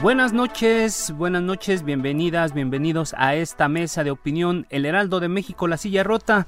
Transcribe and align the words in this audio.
Buenas 0.00 0.32
noches, 0.32 1.12
buenas 1.16 1.42
noches, 1.42 1.82
bienvenidas, 1.82 2.54
bienvenidos 2.54 3.16
a 3.18 3.34
esta 3.34 3.66
mesa 3.68 4.04
de 4.04 4.12
opinión 4.12 4.64
El 4.70 4.86
Heraldo 4.86 5.18
de 5.18 5.26
México, 5.26 5.66
la 5.66 5.76
silla 5.76 6.04
rota. 6.04 6.46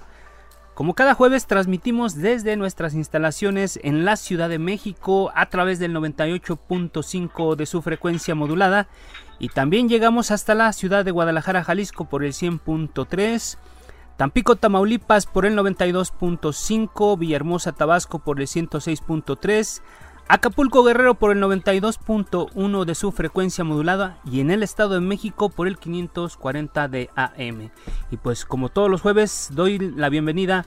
Como 0.74 0.94
cada 0.94 1.14
jueves 1.14 1.48
transmitimos 1.48 2.14
desde 2.14 2.56
nuestras 2.56 2.94
instalaciones 2.94 3.80
en 3.82 4.04
la 4.04 4.14
Ciudad 4.14 4.48
de 4.48 4.60
México 4.60 5.32
a 5.34 5.46
través 5.46 5.80
del 5.80 5.92
98.5 5.96 7.56
de 7.56 7.66
su 7.66 7.82
frecuencia 7.82 8.36
modulada 8.36 8.86
y 9.40 9.48
también 9.48 9.88
llegamos 9.88 10.30
hasta 10.30 10.54
la 10.54 10.72
ciudad 10.72 11.04
de 11.04 11.10
Guadalajara, 11.10 11.64
Jalisco 11.64 12.04
por 12.04 12.22
el 12.22 12.34
100.3, 12.34 13.58
Tampico, 14.16 14.54
Tamaulipas 14.54 15.26
por 15.26 15.44
el 15.44 15.56
92.5, 15.56 17.18
Villahermosa, 17.18 17.72
Tabasco 17.72 18.20
por 18.20 18.40
el 18.40 18.46
106.3, 18.46 19.82
Acapulco 20.32 20.84
Guerrero 20.84 21.16
por 21.16 21.32
el 21.32 21.42
92.1 21.42 22.84
de 22.84 22.94
su 22.94 23.10
frecuencia 23.10 23.64
modulada 23.64 24.18
y 24.24 24.38
en 24.38 24.52
el 24.52 24.62
Estado 24.62 24.94
de 24.94 25.00
México 25.00 25.48
por 25.48 25.66
el 25.66 25.76
540 25.76 26.86
de 26.86 27.10
AM. 27.16 27.72
Y 28.12 28.16
pues 28.16 28.44
como 28.44 28.68
todos 28.68 28.88
los 28.88 29.00
jueves 29.00 29.48
doy 29.50 29.80
la 29.80 30.08
bienvenida 30.08 30.66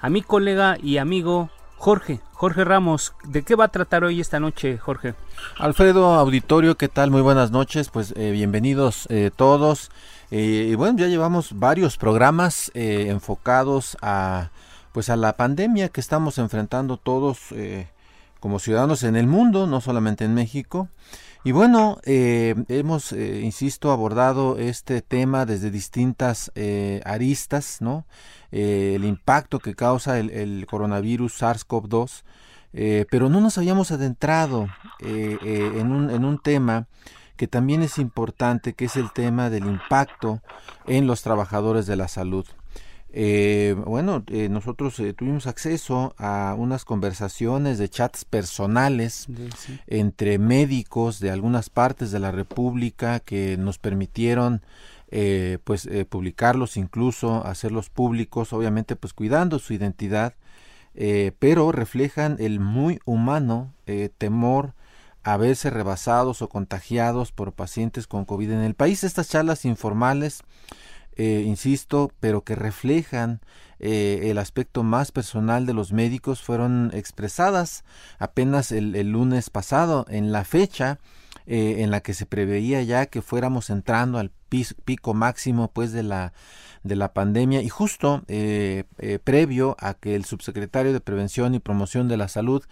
a 0.00 0.08
mi 0.08 0.22
colega 0.22 0.78
y 0.82 0.96
amigo 0.96 1.50
Jorge, 1.76 2.20
Jorge 2.32 2.64
Ramos. 2.64 3.12
¿De 3.24 3.42
qué 3.42 3.54
va 3.54 3.66
a 3.66 3.68
tratar 3.68 4.02
hoy 4.02 4.18
esta 4.18 4.40
noche, 4.40 4.78
Jorge? 4.78 5.14
Alfredo 5.58 6.14
Auditorio, 6.14 6.78
¿qué 6.78 6.88
tal? 6.88 7.10
Muy 7.10 7.20
buenas 7.20 7.50
noches, 7.50 7.90
pues 7.90 8.14
eh, 8.16 8.30
bienvenidos 8.30 9.06
eh, 9.10 9.30
todos. 9.36 9.90
Eh, 10.30 10.68
y 10.70 10.74
bueno, 10.74 10.98
ya 10.98 11.08
llevamos 11.08 11.58
varios 11.58 11.98
programas 11.98 12.70
enfocados 12.72 13.98
a 14.00 14.48
pues 14.92 15.10
a 15.10 15.16
la 15.16 15.36
pandemia 15.36 15.90
que 15.90 16.00
estamos 16.00 16.38
enfrentando 16.38 16.96
todos 16.96 17.52
como 18.42 18.58
ciudadanos 18.58 19.04
en 19.04 19.14
el 19.14 19.28
mundo, 19.28 19.68
no 19.68 19.80
solamente 19.80 20.24
en 20.24 20.34
México. 20.34 20.88
Y 21.44 21.52
bueno, 21.52 21.98
eh, 22.02 22.56
hemos, 22.68 23.12
eh, 23.12 23.40
insisto, 23.40 23.92
abordado 23.92 24.58
este 24.58 25.00
tema 25.00 25.46
desde 25.46 25.70
distintas 25.70 26.50
eh, 26.56 27.00
aristas, 27.04 27.76
¿no? 27.80 28.04
el 28.50 29.04
impacto 29.04 29.60
que 29.60 29.76
causa 29.76 30.18
el, 30.18 30.66
coronavirus 30.68 31.40
SARS-CoV-2, 31.40 32.24
pero 33.08 33.30
no 33.30 33.40
nos 33.40 33.56
habíamos 33.56 33.92
adentrado 33.92 34.68
en 35.00 35.90
un, 35.90 36.10
en 36.10 36.24
un 36.26 36.38
tema 36.38 36.86
que 37.36 37.46
también 37.48 37.82
es 37.82 37.96
importante, 37.96 38.74
que 38.74 38.86
es 38.86 38.96
el 38.96 39.10
tema 39.12 39.48
del 39.48 39.64
impacto 39.64 40.42
en 40.86 41.06
los 41.06 41.22
trabajadores 41.22 41.86
de 41.86 41.96
la 41.96 42.08
salud. 42.08 42.44
Eh, 43.14 43.76
bueno, 43.86 44.24
eh, 44.28 44.48
nosotros 44.48 44.98
eh, 44.98 45.12
tuvimos 45.12 45.46
acceso 45.46 46.14
a 46.16 46.54
unas 46.56 46.86
conversaciones 46.86 47.76
de 47.76 47.90
chats 47.90 48.24
personales 48.24 49.26
entre 49.86 50.38
médicos 50.38 51.20
de 51.20 51.30
algunas 51.30 51.68
partes 51.68 52.10
de 52.10 52.20
la 52.20 52.30
República 52.30 53.20
que 53.20 53.58
nos 53.58 53.78
permitieron 53.78 54.62
pues 55.64 55.86
publicarlos 56.08 56.78
incluso 56.78 57.46
hacerlos 57.46 57.90
públicos 57.90 58.54
obviamente 58.54 58.96
pues 58.96 59.12
cuidando 59.12 59.58
su 59.58 59.74
identidad 59.74 60.36
pero 61.38 61.70
reflejan 61.70 62.38
el 62.40 62.60
muy 62.60 62.98
humano 63.04 63.74
temor 64.16 64.72
a 65.22 65.36
verse 65.36 65.68
rebasados 65.68 66.40
o 66.40 66.48
contagiados 66.48 67.30
por 67.30 67.52
pacientes 67.52 68.06
con 68.06 68.24
COVID 68.24 68.52
en 68.52 68.62
el 68.62 68.74
país. 68.74 69.04
Estas 69.04 69.28
charlas 69.28 69.66
informales 69.66 70.42
eh, 71.16 71.44
insisto, 71.46 72.10
pero 72.20 72.42
que 72.42 72.54
reflejan 72.54 73.40
eh, 73.78 74.30
el 74.30 74.38
aspecto 74.38 74.82
más 74.82 75.12
personal 75.12 75.66
de 75.66 75.74
los 75.74 75.92
médicos 75.92 76.40
fueron 76.40 76.90
expresadas 76.94 77.84
apenas 78.18 78.72
el, 78.72 78.92
lunes 79.10 79.50
pasado 79.50 80.06
en 80.08 80.32
la 80.32 80.44
fecha 80.44 80.98
eh, 81.46 81.76
en 81.78 81.90
la 81.90 82.00
que 82.00 82.14
se 82.14 82.24
preveía 82.24 82.82
ya 82.82 83.06
que 83.06 83.20
fuéramos 83.20 83.68
entrando 83.68 84.18
al 84.18 84.30
pico 84.84 85.12
máximo 85.14 85.70
pues 85.72 85.92
de 85.92 86.04
la 86.04 86.32
de 86.84 86.96
la 86.96 87.12
pandemia 87.12 87.62
y 87.62 87.68
justo 87.68 88.22
previo 89.24 89.76
a 89.78 89.94
que 89.94 90.14
el 90.14 90.24
subsecretario 90.24 90.92
de 90.92 91.00
Prevención 91.00 91.54
y 91.54 91.60
Promoción 91.60 92.08
de 92.08 92.16
la 92.16 92.28
Salud 92.28 92.64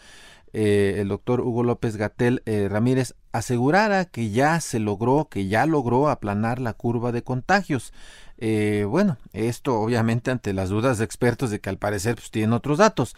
el 0.53 1.09
doctor 1.09 1.41
Hugo 1.41 1.63
López 1.63 1.97
Gatel 1.97 2.43
Ramírez 2.69 3.15
asegurara 3.33 4.05
que 4.05 4.31
ya 4.31 4.61
se 4.61 4.79
logró, 4.79 5.29
que 5.31 5.47
ya 5.47 5.67
logró 5.67 6.09
aplanar 6.09 6.61
la 6.61 6.73
curva 6.73 7.13
de 7.13 7.23
contagios. 7.23 7.93
Eh, 8.41 8.87
bueno, 8.89 9.19
esto 9.35 9.79
obviamente 9.79 10.31
ante 10.31 10.55
las 10.55 10.71
dudas 10.71 10.97
de 10.99 11.05
expertos 11.05 11.51
de 11.51 11.61
que 11.61 11.69
al 11.69 11.77
parecer 11.77 12.15
pues, 12.17 12.31
tienen 12.31 12.55
otros 12.55 12.79
datos. 12.79 13.15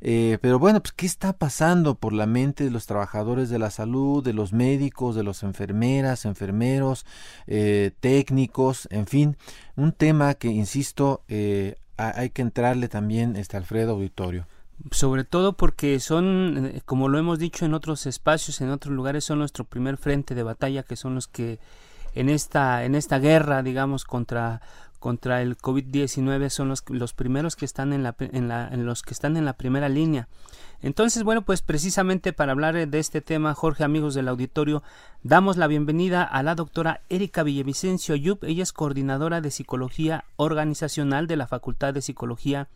Eh, 0.00 0.38
pero 0.42 0.58
bueno, 0.58 0.82
pues 0.82 0.92
¿qué 0.92 1.06
está 1.06 1.32
pasando 1.32 1.94
por 1.94 2.12
la 2.12 2.26
mente 2.26 2.64
de 2.64 2.70
los 2.70 2.86
trabajadores 2.86 3.48
de 3.48 3.60
la 3.60 3.70
salud, 3.70 4.22
de 4.22 4.32
los 4.32 4.52
médicos, 4.52 5.14
de 5.14 5.22
los 5.22 5.44
enfermeras, 5.44 6.24
enfermeros, 6.24 7.06
eh, 7.46 7.92
técnicos, 8.00 8.88
en 8.90 9.06
fin? 9.06 9.36
Un 9.76 9.92
tema 9.92 10.34
que, 10.34 10.48
insisto, 10.48 11.22
hay 11.96 12.30
que 12.30 12.42
entrarle 12.42 12.88
también, 12.88 13.36
este 13.36 13.56
Alfredo 13.56 13.92
Auditorio 13.92 14.46
sobre 14.90 15.24
todo 15.24 15.56
porque 15.56 16.00
son, 16.00 16.82
como 16.84 17.08
lo 17.08 17.18
hemos 17.18 17.38
dicho 17.38 17.64
en 17.64 17.74
otros 17.74 18.06
espacios, 18.06 18.60
en 18.60 18.70
otros 18.70 18.92
lugares, 18.92 19.24
son 19.24 19.38
nuestro 19.38 19.64
primer 19.64 19.96
frente 19.96 20.34
de 20.34 20.42
batalla, 20.42 20.82
que 20.82 20.96
son 20.96 21.14
los 21.14 21.28
que 21.28 21.58
en 22.14 22.28
esta, 22.28 22.84
en 22.84 22.94
esta 22.94 23.18
guerra, 23.18 23.62
digamos, 23.62 24.04
contra, 24.04 24.60
contra 24.98 25.42
el 25.42 25.58
COVID-19 25.58 26.48
son 26.48 26.68
los, 26.68 26.82
los 26.88 27.12
primeros 27.12 27.56
que 27.56 27.64
están 27.64 27.92
en, 27.92 28.02
la, 28.02 28.14
en, 28.18 28.48
la, 28.48 28.68
en 28.68 28.86
los 28.86 29.02
que 29.02 29.12
están 29.12 29.36
en 29.36 29.44
la 29.44 29.52
primera 29.52 29.88
línea. 29.88 30.28
Entonces, 30.80 31.22
bueno, 31.22 31.42
pues 31.42 31.62
precisamente 31.62 32.32
para 32.32 32.52
hablar 32.52 32.88
de 32.88 32.98
este 32.98 33.20
tema, 33.20 33.54
Jorge, 33.54 33.84
amigos 33.84 34.14
del 34.14 34.28
auditorio, 34.28 34.82
damos 35.22 35.56
la 35.56 35.66
bienvenida 35.66 36.22
a 36.22 36.42
la 36.42 36.54
doctora 36.54 37.00
Erika 37.08 37.42
Villavicencio 37.42 38.14
Ayub. 38.14 38.44
Ella 38.44 38.62
es 38.62 38.72
coordinadora 38.72 39.40
de 39.40 39.50
Psicología 39.50 40.24
Organizacional 40.36 41.26
de 41.26 41.36
la 41.36 41.46
Facultad 41.46 41.94
de 41.94 42.02
Psicología 42.02 42.68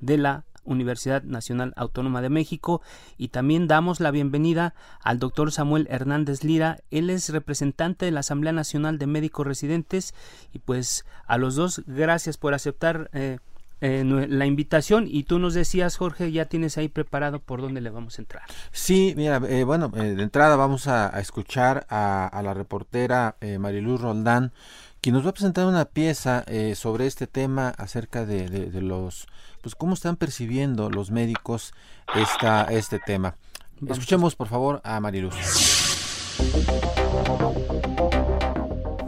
de 0.00 0.18
la 0.18 0.44
Universidad 0.66 1.22
Nacional 1.22 1.72
Autónoma 1.76 2.22
de 2.22 2.28
México 2.28 2.82
y 3.16 3.28
también 3.28 3.66
damos 3.66 4.00
la 4.00 4.10
bienvenida 4.10 4.74
al 5.02 5.18
doctor 5.18 5.52
Samuel 5.52 5.86
Hernández 5.90 6.44
Lira. 6.44 6.78
Él 6.90 7.10
es 7.10 7.30
representante 7.30 8.04
de 8.04 8.10
la 8.10 8.20
Asamblea 8.20 8.52
Nacional 8.52 8.98
de 8.98 9.06
Médicos 9.06 9.46
Residentes 9.46 10.14
y 10.52 10.58
pues 10.58 11.06
a 11.26 11.38
los 11.38 11.54
dos 11.54 11.82
gracias 11.86 12.36
por 12.36 12.54
aceptar 12.54 13.10
eh, 13.12 13.38
eh, 13.80 14.04
la 14.04 14.46
invitación 14.46 15.06
y 15.08 15.24
tú 15.24 15.38
nos 15.38 15.54
decías 15.54 15.96
Jorge 15.96 16.32
ya 16.32 16.46
tienes 16.46 16.78
ahí 16.78 16.88
preparado 16.88 17.40
por 17.40 17.60
dónde 17.60 17.80
le 17.80 17.90
vamos 17.90 18.18
a 18.18 18.22
entrar. 18.22 18.44
Sí, 18.72 19.14
mira, 19.16 19.40
eh, 19.48 19.64
bueno, 19.64 19.88
de 19.88 20.22
entrada 20.22 20.56
vamos 20.56 20.88
a, 20.88 21.08
escuchar 21.20 21.86
a, 21.90 22.40
la 22.42 22.54
reportera 22.54 23.36
Mariluz 23.58 24.00
Roldán 24.00 24.52
quien 25.06 25.14
nos 25.14 25.24
va 25.24 25.30
a 25.30 25.34
presentar 25.34 25.66
una 25.66 25.84
pieza 25.84 26.44
sobre 26.74 27.06
este 27.06 27.28
tema 27.28 27.68
acerca 27.78 28.26
de 28.26 28.80
los 28.82 29.28
pues 29.62 29.76
cómo 29.76 29.94
están 29.94 30.16
percibiendo 30.16 30.90
los 30.90 31.12
médicos 31.12 31.74
esta, 32.16 32.64
este 32.64 32.98
tema. 32.98 33.36
Escuchemos 33.88 34.34
por 34.34 34.48
favor 34.48 34.80
a 34.82 34.98
Mariluz. 34.98 35.36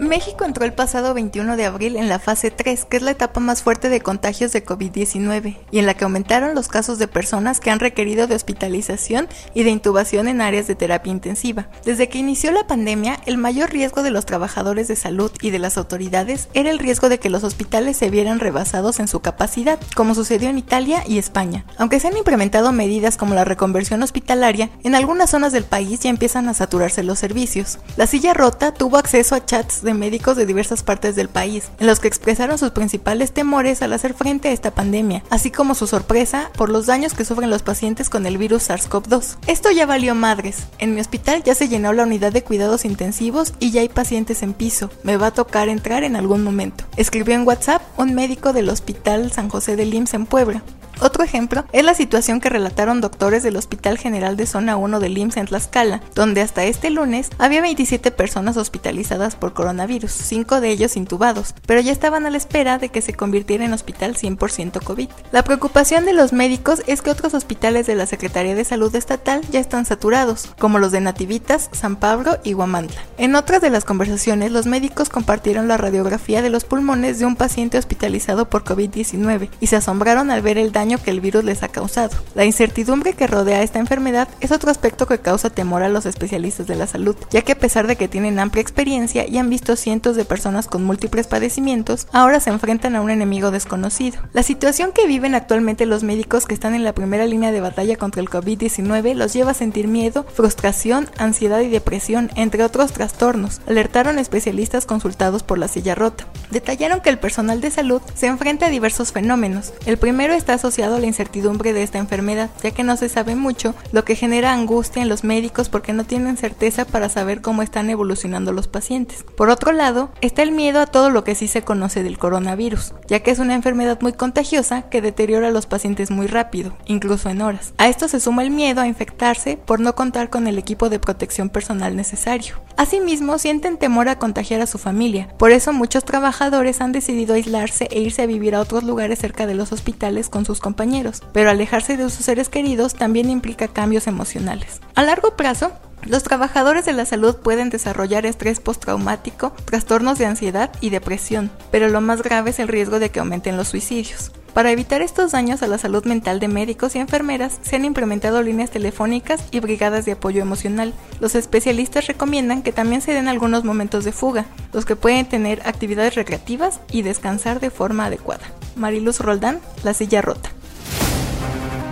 México 0.09 0.47
entró 0.47 0.65
el 0.65 0.73
pasado 0.73 1.13
21 1.13 1.57
de 1.59 1.67
abril 1.67 1.97
en 1.97 2.09
la 2.09 2.19
fase 2.19 2.51
3, 2.51 2.87
que 2.87 2.97
es 2.97 3.03
la 3.03 3.11
etapa 3.11 3.41
más 3.41 3.63
fuerte 3.63 3.91
de 3.91 4.01
contagios 4.01 4.53
de 4.53 4.65
COVID-19, 4.65 5.59
y 5.71 5.79
en 5.79 5.87
la 5.87 5.93
que 5.95 6.05
aumentaron 6.05 6.55
los 6.55 6.69
casos 6.69 6.99
de 6.99 7.09
personas 7.09 7.61
que 7.61 7.71
han 7.71 7.79
requerido 7.79 8.27
de 8.27 8.35
hospitalización 8.35 9.29
y 9.53 9.65
de 9.65 9.71
intubación 9.71 10.27
en 10.27 10.41
áreas 10.41 10.67
de 10.67 10.75
terapia 10.75 11.13
intensiva. 11.13 11.69
Desde 11.85 12.09
que 12.09 12.19
inició 12.19 12.53
la 12.53 12.67
pandemia, 12.67 13.21
el 13.27 13.37
mayor 13.37 13.71
riesgo 13.71 14.03
de 14.03 14.11
los 14.11 14.25
trabajadores 14.25 14.89
de 14.89 14.97
salud 14.97 15.31
y 15.43 15.51
de 15.51 15.59
las 15.59 15.77
autoridades 15.77 16.49
era 16.55 16.71
el 16.71 16.79
riesgo 16.79 17.11
de 17.11 17.19
que 17.19 17.29
los 17.29 17.45
hospitales 17.45 17.99
se 17.99 18.09
vieran 18.09 18.41
rebasados 18.41 19.01
en 19.01 19.09
su 19.09 19.21
capacidad, 19.21 19.79
como 19.95 20.15
sucedió 20.15 20.49
en 20.49 20.57
Italia 20.57 21.05
y 21.07 21.19
España. 21.19 21.67
Aunque 21.77 22.01
se 22.01 22.09
han 22.09 22.17
implementado 22.17 22.73
medidas 22.73 23.19
como 23.19 23.35
la 23.35 23.45
reconversión 23.45 24.03
hospitalaria, 24.03 24.71
en 24.85 24.95
algunas 24.95 25.29
zonas 25.31 25.53
del 25.53 25.65
país 25.65 26.01
ya 26.01 26.09
empiezan 26.09 26.49
a 26.49 26.55
saturarse 26.55 27.03
los 27.03 27.19
servicios. 27.19 27.79
La 27.99 28.07
silla 28.07 28.33
rota 28.33 28.73
tuvo 28.73 28.97
acceso 28.97 29.35
a 29.35 29.45
chats 29.45 29.83
de 29.83 29.98
médicos 29.99 30.37
de 30.37 30.47
diversas 30.47 30.83
partes 30.83 31.17
del 31.17 31.29
país, 31.29 31.71
en 31.79 31.87
los 31.87 32.01
que 32.01 32.09
expresaron 32.09 32.59
sus 32.59 32.71
principales 32.71 33.33
temores 33.33 33.83
al 33.83 33.93
hacer 33.93 34.15
frente 34.15 34.49
a 34.49 34.53
esta 34.53 34.71
pandemia, 34.71 35.23
así 35.31 35.51
como 35.51 35.75
su 35.75 35.87
sorpresa 35.87 36.51
por 36.57 36.71
los 36.71 36.87
daños 36.87 37.15
que 37.15 37.25
sufren 37.25 37.51
los 37.51 37.63
pacientes 37.63 38.09
con 38.09 38.25
el 38.27 38.39
virus 38.39 38.71
SARS-CoV-2. 38.71 39.37
Esto 39.47 39.71
ya 39.71 39.87
valió 39.87 40.15
madres. 40.15 40.67
En 40.79 40.95
mi 40.95 41.01
hospital 41.01 41.43
ya 41.43 41.55
se 41.55 41.69
llenó 41.69 41.93
la 41.93 42.05
unidad 42.05 42.33
de 42.33 42.45
cuidados 42.45 42.85
intensivos 42.85 43.55
y 43.59 43.71
ya 43.71 43.81
hay 43.81 43.89
pacientes 43.89 44.43
en 44.43 44.55
piso. 44.55 44.91
Me 45.03 45.17
va 45.17 45.29
a 45.29 45.35
tocar 45.35 45.69
entrar 45.69 46.05
en 46.05 46.17
algún 46.17 46.43
momento. 46.45 46.85
Escribió 46.97 47.35
en 47.35 47.47
WhatsApp 47.47 47.83
un 47.97 48.15
médico 48.15 48.53
del 48.53 48.69
Hospital 48.69 49.33
San 49.33 49.49
José 49.49 49.77
de 49.77 49.85
IMSS 49.85 50.15
en 50.15 50.27
Puebla. 50.27 50.63
Otro 51.01 51.23
ejemplo 51.23 51.65
es 51.73 51.85
la 51.85 51.95
situación 51.95 52.41
que 52.41 52.49
relataron 52.49 53.01
doctores 53.01 53.45
del 53.45 53.57
Hospital 53.57 53.99
General 53.99 54.37
de 54.37 54.47
Zona 54.47 54.77
1 54.77 54.99
del 54.99 55.17
IMSS 55.17 55.37
en 55.37 55.47
Tlaxcala, 55.47 56.01
donde 56.15 56.41
hasta 56.41 56.65
este 56.65 56.91
lunes 56.91 57.31
había 57.39 57.61
27 57.61 58.11
personas 58.11 58.57
hospitalizadas 58.57 59.37
por 59.37 59.53
coronavirus, 59.53 60.11
5 60.11 60.61
de 60.61 60.71
ellos 60.71 60.97
intubados, 60.97 61.55
pero 61.67 61.81
ya 61.81 61.93
estaban 61.93 62.27
a 62.27 62.31
la 62.31 62.37
espera 62.37 62.79
de 62.79 62.89
que 62.89 63.01
se 63.01 63.15
convirtiera 63.15 63.65
en 63.65 63.73
hospital 63.73 64.17
100% 64.17 64.83
COVID. 64.83 65.09
La 65.31 65.45
preocupación 65.45 66.05
de 66.05 66.15
los 66.15 66.33
médicos 66.33 66.83
es 66.89 67.01
que 67.01 67.11
otros 67.11 67.33
hospitales 67.35 67.87
de 67.87 67.95
la 67.95 68.07
Secretaría 68.07 68.57
de 68.57 68.65
Salud 68.65 68.95
Estatal 68.95 69.43
ya 69.53 69.61
están 69.61 69.87
saturados, 69.87 70.53
como 70.59 70.81
los 70.81 70.91
de 70.91 71.01
Nativitas, 71.01 71.71
San 71.73 71.95
Pablo 71.97 72.39
y 72.43 72.55
Guamantla. 72.55 73.01
En 73.19 73.37
otras 73.37 73.61
de 73.61 73.71
las 73.71 73.85
conversaciones, 73.85 74.51
los 74.51 74.67
médicos 74.67 75.11
compartieron 75.11 75.69
la 75.69 75.77
radiografía 75.77 76.43
de 76.43 76.51
los 76.51 76.65
pulmones 76.65 77.21
de 77.21 77.27
un 77.27 77.37
paciente 77.37 77.79
hospitalizado 77.79 78.49
por 78.49 78.65
COVID-19 78.65 79.49
y 79.61 79.67
se 79.69 79.77
asombraron 79.77 80.33
al 80.33 80.43
ver 80.43 80.59
el 80.59 80.73
daño 80.73 80.88
que 80.97 81.11
el 81.11 81.21
virus 81.21 81.45
les 81.45 81.63
ha 81.63 81.69
causado. 81.69 82.17
La 82.35 82.47
incertidumbre 82.47 83.13
que 83.13 83.27
rodea 83.27 83.63
esta 83.63 83.79
enfermedad 83.79 84.29
es 84.41 84.51
otro 84.51 84.71
aspecto 84.71 85.07
que 85.07 85.19
causa 85.19 85.51
temor 85.51 85.83
a 85.83 85.91
los 85.91 86.07
especialistas 86.07 86.67
de 86.67 86.77
la 86.77 86.87
salud, 86.87 87.17
ya 87.31 87.43
que 87.43 87.53
a 87.53 87.59
pesar 87.59 87.87
de 87.87 87.97
que 87.97 88.09
tienen 88.09 88.39
amplia 88.39 88.63
experiencia 88.63 89.27
y 89.29 89.37
han 89.37 89.51
visto 89.51 89.77
cientos 89.77 90.17
de 90.17 90.25
personas 90.25 90.69
con 90.69 90.85
múltiples 90.85 91.27
padecimientos, 91.27 92.07
ahora 92.13 92.41
se 92.41 92.49
enfrentan 92.49 92.97
a 92.97 93.03
un 93.03 93.11
enemigo 93.11 93.51
desconocido. 93.51 94.21
La 94.33 94.43
situación 94.43 94.93
que 94.93 95.07
viven 95.07 95.35
actualmente 95.35 95.85
los 95.85 96.05
médicos 96.05 96.47
que 96.47 96.55
están 96.55 96.75
en 96.75 96.85
la 96.85 96.95
primera 96.95 97.27
línea 97.27 97.53
de 97.53 97.61
batalla 97.61 97.97
contra 97.97 98.23
el 98.23 98.31
COVID-19 98.31 99.15
los 99.15 99.35
lleva 99.35 99.51
a 99.51 99.55
sentir 99.55 99.89
miedo, 99.89 100.25
frustración, 100.25 101.11
ansiedad 101.19 101.61
y 101.61 101.69
depresión, 101.69 102.31
entre 102.37 102.65
otros 102.65 102.93
trastornos, 102.93 103.61
alertaron 103.67 104.19
especialistas 104.19 104.87
consultados 104.87 105.43
por 105.43 105.59
la 105.59 105.69
silla 105.69 105.95
rota. 105.95 106.27
Detallaron 106.51 107.01
que 107.01 107.11
el 107.11 107.19
personal 107.19 107.61
de 107.61 107.71
salud 107.71 108.01
se 108.15 108.27
enfrenta 108.27 108.67
a 108.67 108.71
diversos 108.71 109.13
fenómenos. 109.13 109.73
El 109.85 109.99
primero 109.99 110.33
está 110.33 110.55
asociado 110.55 110.78
la 110.87 111.07
incertidumbre 111.07 111.73
de 111.73 111.83
esta 111.83 111.99
enfermedad, 111.99 112.51
ya 112.63 112.71
que 112.71 112.85
no 112.85 112.97
se 112.97 113.09
sabe 113.09 113.35
mucho, 113.35 113.75
lo 113.91 114.05
que 114.05 114.15
genera 114.15 114.53
angustia 114.53 115.03
en 115.03 115.09
los 115.09 115.25
médicos 115.25 115.69
porque 115.69 115.93
no 115.93 116.05
tienen 116.05 116.37
certeza 116.37 116.85
para 116.85 117.09
saber 117.09 117.41
cómo 117.41 117.63
están 117.63 117.91
evolucionando 117.91 118.53
los 118.53 118.69
pacientes. 118.69 119.25
Por 119.37 119.51
otro 119.51 119.73
lado, 119.73 120.11
está 120.21 120.43
el 120.43 120.53
miedo 120.53 120.81
a 120.81 120.87
todo 120.87 121.11
lo 121.11 121.25
que 121.25 121.35
sí 121.35 121.49
se 121.49 121.63
conoce 121.63 122.05
del 122.05 122.19
coronavirus, 122.19 122.95
ya 123.09 123.21
que 123.21 123.33
es 123.33 123.41
una 123.41 123.55
enfermedad 123.55 123.99
muy 124.01 124.13
contagiosa 124.13 124.83
que 124.83 125.03
deteriora 125.03 125.49
a 125.49 125.53
los 125.53 125.67
pacientes 125.67 126.11
muy 126.11 126.29
rápido, 126.29 126.77
incluso 126.87 127.29
en 127.29 127.43
horas. 127.43 127.73
A 127.77 127.89
esto 127.89 128.07
se 128.07 128.21
suma 128.21 128.43
el 128.43 128.51
miedo 128.51 128.81
a 128.81 128.87
infectarse 128.87 129.57
por 129.57 129.81
no 129.81 129.97
contar 129.97 130.31
con 130.31 130.47
el 130.47 130.59
equipo 130.59 130.89
de 130.89 131.01
protección 131.01 131.49
personal 131.49 131.97
necesario. 131.97 132.68
Asimismo, 132.79 133.39
sienten 133.39 133.77
temor 133.77 134.09
a 134.09 134.21
contagiar 134.21 134.61
a 134.61 134.67
su 134.69 134.79
familia, 134.79 135.27
por 135.37 135.51
eso 135.51 135.73
muchos 135.73 136.05
trabajadores 136.05 136.81
han 136.81 136.93
decidido 136.93 137.35
aislarse 137.35 137.89
e 137.91 137.99
irse 137.99 138.23
a 138.23 138.27
vivir 138.27 138.55
a 138.55 138.61
otros 138.61 138.85
lugares 138.85 139.19
cerca 139.19 139.49
de 139.49 139.57
los 139.57 139.73
hospitales 139.73 140.29
con 140.29 140.45
sus 140.45 140.61
compañeros, 140.61 141.25
pero 141.33 141.51
alejarse 141.51 141.97
de 141.97 142.05
sus 142.05 142.25
seres 142.25 142.49
queridos 142.49 142.95
también 142.95 143.31
implica 143.31 143.67
cambios 143.67 144.07
emocionales. 144.07 144.81
A 144.95 145.03
largo 145.03 145.35
plazo, 145.35 145.73
los 146.09 146.23
trabajadores 146.23 146.85
de 146.85 146.93
la 146.93 147.05
salud 147.05 147.37
pueden 147.37 147.71
desarrollar 147.71 148.27
estrés 148.27 148.61
postraumático, 148.61 149.53
trastornos 149.65 150.19
de 150.19 150.27
ansiedad 150.27 150.71
y 150.81 150.91
depresión, 150.91 151.51
pero 151.71 151.89
lo 151.89 152.01
más 152.01 152.23
grave 152.23 152.51
es 152.51 152.59
el 152.59 152.69
riesgo 152.69 152.99
de 152.99 153.11
que 153.11 153.21
aumenten 153.21 153.57
los 153.57 153.69
suicidios. 153.69 154.33
Para 154.55 154.73
evitar 154.73 155.03
estos 155.03 155.33
daños 155.33 155.63
a 155.63 155.69
la 155.69 155.79
salud 155.79 156.05
mental 156.05 156.41
de 156.41 156.49
médicos 156.49 156.97
y 156.97 156.99
enfermeras, 156.99 157.61
se 157.63 157.77
han 157.77 157.85
implementado 157.85 158.43
líneas 158.43 158.71
telefónicas 158.71 159.45
y 159.53 159.61
brigadas 159.61 160.05
de 160.05 160.13
apoyo 160.13 160.43
emocional. 160.43 160.95
Los 161.21 161.35
especialistas 161.35 162.07
recomiendan 162.09 162.63
que 162.63 162.73
también 162.73 163.01
se 163.01 163.13
den 163.13 163.29
algunos 163.29 163.63
momentos 163.63 164.05
de 164.05 164.11
fuga, 164.11 164.47
los 164.73 164.85
que 164.85 164.97
pueden 164.97 165.27
tener 165.27 165.63
actividades 165.65 166.17
recreativas 166.17 166.81
y 166.91 167.03
descansar 167.03 167.61
de 167.61 167.71
forma 167.71 168.07
adecuada. 168.07 168.47
Mariluz 168.75 169.21
Roldán, 169.21 169.61
La 169.85 169.95
Silla 169.95 170.23
Rota. 170.23 170.51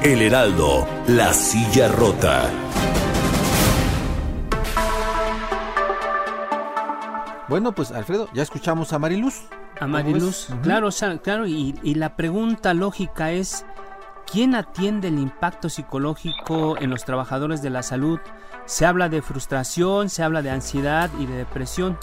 El 0.02 0.22
Heraldo, 0.22 0.88
La 1.06 1.32
Silla 1.34 1.88
Rota. 1.88 2.65
Bueno, 7.48 7.72
pues 7.72 7.92
Alfredo, 7.92 8.28
ya 8.34 8.42
escuchamos 8.42 8.92
a 8.92 8.98
Mariluz. 8.98 9.42
A 9.78 9.86
Mariluz, 9.86 10.48
claro, 10.62 10.88
claro, 11.22 11.46
y, 11.46 11.74
y, 11.82 11.94
la 11.94 12.16
pregunta 12.16 12.74
lógica 12.74 13.30
es, 13.30 13.64
¿quién 14.30 14.54
atiende 14.54 15.08
el 15.08 15.18
impacto 15.18 15.68
psicológico 15.68 16.76
en 16.78 16.90
los 16.90 17.04
trabajadores 17.04 17.62
de 17.62 17.70
la 17.70 17.82
salud? 17.82 18.18
Se 18.64 18.84
habla 18.84 19.08
de 19.08 19.22
frustración, 19.22 20.08
se 20.08 20.22
habla 20.22 20.42
de 20.42 20.50
ansiedad 20.50 21.10
y 21.20 21.26
de 21.26 21.36
depresión. 21.36 21.98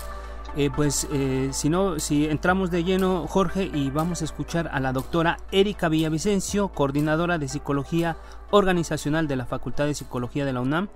Eh, 0.55 0.69
pues 0.73 1.07
eh, 1.11 1.49
si 1.51 1.67
no, 1.67 1.99
si 1.99 2.27
entramos 2.27 2.69
de 2.69 2.83
lleno, 2.83 3.25
Jorge, 3.27 3.71
y 3.73 3.89
vamos 3.89 4.21
a 4.21 4.25
escuchar 4.25 4.69
a 4.71 4.79
la 4.79 4.93
doctora 4.93 5.37
Erika 5.51 5.89
Villavicencio, 5.89 6.69
coordinadora 6.69 7.39
de 7.39 7.47
Psicología 7.47 8.17
Organizacional 8.51 9.27
de 9.27 9.35
la 9.35 9.47
Facultad 9.47 9.87
de 9.87 9.95
Psicología 9.95 10.45
de 10.45 10.53
la 10.53 10.61
UNAM, 10.61 10.89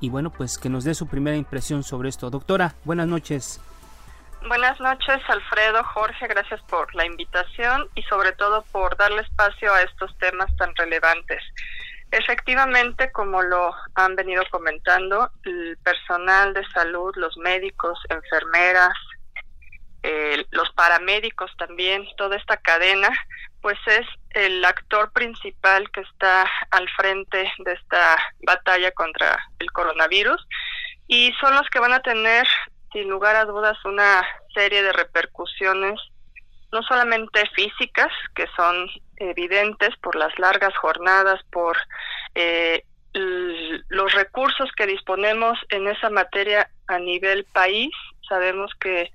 y 0.00 0.08
bueno, 0.08 0.32
pues 0.32 0.56
que 0.56 0.70
nos 0.70 0.84
dé 0.84 0.94
su 0.94 1.06
primera 1.06 1.36
impresión 1.36 1.82
sobre 1.82 2.08
esto. 2.08 2.30
Doctora, 2.30 2.74
buenas 2.84 3.06
noches. 3.06 3.60
Buenas 4.48 4.80
noches, 4.80 5.18
Alfredo, 5.28 5.84
Jorge, 5.84 6.26
gracias 6.26 6.60
por 6.62 6.92
la 6.94 7.06
invitación 7.06 7.88
y 7.94 8.02
sobre 8.02 8.32
todo 8.32 8.64
por 8.72 8.96
darle 8.96 9.22
espacio 9.22 9.72
a 9.72 9.82
estos 9.82 10.16
temas 10.18 10.54
tan 10.56 10.74
relevantes. 10.74 11.42
Efectivamente, 12.10 13.12
como 13.12 13.40
lo 13.40 13.72
han 13.94 14.16
venido 14.16 14.42
comentando, 14.50 15.30
el 15.44 15.78
personal 15.84 16.54
de 16.54 16.66
salud, 16.70 17.14
los 17.16 17.36
médicos, 17.36 17.98
enfermeras, 18.10 18.92
eh, 20.02 20.44
los 20.50 20.70
paramédicos 20.72 21.50
también, 21.56 22.04
toda 22.16 22.36
esta 22.36 22.56
cadena, 22.56 23.10
pues 23.60 23.78
es 23.86 24.06
el 24.30 24.64
actor 24.64 25.12
principal 25.12 25.88
que 25.92 26.00
está 26.00 26.50
al 26.72 26.88
frente 26.90 27.50
de 27.58 27.72
esta 27.72 28.18
batalla 28.44 28.90
contra 28.90 29.38
el 29.60 29.70
coronavirus 29.70 30.44
y 31.06 31.32
son 31.40 31.54
los 31.54 31.68
que 31.70 31.78
van 31.78 31.92
a 31.92 32.00
tener 32.00 32.46
sin 32.92 33.08
lugar 33.08 33.36
a 33.36 33.44
dudas 33.44 33.76
una 33.84 34.22
serie 34.54 34.82
de 34.82 34.92
repercusiones, 34.92 36.00
no 36.72 36.82
solamente 36.82 37.44
físicas, 37.54 38.10
que 38.34 38.46
son 38.56 38.88
evidentes 39.16 39.96
por 40.02 40.16
las 40.16 40.38
largas 40.38 40.76
jornadas, 40.76 41.40
por 41.50 41.76
eh, 42.34 42.84
los 43.14 44.12
recursos 44.14 44.70
que 44.76 44.86
disponemos 44.86 45.58
en 45.68 45.86
esa 45.86 46.08
materia 46.10 46.70
a 46.86 46.98
nivel 46.98 47.44
país. 47.52 47.90
Sabemos 48.28 48.70
que 48.80 49.10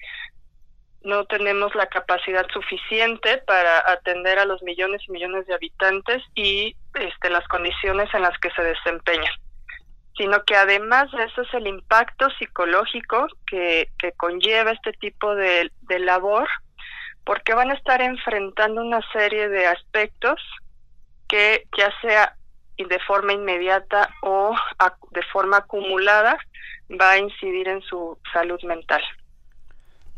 no 1.03 1.25
tenemos 1.25 1.73
la 1.73 1.87
capacidad 1.87 2.45
suficiente 2.51 3.37
para 3.39 3.91
atender 3.91 4.39
a 4.39 4.45
los 4.45 4.61
millones 4.61 5.01
y 5.07 5.11
millones 5.11 5.47
de 5.47 5.53
habitantes 5.53 6.21
y 6.35 6.75
este, 6.93 7.29
las 7.29 7.47
condiciones 7.47 8.13
en 8.13 8.23
las 8.23 8.37
que 8.39 8.51
se 8.51 8.61
desempeñan 8.61 9.33
sino 10.17 10.43
que 10.43 10.55
además 10.55 11.11
de 11.11 11.23
eso 11.23 11.43
es 11.43 11.53
el 11.53 11.67
impacto 11.67 12.27
psicológico 12.39 13.27
que, 13.45 13.89
que 13.99 14.11
conlleva 14.13 14.71
este 14.71 14.91
tipo 14.93 15.35
de, 15.35 15.71
de 15.81 15.99
labor, 15.99 16.47
porque 17.23 17.53
van 17.53 17.71
a 17.71 17.75
estar 17.75 18.01
enfrentando 18.01 18.81
una 18.81 19.01
serie 19.13 19.47
de 19.49 19.67
aspectos 19.67 20.41
que 21.27 21.67
ya 21.77 21.91
sea 22.01 22.35
de 22.77 22.99
forma 22.99 23.33
inmediata 23.33 24.09
o 24.21 24.55
de 25.11 25.23
forma 25.33 25.57
acumulada 25.57 26.37
va 26.99 27.11
a 27.11 27.17
incidir 27.17 27.67
en 27.67 27.81
su 27.81 28.17
salud 28.31 28.61
mental. 28.63 29.01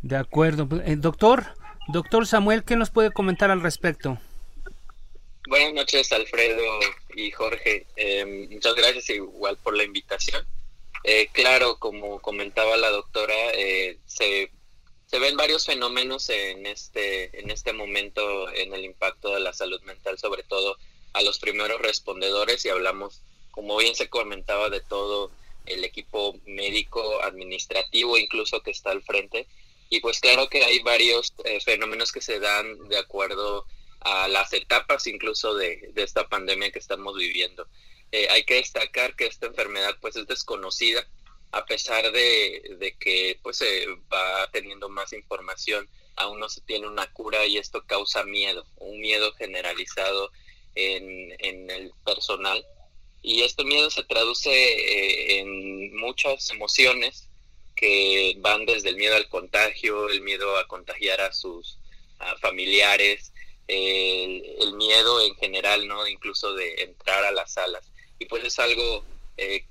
De 0.01 0.17
acuerdo. 0.17 0.67
Eh, 0.85 0.95
doctor, 0.97 1.43
doctor 1.87 2.25
Samuel, 2.25 2.63
¿qué 2.63 2.75
nos 2.75 2.89
puede 2.89 3.11
comentar 3.11 3.51
al 3.51 3.61
respecto? 3.61 4.17
Buenas 5.49 5.73
noches, 5.73 6.11
Alfredo 6.11 6.63
y 7.15 7.31
Jorge. 7.31 7.87
Eh, 7.95 8.47
muchas 8.51 8.75
gracias 8.75 9.09
igual 9.09 9.57
por 9.57 9.75
la 9.75 9.83
invitación. 9.83 10.45
Eh, 11.03 11.27
claro, 11.31 11.79
como 11.79 12.19
comentaba 12.19 12.77
la 12.77 12.91
doctora, 12.91 13.33
eh, 13.55 13.97
se 14.05 14.51
ven 15.11 15.37
varios 15.37 15.65
fenómenos 15.65 16.29
en 16.29 16.67
este, 16.67 17.39
en 17.39 17.49
este 17.49 17.73
momento 17.73 18.53
en 18.53 18.75
el 18.75 18.85
impacto 18.85 19.33
de 19.33 19.39
la 19.39 19.51
salud 19.51 19.81
mental, 19.81 20.19
sobre 20.19 20.43
todo 20.43 20.77
a 21.13 21.23
los 21.23 21.39
primeros 21.39 21.81
respondedores 21.81 22.63
y 22.65 22.69
hablamos, 22.69 23.23
como 23.49 23.75
bien 23.77 23.95
se 23.95 24.07
comentaba, 24.07 24.69
de 24.69 24.81
todo 24.81 25.31
el 25.65 25.83
equipo 25.83 26.35
médico, 26.45 27.23
administrativo, 27.23 28.19
incluso 28.19 28.61
que 28.61 28.69
está 28.69 28.91
al 28.91 29.01
frente. 29.01 29.47
Y 29.89 29.99
pues 29.99 30.19
claro 30.19 30.47
que 30.47 30.63
hay 30.63 30.77
varios 30.83 31.33
eh, 31.43 31.59
fenómenos 31.59 32.11
que 32.11 32.21
se 32.21 32.39
dan 32.39 32.87
de 32.87 32.99
acuerdo 32.99 33.65
las 34.29 34.53
etapas 34.53 35.07
incluso 35.07 35.55
de, 35.55 35.91
de 35.93 36.03
esta 36.03 36.27
pandemia 36.27 36.71
que 36.71 36.79
estamos 36.79 37.17
viviendo. 37.17 37.67
Eh, 38.11 38.27
hay 38.31 38.43
que 38.43 38.55
destacar 38.55 39.15
que 39.15 39.27
esta 39.27 39.45
enfermedad 39.45 39.95
pues 40.01 40.15
es 40.15 40.25
desconocida 40.25 41.05
a 41.51 41.65
pesar 41.65 42.11
de, 42.11 42.95
que 42.99 43.39
pues 43.43 43.57
se 43.57 43.85
va 44.11 44.49
teniendo 44.51 44.89
más 44.89 45.13
información 45.13 45.87
aún 46.15 46.39
no 46.39 46.49
se 46.49 46.61
tiene 46.61 46.87
una 46.87 47.11
cura 47.13 47.45
y 47.45 47.57
esto 47.57 47.83
causa 47.85 48.23
miedo 48.23 48.65
un 48.77 48.99
miedo 48.99 49.31
generalizado 49.33 50.31
en, 50.73 51.35
en 51.37 51.69
el 51.69 51.93
personal 52.03 52.65
y 53.21 53.43
este 53.43 53.63
miedo 53.63 53.91
se 53.91 54.03
traduce 54.03 54.49
eh, 54.49 55.39
en 55.39 55.95
muchas 55.95 56.49
emociones 56.49 57.27
que 57.75 58.35
van 58.39 58.65
desde 58.65 58.89
el 58.89 58.95
miedo 58.95 59.15
al 59.15 59.29
contagio 59.29 60.09
el 60.09 60.21
miedo 60.21 60.57
a 60.57 60.67
contagiar 60.67 61.21
a 61.21 61.31
sus 61.31 61.77
familiares 62.41 63.31
el, 63.69 64.73
miedo 64.73 65.21
en 65.21 65.35
general 65.35 65.87
no 65.87 66.07
incluso 66.07 66.53
de 66.53 66.83
entrar 66.83 67.23
a 67.25 67.31
las 67.31 67.53
salas 67.53 67.91
y 68.17 68.25
pues 68.25 68.43
es 68.43 68.57
algo 68.59 69.03
eh, 69.37 69.65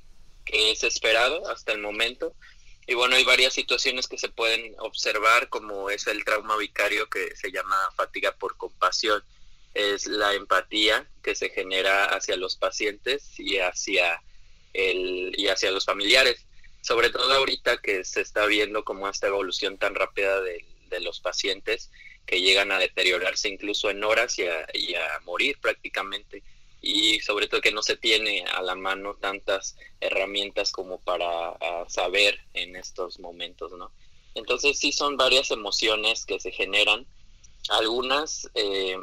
que 0.45 0.71
es 0.71 0.85
esperado 0.85 1.49
hasta 1.49 1.73
el 1.73 1.79
momento. 1.79 2.35
Y 2.87 2.95
bueno, 2.95 3.17
hay 3.17 3.25
varias 3.25 3.53
situaciones 3.53 4.09
que 4.09 4.17
se 4.17 4.31
pueden 4.31 4.75
observar, 4.79 5.51
como 5.51 5.91
es 5.91 6.07
el 6.07 6.25
trauma 6.25 6.57
vicario 6.57 7.11
que 7.11 7.37
se 7.37 7.53
llama 7.53 7.77
fatiga 7.97 8.33
por 8.33 8.57
compasión. 8.57 9.23
Es 9.75 10.07
la 10.07 10.33
empatía 10.33 11.07
que 11.23 11.35
se 11.35 11.51
genera 11.51 12.07
hacia 12.07 12.37
los 12.37 12.57
pacientes 12.57 13.39
y 13.39 13.59
hacia, 13.59 14.23
el, 14.73 15.35
y 15.37 15.49
hacia 15.49 15.71
los 15.71 15.85
familiares. 15.85 16.47
Sobre 16.81 17.11
todo 17.11 17.31
ahorita 17.35 17.83
que 17.83 18.05
se 18.05 18.23
está 18.23 18.47
viendo 18.47 18.85
como 18.85 19.07
esta 19.09 19.27
evolución 19.27 19.77
tan 19.77 19.95
rápida 19.95 20.41
de 20.41 21.01
los 21.01 21.21
pacientes 21.21 21.91
que 22.29 22.43
llegan 22.43 22.71
a 22.71 22.79
deteriorarse 22.79 23.49
incluso 23.49 23.89
en 23.89 24.05
horas 24.05 24.39
y 24.39 24.43
a, 24.43 24.67
y 24.75 24.95
a 24.95 25.21
morir 25.25 25.59
prácticamente 25.61 26.43
y 26.81 27.21
sobre 27.21 27.49
todo 27.49 27.63
que 27.63 27.73
no 27.73 27.83
se 27.83 27.97
tiene 27.97 28.45
a 28.45 28.63
la 28.63 28.75
mano 28.75 29.15
tantas 29.15 29.77
herramientas 30.01 30.71
como 30.71 31.01
para 31.01 31.57
saber 31.89 32.39
en 32.55 32.77
estos 32.77 33.19
momentos, 33.19 33.73
¿no? 33.73 33.91
Entonces 34.35 34.79
sí 34.79 34.93
son 34.93 35.17
varias 35.17 35.51
emociones 35.51 36.25
que 36.25 36.39
se 36.39 36.53
generan. 36.53 37.07
Algunas, 37.71 38.49
eh, 38.55 38.97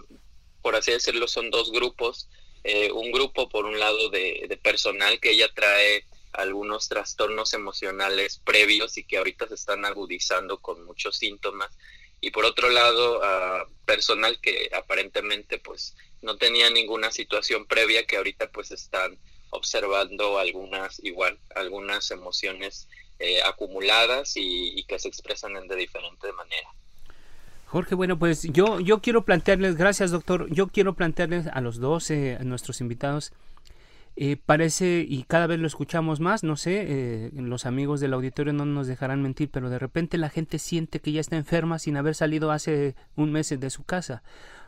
por 0.61 0.75
así 0.75 0.91
decirlo, 0.91 1.27
son 1.27 1.49
dos 1.49 1.71
grupos. 1.71 2.29
Eh, 2.63 2.91
un 2.91 3.11
grupo, 3.11 3.49
por 3.49 3.65
un 3.65 3.77
lado, 3.77 4.09
de, 4.09 4.45
de 4.47 4.57
personal 4.57 5.19
que 5.19 5.35
ya 5.35 5.51
trae 5.53 6.05
algunos 6.31 6.87
trastornos 6.87 7.53
emocionales 7.53 8.39
previos 8.43 8.97
y 8.97 9.03
que 9.03 9.17
ahorita 9.17 9.47
se 9.47 9.55
están 9.55 9.83
agudizando 9.83 10.59
con 10.59 10.85
muchos 10.85 11.17
síntomas 11.17 11.71
y 12.25 12.31
por 12.31 12.43
otro 12.43 12.69
lado 12.71 13.23
a 13.23 13.67
personal 13.85 14.39
que 14.41 14.71
aparentemente 14.75 15.59
pues 15.59 15.95
no 16.23 16.37
tenía 16.37 16.71
ninguna 16.71 17.11
situación 17.11 17.67
previa 17.67 18.07
que 18.07 18.17
ahorita 18.17 18.49
pues 18.49 18.71
están 18.71 19.15
observando 19.51 20.39
algunas 20.39 20.99
igual 21.03 21.37
algunas 21.53 22.09
emociones 22.09 22.87
eh, 23.19 23.43
acumuladas 23.43 24.33
y, 24.37 24.83
que 24.87 24.97
se 24.97 25.07
expresan 25.07 25.53
de 25.67 25.75
diferente 25.75 26.31
manera. 26.33 26.67
Jorge, 27.67 27.93
bueno, 27.93 28.17
pues 28.17 28.41
yo, 28.51 28.79
yo 28.79 29.01
quiero 29.01 29.23
plantearles, 29.23 29.75
gracias 29.75 30.09
doctor, 30.09 30.47
yo 30.49 30.67
quiero 30.67 30.95
plantearles 30.95 31.45
a 31.45 31.61
los 31.61 31.79
dos, 31.79 32.09
a 32.09 32.43
nuestros 32.43 32.81
invitados, 32.81 33.33
eh, 34.17 34.37
parece, 34.37 35.05
y 35.07 35.23
cada 35.23 35.45
vez 35.45 35.59
lo 35.59 35.67
escuchamos 35.67 36.21
más, 36.21 36.43
no 36.43 36.55
sé, 36.55 36.85
eh, 36.87 37.31
los 37.33 37.65
amigos 37.65 37.99
del 37.99 38.13
auditorio 38.13 38.53
no 38.53 38.65
nos 38.65 38.87
dejarán 38.87 39.21
mentir, 39.21 39.49
pero 39.51 39.69
de 39.69 39.77
repente 39.77 40.17
la 40.17 40.29
gente 40.29 40.57
siente 40.57 41.01
que 41.01 41.11
ya 41.11 41.19
está 41.19 41.35
enferma 41.35 41.79
sin 41.79 41.97
haber 41.97 42.15
salido 42.15 42.51
hace 42.51 42.95
un 43.17 43.33
mes 43.33 43.49
de 43.59 43.69
su 43.69 43.83
casa. 43.83 44.23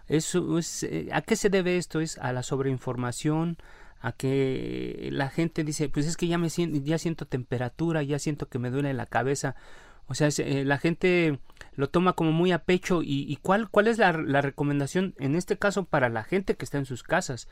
Eso 0.10 0.58
es, 0.58 0.84
eh, 0.84 1.10
¿A 1.14 1.22
qué 1.22 1.38
se 1.38 1.50
debe 1.50 1.78
esto? 1.78 2.02
Es 2.02 2.18
a 2.18 2.34
la 2.34 2.44
sobreinformación, 2.44 3.58
a 4.02 4.12
que 4.12 5.10
la 5.14 5.30
gente 5.30 5.64
dice, 5.64 5.88
pues 5.88 6.08
es 6.08 6.18
que 6.18 6.28
ya 6.28 6.38
me 6.38 6.50
siento, 6.50 6.80
ya 6.84 6.98
siento 6.98 7.26
temperatura, 7.26 8.04
ya 8.04 8.20
siento 8.20 8.50
que 8.50 8.60
me 8.60 8.70
duele 8.70 8.94
la 8.94 9.06
cabeza. 9.06 9.56
O 10.08 10.14
sea, 10.14 10.30
la 10.64 10.78
gente 10.78 11.40
lo 11.76 11.90
toma 11.90 12.14
como 12.14 12.32
muy 12.32 12.52
a 12.52 12.60
pecho 12.60 13.02
y, 13.02 13.26
y 13.32 13.38
cuál, 13.38 13.70
cuál 13.70 13.88
es 13.88 13.98
la, 13.98 14.14
la 14.14 14.42
recomendación 14.42 15.16
en 15.20 15.36
este 15.36 15.58
caso 15.58 15.86
para 15.86 16.10
la 16.10 16.24
gente 16.24 16.56
que 16.56 16.66
está 16.66 16.78
en 16.78 16.86
sus 16.86 17.04
casas 17.04 17.50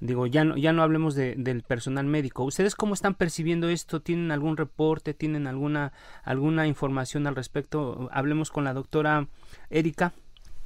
Digo, 0.00 0.26
ya 0.26 0.44
no, 0.44 0.56
ya 0.56 0.72
no 0.72 0.82
hablemos 0.82 1.14
de, 1.14 1.34
del 1.36 1.62
personal 1.62 2.04
médico. 2.04 2.44
¿Ustedes 2.44 2.74
cómo 2.74 2.94
están 2.94 3.14
percibiendo 3.14 3.68
esto? 3.68 4.00
¿Tienen 4.00 4.30
algún 4.30 4.56
reporte? 4.56 5.14
¿Tienen 5.14 5.46
alguna, 5.46 5.92
alguna 6.22 6.66
información 6.66 7.26
al 7.26 7.34
respecto? 7.34 8.10
Hablemos 8.12 8.50
con 8.50 8.64
la 8.64 8.74
doctora 8.74 9.26
Erika. 9.70 10.12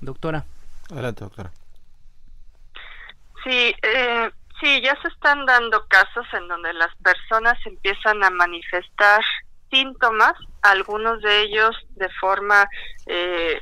Doctora. 0.00 0.44
Adelante, 0.90 1.24
doctora. 1.24 1.52
Sí, 3.44 3.74
eh, 3.82 4.30
sí, 4.60 4.80
ya 4.82 5.00
se 5.00 5.08
están 5.08 5.46
dando 5.46 5.86
casos 5.86 6.26
en 6.32 6.48
donde 6.48 6.72
las 6.72 6.94
personas 6.96 7.58
empiezan 7.64 8.22
a 8.24 8.30
manifestar 8.30 9.22
síntomas, 9.70 10.32
algunos 10.62 11.22
de 11.22 11.42
ellos 11.42 11.76
de 11.90 12.08
forma 12.20 12.68
eh, 13.06 13.60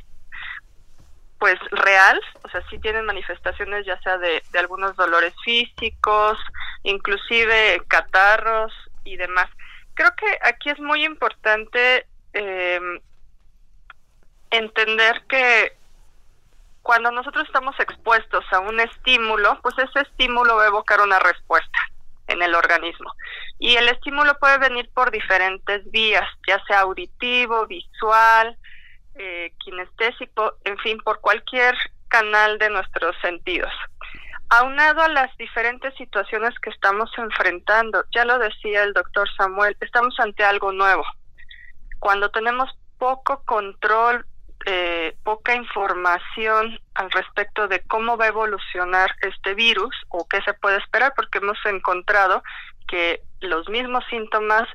pues 1.39 1.57
real, 1.71 2.19
o 2.43 2.49
sea, 2.49 2.61
sí 2.69 2.77
tienen 2.79 3.05
manifestaciones 3.05 3.85
ya 3.85 3.99
sea 4.01 4.17
de, 4.17 4.43
de 4.51 4.59
algunos 4.59 4.95
dolores 4.97 5.33
físicos, 5.43 6.37
inclusive 6.83 7.81
catarros 7.87 8.73
y 9.05 9.15
demás. 9.15 9.47
Creo 9.93 10.13
que 10.15 10.37
aquí 10.43 10.69
es 10.69 10.79
muy 10.79 11.05
importante 11.05 12.05
eh, 12.33 12.79
entender 14.51 15.23
que 15.27 15.73
cuando 16.81 17.11
nosotros 17.11 17.45
estamos 17.45 17.79
expuestos 17.79 18.43
a 18.51 18.59
un 18.59 18.79
estímulo, 18.79 19.59
pues 19.61 19.77
ese 19.77 20.01
estímulo 20.01 20.55
va 20.55 20.63
a 20.63 20.67
evocar 20.67 21.01
una 21.01 21.19
respuesta 21.19 21.79
en 22.27 22.41
el 22.41 22.55
organismo. 22.55 23.11
Y 23.59 23.75
el 23.75 23.89
estímulo 23.89 24.37
puede 24.39 24.57
venir 24.57 24.89
por 24.93 25.11
diferentes 25.11 25.89
vías, 25.91 26.27
ya 26.47 26.63
sea 26.65 26.81
auditivo, 26.81 27.65
visual, 27.67 28.57
eh, 29.15 29.53
kinestésico, 29.59 30.55
en 30.63 30.77
fin, 30.79 30.97
por 30.99 31.19
cualquier 31.21 31.75
canal 32.07 32.57
de 32.57 32.69
nuestros 32.69 33.15
sentidos. 33.21 33.71
Aunado 34.49 35.01
a 35.01 35.09
las 35.09 35.35
diferentes 35.37 35.93
situaciones 35.95 36.57
que 36.59 36.71
estamos 36.71 37.11
enfrentando, 37.17 38.03
ya 38.11 38.25
lo 38.25 38.39
decía 38.39 38.83
el 38.83 38.93
doctor 38.93 39.29
Samuel, 39.37 39.77
estamos 39.79 40.19
ante 40.19 40.43
algo 40.43 40.71
nuevo. 40.71 41.03
Cuando 41.99 42.31
tenemos 42.31 42.69
poco 42.97 43.43
control, 43.45 44.25
eh, 44.65 45.15
poca 45.23 45.55
información 45.55 46.79
al 46.93 47.11
respecto 47.11 47.67
de 47.67 47.81
cómo 47.81 48.17
va 48.17 48.25
a 48.25 48.29
evolucionar 48.29 49.09
este 49.21 49.53
virus 49.53 49.95
o 50.09 50.27
qué 50.27 50.41
se 50.41 50.53
puede 50.53 50.77
esperar, 50.77 51.13
porque 51.15 51.37
hemos 51.37 51.57
encontrado 51.65 52.43
que 52.87 53.21
los 53.41 53.69
mismos 53.69 54.03
síntomas 54.09 54.67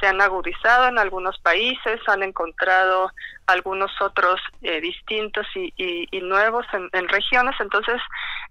se 0.00 0.06
han 0.06 0.20
agudizado 0.20 0.88
en 0.88 0.98
algunos 0.98 1.38
países, 1.38 2.00
han 2.06 2.22
encontrado 2.22 3.10
algunos 3.46 3.90
otros 4.00 4.40
eh, 4.62 4.80
distintos 4.80 5.46
y, 5.54 6.08
nuevos 6.22 6.66
en, 6.72 7.08
regiones. 7.08 7.54
Entonces, 7.60 8.00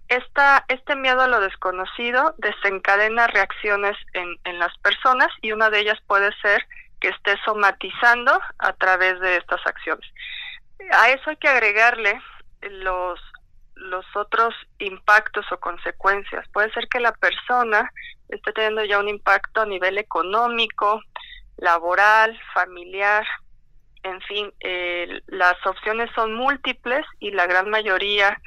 esta, 0.08 0.66
este 0.70 0.96
miedo 0.96 1.22
a 1.22 1.28
lo 1.28 1.40
desconocido 1.40 2.34
desencadena 2.38 3.28
reacciones 3.28 3.96
en, 4.14 4.38
en 4.44 4.58
las 4.58 4.76
personas 4.80 5.28
y 5.42 5.52
una 5.52 5.70
de 5.70 5.82
ellas 5.82 6.00
puede 6.08 6.32
ser 6.42 6.66
que 7.00 7.10
esté 7.10 7.36
somatizando 7.46 8.40
a 8.58 8.74
través 8.74 9.20
de 9.20 9.38
estas 9.38 9.66
acciones. 9.66 10.06
A 10.92 11.10
eso 11.10 11.30
hay 11.30 11.38
que 11.38 11.48
agregarle 11.48 12.22
los 12.62 13.20
los 13.76 14.06
otros 14.16 14.54
impactos 14.80 15.50
o 15.52 15.58
consecuencias. 15.60 16.46
Puede 16.50 16.72
ser 16.74 16.90
que 16.90 17.00
la 17.00 17.14
persona 17.14 17.90
esté 18.28 18.52
teniendo 18.52 18.84
ya 18.84 19.00
un 19.00 19.08
impacto 19.08 19.62
a 19.62 19.66
nivel 19.66 19.98
económico, 19.98 21.02
laboral, 21.56 22.38
familiar, 22.54 23.26
en 24.04 24.22
fin, 24.22 24.54
las 25.28 25.56
opciones 25.66 26.10
son 26.16 26.34
múltiples 26.34 27.06
y 27.20 27.32
la 27.32 27.48
gran 27.48 27.70
mayoría 27.70 28.38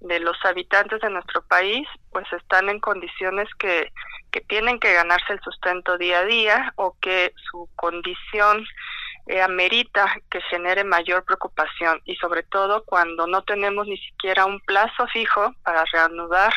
de 0.00 0.20
los 0.20 0.36
habitantes 0.44 1.00
de 1.00 1.10
nuestro 1.10 1.42
país 1.42 1.86
pues 2.10 2.26
están 2.32 2.68
en 2.68 2.80
condiciones 2.80 3.48
que, 3.58 3.92
que 4.30 4.40
tienen 4.40 4.78
que 4.78 4.94
ganarse 4.94 5.32
el 5.32 5.40
sustento 5.40 5.98
día 5.98 6.20
a 6.20 6.24
día 6.24 6.72
o 6.76 6.96
que 7.00 7.32
su 7.50 7.68
condición 7.76 8.64
eh, 9.26 9.40
amerita 9.42 10.16
que 10.30 10.40
genere 10.42 10.84
mayor 10.84 11.24
preocupación 11.24 12.00
y 12.04 12.16
sobre 12.16 12.42
todo 12.42 12.84
cuando 12.84 13.26
no 13.26 13.42
tenemos 13.42 13.86
ni 13.86 13.96
siquiera 13.98 14.46
un 14.46 14.60
plazo 14.60 15.06
fijo 15.12 15.54
para 15.62 15.84
reanudar 15.92 16.52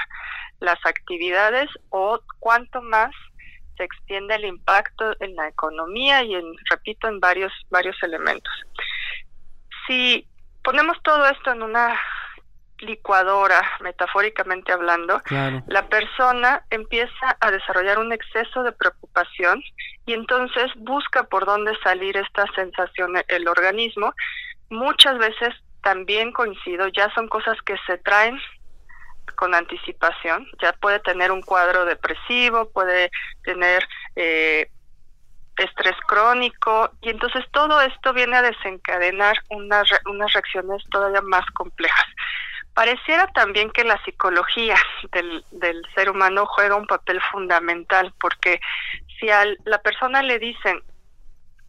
las 0.60 0.84
actividades 0.86 1.70
o 1.90 2.20
cuanto 2.40 2.82
más 2.82 3.12
se 3.78 3.84
extiende 3.84 4.36
el 4.36 4.46
impacto 4.46 5.16
en 5.20 5.36
la 5.36 5.48
economía 5.48 6.24
y 6.24 6.36
en 6.36 6.46
repito 6.70 7.08
en 7.08 7.20
varios 7.20 7.52
varios 7.70 7.96
elementos. 8.04 8.54
si 9.88 10.28
ponemos 10.64 10.98
todo 11.04 11.26
esto 11.28 11.52
en 11.52 11.62
una 11.62 12.00
licuadora, 12.84 13.62
metafóricamente 13.82 14.72
hablando, 14.72 15.22
la 15.68 15.88
persona 15.88 16.64
empieza 16.70 17.38
a 17.40 17.52
desarrollar 17.52 18.00
un 18.00 18.14
exceso 18.14 18.64
de 18.64 18.72
preocupación 18.72 19.62
y 20.06 20.14
entonces 20.14 20.72
busca 20.78 21.24
por 21.24 21.46
dónde 21.46 21.76
salir 21.84 22.18
esta 22.18 22.46
sensación 22.56 23.14
el 23.28 23.48
organismo. 23.48 24.14
Muchas 24.70 25.18
veces 25.18 25.54
también 25.82 26.32
coincido, 26.32 26.88
ya 26.88 27.14
son 27.14 27.28
cosas 27.28 27.58
que 27.66 27.76
se 27.86 27.98
traen 27.98 28.40
con 29.36 29.54
anticipación, 29.56 30.48
ya 30.62 30.74
puede 30.74 31.00
tener 31.00 31.32
un 31.32 31.42
cuadro 31.42 31.86
depresivo, 31.86 32.70
puede 32.72 33.10
tener 33.44 33.88
eh, 34.16 34.70
estrés 35.58 35.96
crónico 36.08 36.92
y 37.02 37.10
entonces 37.10 37.46
todo 37.52 37.82
esto 37.82 38.14
viene 38.14 38.38
a 38.38 38.42
desencadenar 38.42 39.38
unas, 39.50 39.88
unas 40.06 40.34
reacciones 40.34 40.84
todavía 40.90 41.22
más 41.22 41.46
complejas. 41.52 42.06
Pareciera 42.74 43.28
también 43.28 43.70
que 43.70 43.84
la 43.84 44.02
psicología 44.04 44.76
del, 45.12 45.46
del 45.52 45.82
ser 45.96 46.10
humano 46.10 46.46
juega 46.46 46.76
un 46.76 46.88
papel 46.88 47.22
fundamental 47.32 48.14
porque 48.20 48.60
si 49.20 49.30
a 49.30 49.46
la 49.66 49.80
persona 49.80 50.22
le 50.22 50.40
dicen 50.40 50.82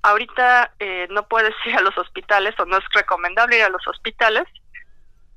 ahorita 0.04 0.72
eh, 0.78 1.06
no 1.10 1.26
puedes 1.28 1.54
ir 1.64 1.76
a 1.76 1.80
los 1.80 1.96
hospitales 1.96 2.54
o 2.58 2.66
no 2.66 2.76
es 2.76 2.84
recomendable 2.92 3.56
ir 3.56 3.62
a 3.64 3.70
los 3.70 3.86
hospitales, 3.88 4.44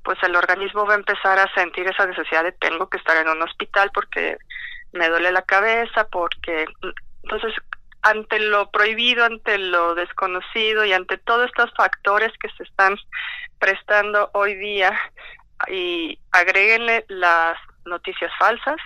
pues 0.04 0.18
el 0.22 0.36
organismo 0.36 0.86
va 0.86 0.94
a 0.94 0.98
empezar 0.98 1.38
a 1.38 1.52
sentir 1.54 1.86
esa 1.86 2.06
necesidad 2.06 2.44
de 2.44 2.52
tengo 2.52 2.88
que 2.88 2.98
estar 2.98 3.16
en 3.16 3.28
un 3.28 3.42
hospital 3.42 3.90
porque 3.92 4.36
me 4.92 5.08
duele 5.08 5.32
la 5.32 5.42
cabeza, 5.42 6.06
porque 6.08 6.66
entonces 7.22 7.54
ante 8.02 8.38
lo 8.40 8.70
prohibido, 8.70 9.24
ante 9.24 9.58
lo 9.58 9.94
desconocido 9.94 10.84
y 10.84 10.92
ante 10.92 11.16
todos 11.16 11.46
estos 11.46 11.72
factores 11.74 12.32
que 12.38 12.48
se 12.50 12.62
están 12.62 12.96
prestando 13.58 14.30
hoy 14.34 14.54
día 14.54 14.98
y 15.66 16.18
agréguenle 16.32 17.04
las 17.08 17.56
noticias 17.84 18.30
falsas 18.38 18.76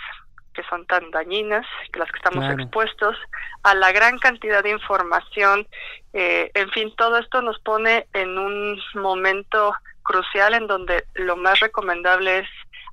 que 0.55 0.62
son 0.64 0.87
tan 0.87 1.11
dañinas, 1.11 1.67
que 1.93 1.99
las 1.99 2.11
que 2.11 2.19
estamos 2.19 2.45
expuestos, 2.52 3.17
a 3.62 3.75
la 3.75 3.91
gran 3.93 4.19
cantidad 4.19 4.62
de 4.62 4.71
información, 4.71 5.67
eh, 6.12 6.50
en 6.55 6.71
fin, 6.71 6.95
todo 6.97 7.19
esto 7.19 7.41
nos 7.41 7.59
pone 7.61 8.07
en 8.12 8.38
un 8.38 8.79
momento 8.95 9.75
crucial 10.02 10.55
en 10.55 10.67
donde 10.67 11.05
lo 11.14 11.37
más 11.37 11.61
recomendable 11.61 12.41
es 12.41 12.49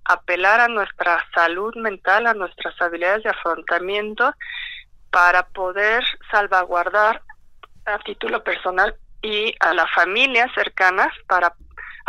apelar 0.05 0.59
a 0.59 0.67
nuestra 0.67 1.23
salud 1.33 1.75
mental, 1.75 2.27
a 2.27 2.33
nuestras 2.33 2.79
habilidades 2.81 3.23
de 3.23 3.29
afrontamiento 3.29 4.33
para 5.11 5.43
poder 5.47 6.03
salvaguardar 6.31 7.21
a 7.85 7.99
título 7.99 8.43
personal 8.43 8.95
y 9.21 9.53
a 9.59 9.73
la 9.73 9.87
familia 9.87 10.49
cercana 10.53 11.11
para 11.27 11.53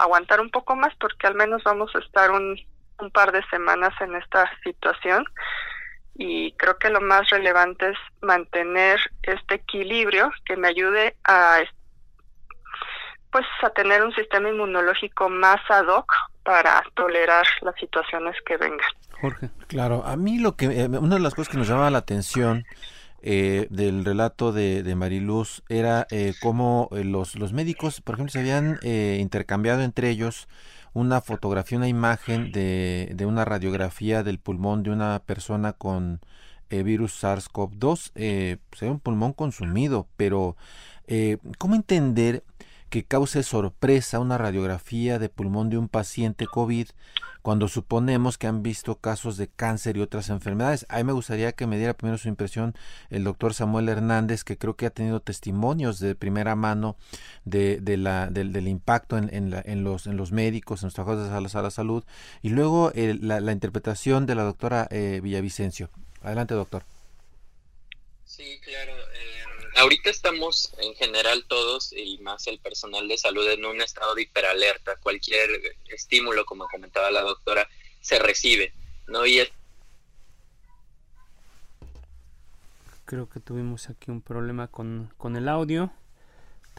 aguantar 0.02 0.40
un 0.40 0.50
poco 0.50 0.76
más 0.76 0.94
porque 0.96 1.26
al 1.26 1.34
menos 1.34 1.62
vamos 1.64 1.94
a 1.94 1.98
estar 1.98 2.30
un, 2.30 2.58
un 2.98 3.10
par 3.10 3.32
de 3.32 3.42
semanas 3.50 3.92
en 4.00 4.14
esta 4.14 4.50
situación 4.62 5.24
y 6.14 6.52
creo 6.52 6.76
que 6.78 6.90
lo 6.90 7.00
más 7.00 7.28
relevante 7.30 7.90
es 7.90 7.98
mantener 8.20 9.00
este 9.22 9.54
equilibrio 9.54 10.30
que 10.44 10.56
me 10.56 10.68
ayude 10.68 11.16
a 11.24 11.60
pues 13.32 13.46
a 13.62 13.70
tener 13.70 14.02
un 14.02 14.12
sistema 14.12 14.48
inmunológico 14.48 15.28
más 15.28 15.60
ad 15.68 15.86
hoc 15.86 16.12
para 16.42 16.82
tolerar 16.94 17.46
las 17.62 17.74
situaciones 17.76 18.34
que 18.44 18.56
vengan. 18.56 18.90
Jorge. 19.20 19.50
Claro, 19.68 20.02
a 20.04 20.16
mí 20.16 20.38
lo 20.38 20.56
que 20.56 20.66
eh, 20.66 20.88
una 20.88 21.14
de 21.14 21.20
las 21.20 21.34
cosas 21.34 21.50
que 21.50 21.58
nos 21.58 21.68
llama 21.68 21.90
la 21.90 21.98
atención 21.98 22.64
eh, 23.22 23.66
del 23.70 24.04
relato 24.04 24.52
de, 24.52 24.82
de 24.82 24.94
Mariluz 24.94 25.62
era 25.68 26.06
eh, 26.10 26.34
cómo 26.40 26.88
eh, 26.92 27.04
los, 27.04 27.36
los 27.36 27.52
médicos, 27.52 28.00
por 28.00 28.14
ejemplo, 28.14 28.32
se 28.32 28.40
habían 28.40 28.78
intercambiado 28.82 29.82
entre 29.82 30.10
ellos 30.10 30.48
una 30.92 31.20
fotografía, 31.20 31.78
una 31.78 31.88
imagen 31.88 32.50
de, 32.50 33.12
de, 33.14 33.26
una 33.26 33.44
radiografía 33.44 34.22
del 34.22 34.38
pulmón 34.38 34.82
de 34.82 34.90
una 34.90 35.20
persona 35.24 35.72
con 35.72 36.20
virus 36.70 37.22
SARS-CoV-2. 37.22 38.12
Eh, 38.14 38.56
se 38.72 38.86
ve 38.86 38.90
un 38.90 39.00
pulmón 39.00 39.32
consumido, 39.32 40.08
pero 40.16 40.56
¿cómo 41.58 41.74
entender 41.74 42.44
que 42.90 43.04
cause 43.04 43.42
sorpresa 43.42 44.18
una 44.18 44.36
radiografía 44.36 45.18
de 45.18 45.28
pulmón 45.28 45.70
de 45.70 45.78
un 45.78 45.88
paciente 45.88 46.46
COVID 46.46 46.88
cuando 47.40 47.68
suponemos 47.68 48.36
que 48.36 48.48
han 48.48 48.62
visto 48.62 48.96
casos 48.96 49.36
de 49.36 49.48
cáncer 49.48 49.96
y 49.96 50.00
otras 50.00 50.28
enfermedades. 50.28 50.84
A 50.88 50.98
mí 50.98 51.04
me 51.04 51.12
gustaría 51.12 51.52
que 51.52 51.66
me 51.66 51.78
diera 51.78 51.94
primero 51.94 52.18
su 52.18 52.28
impresión 52.28 52.74
el 53.08 53.24
doctor 53.24 53.54
Samuel 53.54 53.88
Hernández, 53.88 54.44
que 54.44 54.58
creo 54.58 54.76
que 54.76 54.86
ha 54.86 54.90
tenido 54.90 55.20
testimonios 55.20 56.00
de 56.00 56.14
primera 56.14 56.54
mano 56.56 56.96
de, 57.44 57.78
de 57.80 57.96
la, 57.96 58.26
del, 58.26 58.68
impacto 58.68 59.16
en, 59.16 59.32
en, 59.32 59.50
la, 59.50 59.62
en, 59.64 59.84
los, 59.84 60.06
en 60.06 60.16
los 60.16 60.32
médicos, 60.32 60.82
en 60.82 60.88
los 60.88 60.94
trabajadores 60.94 61.52
de 61.54 61.62
la, 61.62 61.70
salud, 61.70 62.04
y 62.42 62.50
luego 62.50 62.92
la, 62.94 63.40
la, 63.40 63.52
interpretación 63.52 64.26
de 64.26 64.34
la 64.34 64.42
doctora 64.42 64.88
eh, 64.90 65.20
Villavicencio. 65.22 65.90
Adelante, 66.22 66.54
doctor. 66.54 66.82
Sí, 68.40 68.58
claro. 68.60 68.96
Eh, 68.96 69.44
ahorita 69.76 70.08
estamos 70.08 70.72
en 70.78 70.94
general 70.94 71.44
todos 71.46 71.92
y 71.92 72.16
más 72.22 72.46
el 72.46 72.58
personal 72.58 73.06
de 73.06 73.18
salud 73.18 73.46
en 73.50 73.66
un 73.66 73.82
estado 73.82 74.14
de 74.14 74.22
hiperalerta. 74.22 74.96
Cualquier 74.96 75.50
estímulo, 75.88 76.46
como 76.46 76.66
comentaba 76.68 77.10
la 77.10 77.20
doctora, 77.20 77.68
se 78.00 78.18
recibe, 78.18 78.72
¿no? 79.08 79.26
Y 79.26 79.46
Creo 83.04 83.28
que 83.28 83.40
tuvimos 83.40 83.90
aquí 83.90 84.10
un 84.10 84.22
problema 84.22 84.68
con, 84.68 85.12
con 85.18 85.36
el 85.36 85.46
audio 85.46 85.92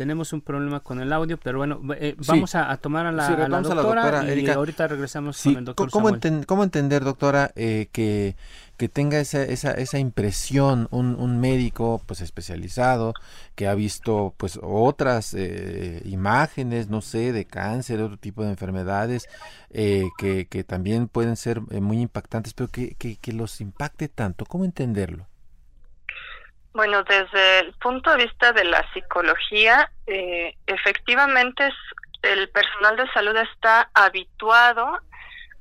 tenemos 0.01 0.33
un 0.33 0.41
problema 0.41 0.79
con 0.79 0.99
el 0.99 1.13
audio, 1.13 1.37
pero 1.37 1.59
bueno, 1.59 1.79
eh, 1.95 2.15
vamos 2.25 2.55
a, 2.55 2.75
tomar 2.77 3.05
a 3.05 3.11
la, 3.11 3.29
doctora, 3.59 4.33
y 4.33 4.49
ahorita 4.49 4.87
regresamos 4.87 5.39
con 5.43 5.57
el 5.57 5.65
doctor 5.65 5.91
¿cómo, 5.91 6.09
¿Cómo 6.47 6.63
entender, 6.63 7.03
doctora, 7.03 7.51
eh, 7.55 7.87
que, 7.91 8.35
que 8.77 8.89
tenga 8.89 9.19
esa, 9.19 9.43
esa, 9.43 9.73
esa 9.73 9.99
impresión 9.99 10.87
un, 10.89 11.13
un, 11.19 11.39
médico 11.39 12.01
pues 12.07 12.21
especializado 12.21 13.13
que 13.53 13.67
ha 13.67 13.75
visto 13.75 14.33
pues 14.37 14.59
otras 14.59 15.35
eh, 15.35 16.01
imágenes, 16.05 16.89
no 16.89 17.01
sé, 17.01 17.31
de 17.31 17.45
cáncer, 17.45 18.01
otro 18.01 18.17
tipo 18.17 18.43
de 18.43 18.49
enfermedades 18.49 19.29
que, 19.71 20.47
que 20.49 20.63
también 20.63 21.09
pueden 21.09 21.35
ser 21.35 21.61
muy 21.61 22.01
impactantes, 22.01 22.55
pero 22.55 22.69
que, 22.69 22.95
que, 22.95 23.17
que 23.17 23.33
los 23.33 23.61
impacte 23.61 24.07
tanto? 24.07 24.47
¿Cómo 24.47 24.65
entenderlo? 24.65 25.27
Bueno, 26.73 27.03
desde 27.03 27.59
el 27.59 27.73
punto 27.73 28.11
de 28.11 28.25
vista 28.25 28.53
de 28.53 28.63
la 28.63 28.85
psicología, 28.93 29.91
eh, 30.07 30.55
efectivamente 30.67 31.69
el 32.21 32.49
personal 32.49 32.95
de 32.95 33.11
salud 33.11 33.35
está 33.35 33.89
habituado 33.93 34.99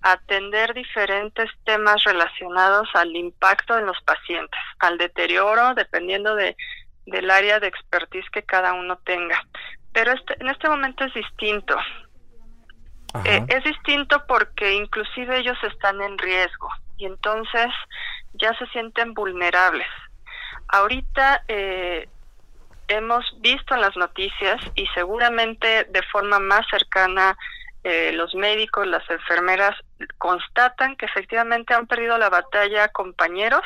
a 0.02 0.12
atender 0.12 0.72
diferentes 0.72 1.50
temas 1.64 2.02
relacionados 2.04 2.88
al 2.94 3.14
impacto 3.16 3.76
en 3.76 3.86
los 3.86 4.00
pacientes, 4.02 4.60
al 4.78 4.98
deterioro, 4.98 5.74
dependiendo 5.74 6.34
de, 6.36 6.56
del 7.06 7.30
área 7.30 7.58
de 7.58 7.66
expertise 7.66 8.30
que 8.30 8.44
cada 8.44 8.72
uno 8.72 8.96
tenga. 8.98 9.42
Pero 9.92 10.12
este, 10.12 10.36
en 10.40 10.48
este 10.48 10.68
momento 10.68 11.04
es 11.04 11.12
distinto. 11.12 11.76
Eh, 13.24 13.44
es 13.48 13.64
distinto 13.64 14.24
porque 14.28 14.74
inclusive 14.74 15.38
ellos 15.38 15.58
están 15.64 16.00
en 16.00 16.16
riesgo 16.16 16.68
y 16.96 17.06
entonces 17.06 17.66
ya 18.34 18.54
se 18.54 18.66
sienten 18.68 19.14
vulnerables 19.14 19.88
ahorita 20.72 21.44
eh, 21.48 22.08
hemos 22.88 23.24
visto 23.40 23.74
en 23.74 23.80
las 23.80 23.96
noticias 23.96 24.60
y 24.74 24.86
seguramente 24.88 25.84
de 25.84 26.02
forma 26.02 26.38
más 26.38 26.66
cercana 26.70 27.36
eh, 27.82 28.12
los 28.12 28.34
médicos, 28.34 28.86
las 28.86 29.08
enfermeras 29.08 29.74
constatan 30.18 30.96
que 30.96 31.06
efectivamente 31.06 31.72
han 31.72 31.86
perdido 31.86 32.18
la 32.18 32.28
batalla 32.28 32.88
compañeros 32.88 33.64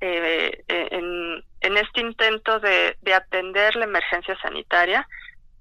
eh, 0.00 0.64
en, 0.68 1.44
en, 1.60 1.76
este 1.76 2.00
intento 2.00 2.58
de, 2.58 2.96
de, 3.02 3.14
atender 3.14 3.76
la 3.76 3.84
emergencia 3.84 4.36
sanitaria, 4.40 5.06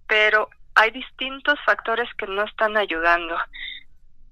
pero 0.08 0.49
hay 0.75 0.91
distintos 0.91 1.60
factores 1.65 2.10
que 2.15 2.25
no 2.25 2.43
están 2.45 2.77
ayudando. 2.77 3.38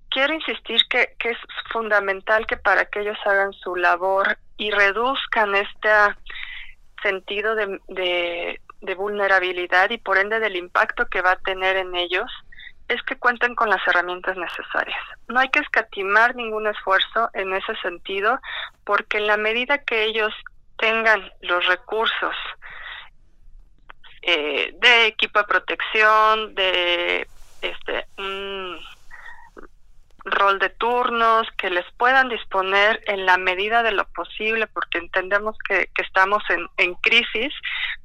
Quiero 0.10 0.34
insistir 0.34 0.82
que, 0.89 1.13
que 1.19 1.30
es 1.32 1.38
fundamental 1.72 2.48
que 2.48 2.58
para 2.58 2.86
que 2.86 3.02
ellos 3.02 3.17
hagan 3.26 3.54
su 3.54 3.76
labor 3.76 4.38
y 4.60 4.72
reduzcan 4.72 5.56
este 5.56 5.89
sentido 7.02 7.56
de, 7.56 7.80
de, 7.88 8.95
vulnerabilidad 8.95 9.89
y 9.89 9.98
por 9.98 10.17
ende 10.17 10.39
del 10.39 10.58
impacto 10.58 11.08
que 11.08 11.22
va 11.22 11.32
a 11.32 11.39
tener 11.39 11.78
en 11.78 11.95
ellos, 11.95 12.30
es 12.89 13.02
que 13.04 13.17
cuenten 13.17 13.56
con 13.56 13.69
las 13.69 13.80
herramientas 13.88 14.36
necesarias. 14.36 15.00
No 15.30 15.39
hay 15.39 15.50
que 15.50 15.60
escatimar 15.60 16.36
ningún 16.36 16.67
esfuerzo 16.67 17.30
en 17.34 17.54
ese 17.54 17.74
sentido, 17.78 18.39
porque 18.84 19.17
en 19.17 19.28
la 19.28 19.38
medida 19.38 19.78
que 19.78 20.04
ellos 20.04 20.34
tengan 20.78 21.32
los 21.41 21.65
recursos 21.67 22.36
eh, 24.22 24.74
de 24.74 25.06
equipo 25.08 25.39
de 25.39 25.45
protección, 25.45 26.54
de 26.56 27.28
este, 27.62 28.08
rol 30.32 30.60
de 30.60 30.70
turnos, 30.70 31.48
que 31.58 31.70
les 31.70 31.86
puedan 31.98 32.30
disponer 32.30 33.02
en 33.08 33.26
la 33.26 33.38
medida 33.38 33.84
de 33.84 33.92
lo 33.92 34.06
posible, 34.06 34.68
porque 34.68 34.98
entendemos 34.98 35.58
que, 35.68 35.89
estamos 35.98 36.44
en, 36.50 36.68
en 36.78 36.96
crisis, 36.96 37.54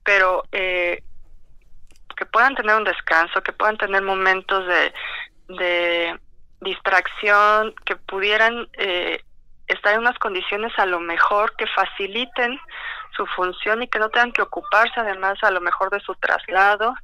pero 0.04 0.44
eh, 0.52 1.02
que 2.16 2.26
puedan 2.26 2.54
tener 2.54 2.76
un 2.76 2.84
descanso, 2.84 3.42
que 3.42 3.52
puedan 3.52 3.76
tener 3.76 4.02
momentos 4.02 4.66
de, 4.66 4.92
de 5.48 6.20
distracción, 6.60 7.74
que 7.84 7.96
pudieran 7.96 8.68
eh, 8.74 9.22
estar 9.66 9.94
en 9.94 10.00
unas 10.00 10.18
condiciones 10.18 10.72
a 10.78 10.86
lo 10.86 11.00
mejor 11.00 11.54
que 11.56 11.66
faciliten 11.66 12.58
su 13.16 13.26
función 13.26 13.82
y 13.82 13.88
que 13.88 13.98
no 13.98 14.10
tengan 14.10 14.32
que 14.32 14.42
ocuparse 14.42 15.00
además 15.00 15.38
a 15.42 15.50
lo 15.50 15.60
mejor 15.60 15.90
de 15.90 16.00
su 16.00 16.14
traslado, 16.16 16.94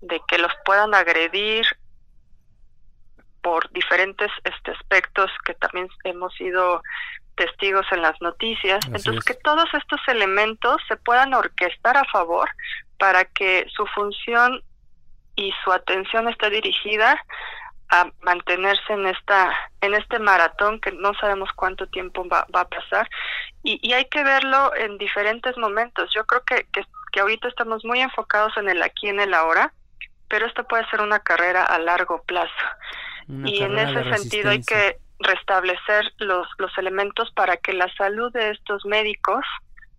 de 0.00 0.20
que 0.28 0.38
los 0.38 0.52
puedan 0.64 0.94
agredir 0.94 1.66
por 3.46 3.70
diferentes 3.70 4.28
este, 4.42 4.72
aspectos 4.72 5.30
que 5.44 5.54
también 5.54 5.88
hemos 6.02 6.34
sido 6.34 6.82
testigos 7.36 7.86
en 7.92 8.02
las 8.02 8.20
noticias. 8.20 8.84
Entonces, 8.86 9.22
que 9.22 9.34
todos 9.34 9.72
estos 9.72 10.00
elementos 10.08 10.82
se 10.88 10.96
puedan 10.96 11.32
orquestar 11.32 11.96
a 11.96 12.04
favor 12.06 12.50
para 12.98 13.24
que 13.24 13.64
su 13.68 13.86
función 13.86 14.64
y 15.36 15.52
su 15.62 15.70
atención 15.70 16.28
esté 16.28 16.50
dirigida 16.50 17.22
a 17.90 18.10
mantenerse 18.22 18.92
en 18.92 19.06
esta 19.06 19.52
en 19.80 19.94
este 19.94 20.18
maratón 20.18 20.80
que 20.80 20.90
no 20.90 21.14
sabemos 21.14 21.48
cuánto 21.54 21.86
tiempo 21.86 22.26
va, 22.28 22.48
va 22.52 22.62
a 22.62 22.68
pasar. 22.68 23.08
Y, 23.62 23.78
y, 23.80 23.92
hay 23.92 24.06
que 24.06 24.24
verlo 24.24 24.74
en 24.74 24.98
diferentes 24.98 25.56
momentos. 25.56 26.10
Yo 26.12 26.26
creo 26.26 26.42
que, 26.42 26.66
que, 26.72 26.82
que 27.12 27.20
ahorita 27.20 27.46
estamos 27.46 27.84
muy 27.84 28.00
enfocados 28.00 28.56
en 28.56 28.68
el 28.68 28.82
aquí 28.82 29.06
en 29.06 29.20
el 29.20 29.34
ahora 29.34 29.72
pero 30.28 30.46
esto 30.46 30.64
puede 30.64 30.84
ser 30.90 31.00
una 31.00 31.20
carrera 31.20 31.64
a 31.64 31.78
largo 31.78 32.22
plazo 32.22 32.52
y 33.28 33.62
en 33.62 33.78
ese 33.78 34.16
sentido 34.16 34.50
hay 34.50 34.62
que 34.62 34.98
restablecer 35.18 36.12
los 36.18 36.46
los 36.58 36.76
elementos 36.78 37.30
para 37.32 37.56
que 37.56 37.72
la 37.72 37.92
salud 37.94 38.32
de 38.32 38.50
estos 38.50 38.84
médicos 38.84 39.44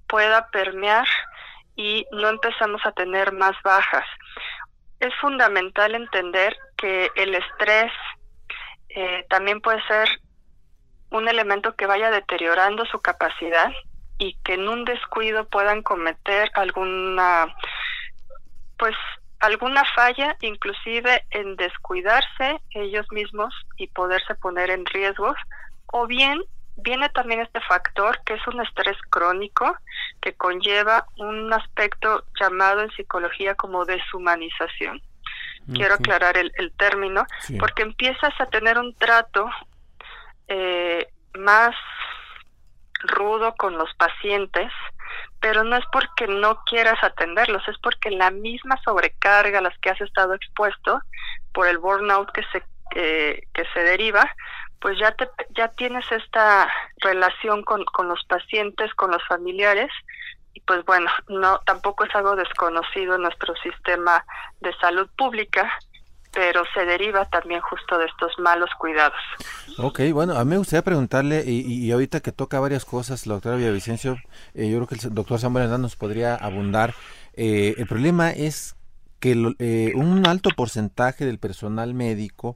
pueda 0.07 0.49
permear 0.51 1.07
y 1.75 2.05
no 2.11 2.29
empezamos 2.29 2.81
a 2.85 2.91
tener 2.91 3.31
más 3.31 3.55
bajas. 3.63 4.05
Es 4.99 5.13
fundamental 5.21 5.93
entender 5.93 6.57
que 6.75 7.11
el 7.15 7.35
estrés 7.35 7.91
eh, 8.89 9.25
también 9.29 9.61
puede 9.61 9.81
ser 9.83 10.09
un 11.11 11.27
elemento 11.27 11.75
que 11.75 11.85
vaya 11.85 12.09
deteriorando 12.09 12.85
su 12.85 12.99
capacidad 12.99 13.71
y 14.17 14.35
que 14.43 14.55
en 14.55 14.67
un 14.67 14.85
descuido 14.85 15.47
puedan 15.47 15.83
cometer 15.83 16.49
alguna 16.55 17.53
pues 18.77 18.95
alguna 19.39 19.83
falla 19.95 20.35
inclusive 20.41 21.23
en 21.31 21.55
descuidarse 21.55 22.59
ellos 22.71 23.05
mismos 23.11 23.53
y 23.77 23.87
poderse 23.87 24.35
poner 24.35 24.69
en 24.69 24.85
riesgos 24.85 25.35
o 25.87 26.07
bien 26.07 26.41
viene 26.77 27.09
también 27.09 27.41
este 27.41 27.59
factor 27.61 28.19
que 28.23 28.35
es 28.35 28.47
un 28.47 28.61
estrés 28.61 28.97
crónico 29.09 29.77
que 30.21 30.33
conlleva 30.33 31.05
un 31.17 31.51
aspecto 31.51 32.23
llamado 32.39 32.81
en 32.81 32.91
psicología 32.91 33.55
como 33.55 33.85
deshumanización. 33.85 35.01
Quiero 35.73 35.95
aclarar 35.95 36.37
el, 36.37 36.71
término, 36.77 37.25
porque 37.59 37.81
empiezas 37.81 38.33
a 38.39 38.45
tener 38.45 38.77
un 38.77 38.95
trato 38.95 39.49
eh, 40.47 41.09
más 41.37 41.75
rudo 43.03 43.53
con 43.55 43.77
los 43.77 43.93
pacientes, 43.95 44.71
pero 45.39 45.63
no 45.63 45.77
es 45.77 45.85
porque 45.91 46.27
no 46.27 46.63
quieras 46.65 47.03
atenderlos, 47.03 47.67
es 47.67 47.77
porque 47.79 48.11
la 48.11 48.31
misma 48.31 48.77
sobrecarga 48.83 49.59
a 49.59 49.61
las 49.63 49.77
que 49.79 49.89
has 49.89 50.01
estado 50.01 50.33
expuesto 50.33 51.01
por 51.53 51.67
el 51.67 51.77
burnout 51.77 52.31
que 52.31 52.43
se 52.51 52.63
que 52.89 53.65
se 53.73 53.79
deriva, 53.83 54.27
pues 54.79 54.97
ya 54.97 55.11
te, 55.11 55.29
ya 55.55 55.67
tienes 55.69 56.09
esta 56.11 56.71
relación 57.01 57.63
con, 57.63 57.83
con 57.85 58.07
los 58.07 58.23
pacientes, 58.25 58.93
con 58.95 59.11
los 59.11 59.21
familiares 59.27 59.91
y 60.53 60.61
pues 60.61 60.83
bueno, 60.85 61.09
no 61.27 61.59
tampoco 61.65 62.05
es 62.05 62.15
algo 62.15 62.35
desconocido 62.35 63.15
en 63.15 63.21
nuestro 63.21 63.55
sistema 63.57 64.25
de 64.59 64.73
salud 64.77 65.07
pública, 65.15 65.71
pero 66.37 66.61
se 66.71 66.85
deriva 66.85 67.25
también 67.25 67.61
justo 67.61 67.97
de 67.97 68.05
estos 68.05 68.31
malos 68.37 68.69
cuidados. 68.77 69.17
Ok, 69.79 70.01
bueno, 70.13 70.37
a 70.37 70.45
mí 70.45 70.51
me 70.51 70.57
gustaría 70.59 70.83
preguntarle, 70.83 71.43
y, 71.47 71.61
y 71.61 71.91
ahorita 71.91 72.19
que 72.19 72.31
toca 72.31 72.59
varias 72.59 72.85
cosas, 72.85 73.25
la 73.25 73.33
doctora 73.33 73.55
Villavicencio, 73.55 74.19
eh, 74.53 74.69
yo 74.69 74.77
creo 74.77 74.87
que 74.87 75.07
el 75.07 75.15
doctor 75.15 75.39
Samuel 75.39 75.63
Hernández 75.63 75.81
nos 75.81 75.95
podría 75.95 76.35
abundar. 76.35 76.93
Eh, 77.33 77.73
el 77.79 77.87
problema 77.87 78.29
es 78.29 78.75
que 79.19 79.31
eh, 79.57 79.93
un 79.95 80.27
alto 80.27 80.51
porcentaje 80.55 81.25
del 81.25 81.39
personal 81.39 81.95
médico 81.95 82.55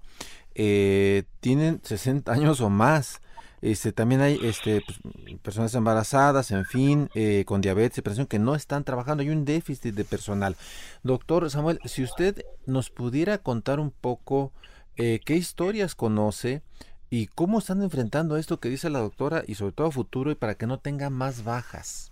eh, 0.54 1.24
tienen 1.40 1.82
60 1.84 2.32
años 2.32 2.62
o 2.62 2.70
más. 2.70 3.21
Este, 3.62 3.92
también 3.92 4.22
hay 4.22 4.40
este, 4.44 4.82
pues, 4.82 5.00
personas 5.42 5.74
embarazadas, 5.76 6.52
en 6.52 6.66
fin, 6.66 7.10
eh, 7.14 7.44
con 7.46 7.62
diabetes, 7.62 7.98
depresión, 7.98 8.26
que 8.26 8.40
no 8.40 8.56
están 8.56 8.84
trabajando. 8.84 9.22
Hay 9.22 9.30
un 9.30 9.46
déficit 9.46 9.94
de 9.94 10.04
personal. 10.04 10.56
Doctor 11.04 11.50
Samuel, 11.50 11.80
si 11.86 12.04
usted 12.04 12.44
nos 12.66 12.90
pudiera 12.90 13.38
contar 13.38 13.80
un 13.80 13.92
poco 13.92 14.52
eh, 14.98 15.20
qué 15.24 15.36
historias 15.36 15.96
conoce 15.96 16.62
y 17.10 17.28
cómo 17.28 17.60
están 17.60 17.84
enfrentando 17.84 18.38
esto 18.38 18.60
que 18.60 18.70
dice 18.70 18.90
la 18.90 19.00
doctora 19.00 19.44
y 19.46 19.56
sobre 19.56 19.74
todo 19.74 19.88
a 19.88 19.92
futuro 19.92 20.32
y 20.32 20.36
para 20.36 20.56
que 20.56 20.66
no 20.66 20.80
tenga 20.80 21.10
más 21.10 21.44
bajas. 21.44 22.12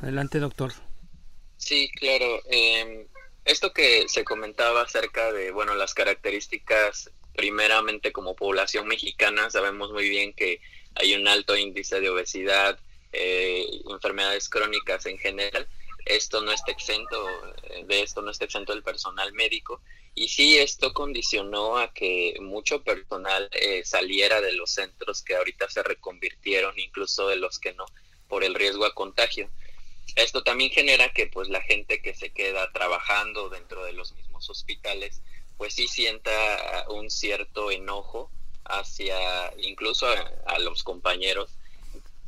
Adelante, 0.00 0.38
doctor. 0.38 0.72
Sí, 1.56 1.90
claro. 1.98 2.26
Em, 2.48 3.06
esto 3.44 3.72
que 3.72 4.04
se 4.08 4.24
comentaba 4.24 4.82
acerca 4.82 5.32
de, 5.32 5.50
bueno, 5.50 5.74
las 5.74 5.92
características 5.94 7.10
primeramente 7.38 8.10
como 8.10 8.34
población 8.34 8.88
mexicana 8.88 9.48
sabemos 9.48 9.92
muy 9.92 10.08
bien 10.08 10.32
que 10.32 10.60
hay 10.96 11.14
un 11.14 11.28
alto 11.28 11.56
índice 11.56 12.00
de 12.00 12.10
obesidad, 12.10 12.80
eh, 13.12 13.64
enfermedades 13.88 14.48
crónicas 14.48 15.06
en 15.06 15.18
general. 15.18 15.68
Esto 16.04 16.42
no 16.42 16.50
está 16.50 16.72
exento, 16.72 17.16
de 17.86 18.02
esto 18.02 18.22
no 18.22 18.32
está 18.32 18.46
exento 18.46 18.72
el 18.72 18.82
personal 18.82 19.32
médico. 19.34 19.80
Y 20.16 20.26
sí, 20.26 20.58
esto 20.58 20.92
condicionó 20.92 21.78
a 21.78 21.94
que 21.94 22.34
mucho 22.40 22.82
personal 22.82 23.48
eh, 23.52 23.84
saliera 23.84 24.40
de 24.40 24.54
los 24.54 24.72
centros 24.72 25.22
que 25.22 25.36
ahorita 25.36 25.70
se 25.70 25.84
reconvirtieron, 25.84 26.76
incluso 26.76 27.28
de 27.28 27.36
los 27.36 27.60
que 27.60 27.72
no, 27.74 27.86
por 28.26 28.42
el 28.42 28.56
riesgo 28.56 28.84
a 28.84 28.94
contagio. 28.94 29.48
Esto 30.16 30.42
también 30.42 30.72
genera 30.72 31.12
que 31.12 31.28
pues 31.28 31.48
la 31.48 31.62
gente 31.62 32.02
que 32.02 32.14
se 32.14 32.32
queda 32.32 32.72
trabajando 32.72 33.48
dentro 33.48 33.84
de 33.84 33.92
los 33.92 34.12
mismos 34.14 34.50
hospitales 34.50 35.22
pues 35.58 35.74
sí 35.74 35.88
sienta 35.88 36.86
un 36.88 37.10
cierto 37.10 37.70
enojo 37.70 38.30
hacia 38.64 39.52
incluso 39.58 40.06
a, 40.06 40.58
los 40.60 40.82
compañeros 40.84 41.50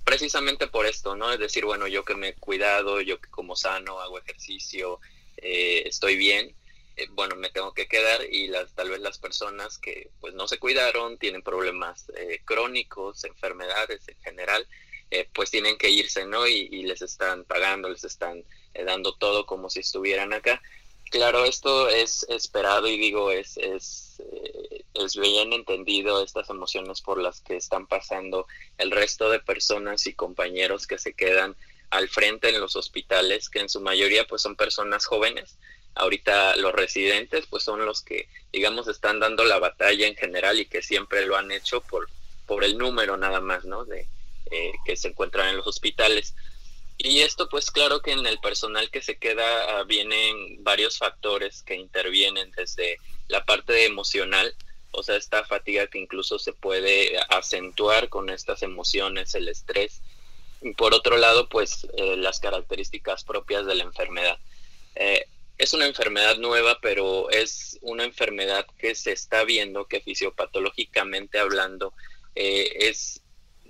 precisamente 0.04 0.66
por 0.66 0.86
esto, 0.86 1.14
¿no? 1.14 1.32
Es 1.32 1.38
decir, 1.38 1.64
bueno, 1.64 1.86
yo 1.86 2.04
que 2.04 2.16
me 2.16 2.28
he 2.28 2.34
cuidado, 2.34 3.00
yo 3.00 3.20
que 3.20 3.30
como 3.30 3.54
sano, 3.54 4.00
hago 4.00 4.18
ejercicio, 4.18 4.98
eh, 5.36 5.82
estoy 5.86 6.16
bien, 6.16 6.52
eh, 6.96 7.06
bueno, 7.12 7.36
me 7.36 7.50
tengo 7.50 7.72
que 7.72 7.86
quedar 7.86 8.24
y 8.24 8.48
las, 8.48 8.74
tal 8.74 8.90
vez 8.90 9.00
las 9.00 9.18
personas 9.18 9.78
que 9.78 10.10
pues 10.20 10.34
no 10.34 10.48
se 10.48 10.58
cuidaron, 10.58 11.16
tienen 11.18 11.42
problemas 11.42 12.10
eh, 12.16 12.40
crónicos, 12.44 13.22
enfermedades 13.24 14.08
en 14.08 14.20
general, 14.22 14.66
pues 15.32 15.50
tienen 15.50 15.76
que 15.76 15.90
irse, 15.90 16.24
¿no? 16.24 16.46
Y, 16.46 16.68
y 16.70 16.82
les 16.84 17.02
están 17.02 17.44
pagando, 17.44 17.88
les 17.88 18.04
están 18.04 18.44
dando 18.86 19.12
todo 19.14 19.44
como 19.44 19.68
si 19.68 19.80
estuvieran 19.80 20.32
acá. 20.32 20.62
Claro, 21.10 21.44
esto 21.44 21.88
es 21.88 22.24
esperado 22.28 22.86
y 22.86 22.96
digo, 22.96 23.32
es, 23.32 23.56
es, 23.56 24.20
eh, 24.20 24.84
es 24.94 25.16
bien 25.16 25.52
entendido 25.52 26.22
estas 26.22 26.50
emociones 26.50 27.00
por 27.00 27.20
las 27.20 27.40
que 27.40 27.56
están 27.56 27.88
pasando 27.88 28.46
el 28.78 28.92
resto 28.92 29.28
de 29.28 29.40
personas 29.40 30.06
y 30.06 30.14
compañeros 30.14 30.86
que 30.86 30.98
se 30.98 31.14
quedan 31.14 31.56
al 31.90 32.08
frente 32.08 32.50
en 32.50 32.60
los 32.60 32.76
hospitales, 32.76 33.50
que 33.50 33.58
en 33.58 33.68
su 33.68 33.80
mayoría 33.80 34.24
pues 34.28 34.42
son 34.42 34.54
personas 34.54 35.04
jóvenes. 35.04 35.58
Ahorita 35.96 36.54
los 36.54 36.72
residentes 36.72 37.46
pues 37.50 37.64
son 37.64 37.84
los 37.84 38.02
que 38.02 38.28
digamos 38.52 38.86
están 38.86 39.18
dando 39.18 39.42
la 39.44 39.58
batalla 39.58 40.06
en 40.06 40.14
general 40.14 40.60
y 40.60 40.66
que 40.66 40.80
siempre 40.80 41.26
lo 41.26 41.36
han 41.36 41.50
hecho 41.50 41.80
por, 41.80 42.08
por 42.46 42.62
el 42.62 42.78
número 42.78 43.16
nada 43.16 43.40
más, 43.40 43.64
¿no? 43.64 43.84
De 43.84 44.06
eh, 44.52 44.72
que 44.84 44.96
se 44.96 45.08
encuentran 45.08 45.48
en 45.48 45.56
los 45.56 45.66
hospitales. 45.66 46.36
Y 47.02 47.22
esto 47.22 47.48
pues 47.48 47.70
claro 47.70 48.02
que 48.02 48.12
en 48.12 48.26
el 48.26 48.38
personal 48.40 48.90
que 48.90 49.00
se 49.00 49.16
queda 49.16 49.78
ah, 49.78 49.84
vienen 49.84 50.62
varios 50.62 50.98
factores 50.98 51.62
que 51.62 51.74
intervienen 51.74 52.50
desde 52.52 52.98
la 53.26 53.42
parte 53.46 53.86
emocional, 53.86 54.54
o 54.90 55.02
sea, 55.02 55.16
esta 55.16 55.42
fatiga 55.44 55.86
que 55.86 55.98
incluso 55.98 56.38
se 56.38 56.52
puede 56.52 57.16
acentuar 57.30 58.10
con 58.10 58.28
estas 58.28 58.62
emociones, 58.62 59.34
el 59.34 59.48
estrés. 59.48 60.02
Y 60.60 60.74
por 60.74 60.92
otro 60.92 61.16
lado, 61.16 61.48
pues 61.48 61.86
eh, 61.96 62.16
las 62.18 62.38
características 62.38 63.24
propias 63.24 63.64
de 63.64 63.76
la 63.76 63.84
enfermedad. 63.84 64.38
Eh, 64.94 65.24
es 65.56 65.72
una 65.72 65.86
enfermedad 65.86 66.36
nueva, 66.36 66.80
pero 66.82 67.30
es 67.30 67.78
una 67.80 68.04
enfermedad 68.04 68.66
que 68.78 68.94
se 68.94 69.12
está 69.12 69.44
viendo 69.44 69.86
que 69.86 70.02
fisiopatológicamente 70.02 71.38
hablando 71.38 71.94
eh, 72.34 72.88
es 72.88 73.22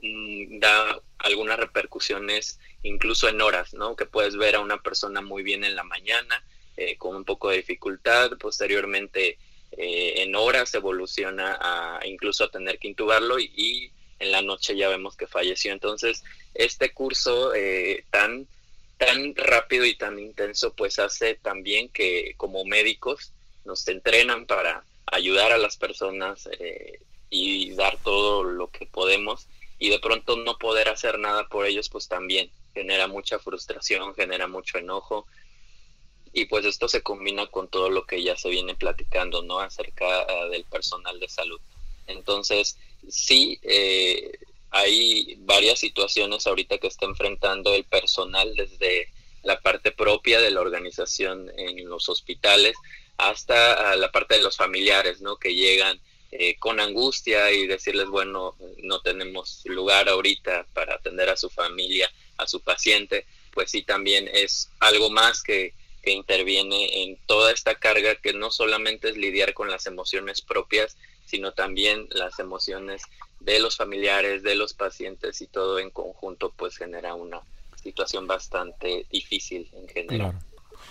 mm, 0.03 0.59
da 0.59 1.01
algunas 1.19 1.61
repercusiones 1.61 2.59
incluso 2.83 3.29
en 3.29 3.41
horas, 3.41 3.75
¿no? 3.75 3.97
Que 3.97 4.07
puedes 4.07 4.37
ver 4.37 4.57
a 4.57 4.61
una 4.61 4.83
persona 4.83 5.21
muy 5.21 5.43
bien 5.43 5.65
en 5.65 5.75
la 5.75 5.85
mañana, 5.85 6.45
eh, 6.77 6.97
con 6.97 7.17
un 7.17 7.25
poco 7.25 7.51
de 7.51 7.59
dificultad, 7.59 8.39
posteriormente 8.39 9.39
eh, 9.73 10.23
en 10.23 10.35
horas 10.35 10.75
evoluciona 10.75 11.59
a 11.61 12.07
incluso 12.07 12.45
a 12.45 12.51
tener 12.51 12.79
que 12.79 12.89
intubarlo 12.89 13.39
y, 13.39 13.93
en 14.19 14.33
la 14.33 14.43
noche 14.43 14.77
ya 14.77 14.89
vemos 14.89 15.17
que 15.17 15.27
falleció. 15.27 15.73
Entonces, 15.73 16.23
este 16.55 16.93
curso 16.93 17.55
eh, 17.55 18.05
tan 18.11 18.47
tan 18.99 19.35
rápido 19.35 19.87
y 19.87 19.97
tan 19.97 20.19
intenso 20.19 20.75
pues 20.75 20.99
hace 20.99 21.35
también 21.37 21.89
que 21.89 22.35
como 22.37 22.67
médicos 22.67 23.33
nos 23.65 23.89
entrenan 23.89 24.45
para 24.45 24.85
ayudar 25.07 25.53
a 25.53 25.59
las 25.59 25.79
personas 25.79 26.47
eh, 26.59 27.01
y 27.31 27.71
dar 27.77 27.97
todo 28.05 28.45
lo 28.45 28.69
que 28.69 28.85
podemos 28.85 29.47
y 29.79 29.89
de 29.89 30.01
pronto 30.01 30.37
no 30.37 30.59
poder 30.59 30.91
hacer 30.91 31.19
nada 31.19 31.49
por 31.49 31.65
ellos 31.65 31.89
pues 31.89 32.09
también 32.09 32.51
genera 32.75 33.07
mucha 33.07 33.39
frustración, 33.39 34.15
genera 34.15 34.47
mucho 34.47 34.79
enojo 34.79 35.27
y 36.33 36.45
pues 36.45 36.65
esto 36.65 36.89
se 36.89 37.03
combina 37.03 37.47
con 37.47 37.69
todo 37.69 37.91
lo 37.91 38.07
que 38.07 38.23
ya 38.23 38.37
se 38.37 38.49
viene 38.49 38.75
platicando, 38.75 39.43
¿no? 39.43 39.61
Acerca 39.61 40.07
ah, 40.07 40.49
del 40.49 40.65
personal 40.65 41.19
de 41.19 41.29
salud. 41.29 41.61
Entonces, 42.07 42.79
sí, 43.09 43.59
eh, 43.63 44.39
hay 44.71 45.37
varias 45.41 45.81
situaciones 45.81 46.47
ahorita 46.47 46.79
que 46.79 46.87
está 46.87 47.07
enfrentando 47.07 47.75
el 47.75 47.85
personal 47.85 48.55
desde 48.55 49.09
la 49.43 49.61
parte 49.61 49.91
propia 49.91 50.41
de 50.41 50.51
la 50.51 50.61
organización 50.61 51.51
en 51.57 51.89
los 51.89 52.09
hospitales 52.09 52.77
hasta 53.17 53.97
la 53.97 54.13
parte 54.13 54.37
de 54.37 54.43
los 54.43 54.57
familiares, 54.57 55.21
¿no? 55.21 55.37
Que 55.37 55.55
llegan 55.55 56.01
eh, 56.31 56.57
con 56.59 56.79
angustia 56.79 57.51
y 57.51 57.67
decirles, 57.67 58.07
bueno, 58.07 58.55
no 58.83 59.01
tenemos 59.01 59.63
lugar 59.65 60.09
ahorita 60.09 60.67
para 60.73 60.95
atender 60.95 61.29
a 61.29 61.37
su 61.37 61.51
familia, 61.51 62.11
a 62.41 62.47
su 62.47 62.61
paciente, 62.61 63.27
pues 63.53 63.71
sí 63.71 63.83
también 63.83 64.29
es 64.33 64.71
algo 64.79 65.11
más 65.11 65.43
que, 65.43 65.75
que 66.03 66.13
interviene 66.13 67.03
en 67.03 67.19
toda 67.27 67.53
esta 67.53 67.75
carga 67.75 68.15
que 68.17 68.33
no 68.33 68.51
solamente 68.51 69.11
es 69.11 69.17
lidiar 69.17 69.55
con 69.55 69.71
las 69.71 69.87
emociones 69.87 70.41
propias, 70.41 70.97
sino 71.27 71.53
también 71.53 72.09
las 72.11 72.39
emociones 72.39 73.03
de 73.41 73.59
los 73.59 73.77
familiares, 73.77 74.43
de 74.43 74.55
los 74.55 74.75
pacientes 74.75 75.41
y 75.41 75.47
todo 75.47 75.79
en 75.79 75.91
conjunto 75.91 76.53
pues 76.57 76.77
genera 76.77 77.15
una 77.15 77.41
situación 77.83 78.27
bastante 78.27 79.07
difícil 79.11 79.71
en 79.73 79.89
general. 79.89 80.39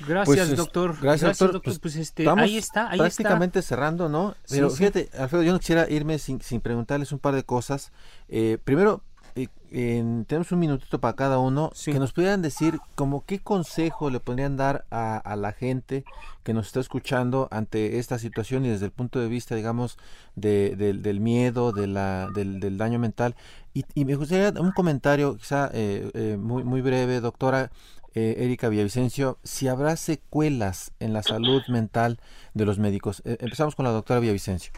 Gracias, 0.07 0.47
pues, 0.47 0.57
doctor. 0.57 0.95
Gracias, 1.01 1.39
doctor. 1.39 1.61
Pues, 1.61 1.79
pues, 1.79 1.95
este, 1.95 2.27
ahí 2.29 2.57
está, 2.57 2.89
ahí 2.89 2.99
prácticamente 2.99 3.61
cerrando, 3.61 4.07
¿no? 4.07 4.35
Pero 4.49 4.69
fíjate, 4.69 5.09
Alfredo, 5.17 5.43
yo 5.43 5.51
no 5.51 5.59
quisiera 5.59 5.89
irme 5.89 6.19
sin, 6.19 6.41
sin 6.41 6.61
preguntarles 6.61 7.11
un 7.11 7.19
par 7.19 7.35
de 7.35 7.43
cosas. 7.43 7.91
Eh, 8.29 8.57
primero, 8.63 9.01
tenemos 9.33 10.51
un 10.51 10.59
minutito 10.59 10.99
para 10.99 11.15
cada 11.15 11.39
uno, 11.39 11.71
que 11.85 11.99
nos 11.99 12.13
pudieran 12.13 12.41
decir 12.41 12.79
como 12.95 13.25
qué 13.25 13.39
consejo 13.39 14.09
le 14.09 14.19
podrían 14.19 14.57
dar 14.57 14.85
a, 14.89 15.35
la 15.37 15.51
gente 15.51 16.03
que 16.43 16.53
nos 16.53 16.67
está 16.67 16.79
escuchando 16.79 17.47
ante 17.51 17.99
esta 17.99 18.19
situación 18.19 18.65
y 18.65 18.69
desde 18.69 18.85
el 18.85 18.91
punto 18.91 19.19
de 19.19 19.27
vista, 19.27 19.55
digamos, 19.55 19.97
del 20.35 21.19
miedo, 21.19 21.71
de 21.71 21.87
la, 21.87 22.29
del, 22.33 22.77
daño 22.77 22.99
mental. 22.99 23.35
Y, 23.73 24.05
me 24.05 24.15
gustaría 24.15 24.59
un 24.59 24.71
comentario, 24.71 25.37
quizá 25.37 25.69
eh, 25.73 26.09
eh, 26.13 26.37
muy, 26.39 26.63
muy 26.63 26.81
breve, 26.81 27.19
doctora. 27.19 27.71
Eh, 28.15 28.37
Erika 28.39 28.69
Villavicencio, 28.69 29.37
si 29.43 29.67
habrá 29.67 29.95
secuelas 29.95 30.93
en 30.99 31.13
la 31.13 31.21
salud 31.21 31.61
mental 31.67 32.19
de 32.55 32.65
los 32.65 32.79
médicos. 32.79 33.21
empezamos 33.23 33.75
con 33.75 33.85
la 33.85 33.91
doctora 33.91 34.19
Villavicencio. 34.19 34.71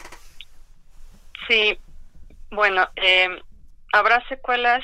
Sí, 1.47 1.77
bueno, 2.51 2.87
eh, 2.97 3.29
habrá 3.91 4.25
secuelas 4.27 4.83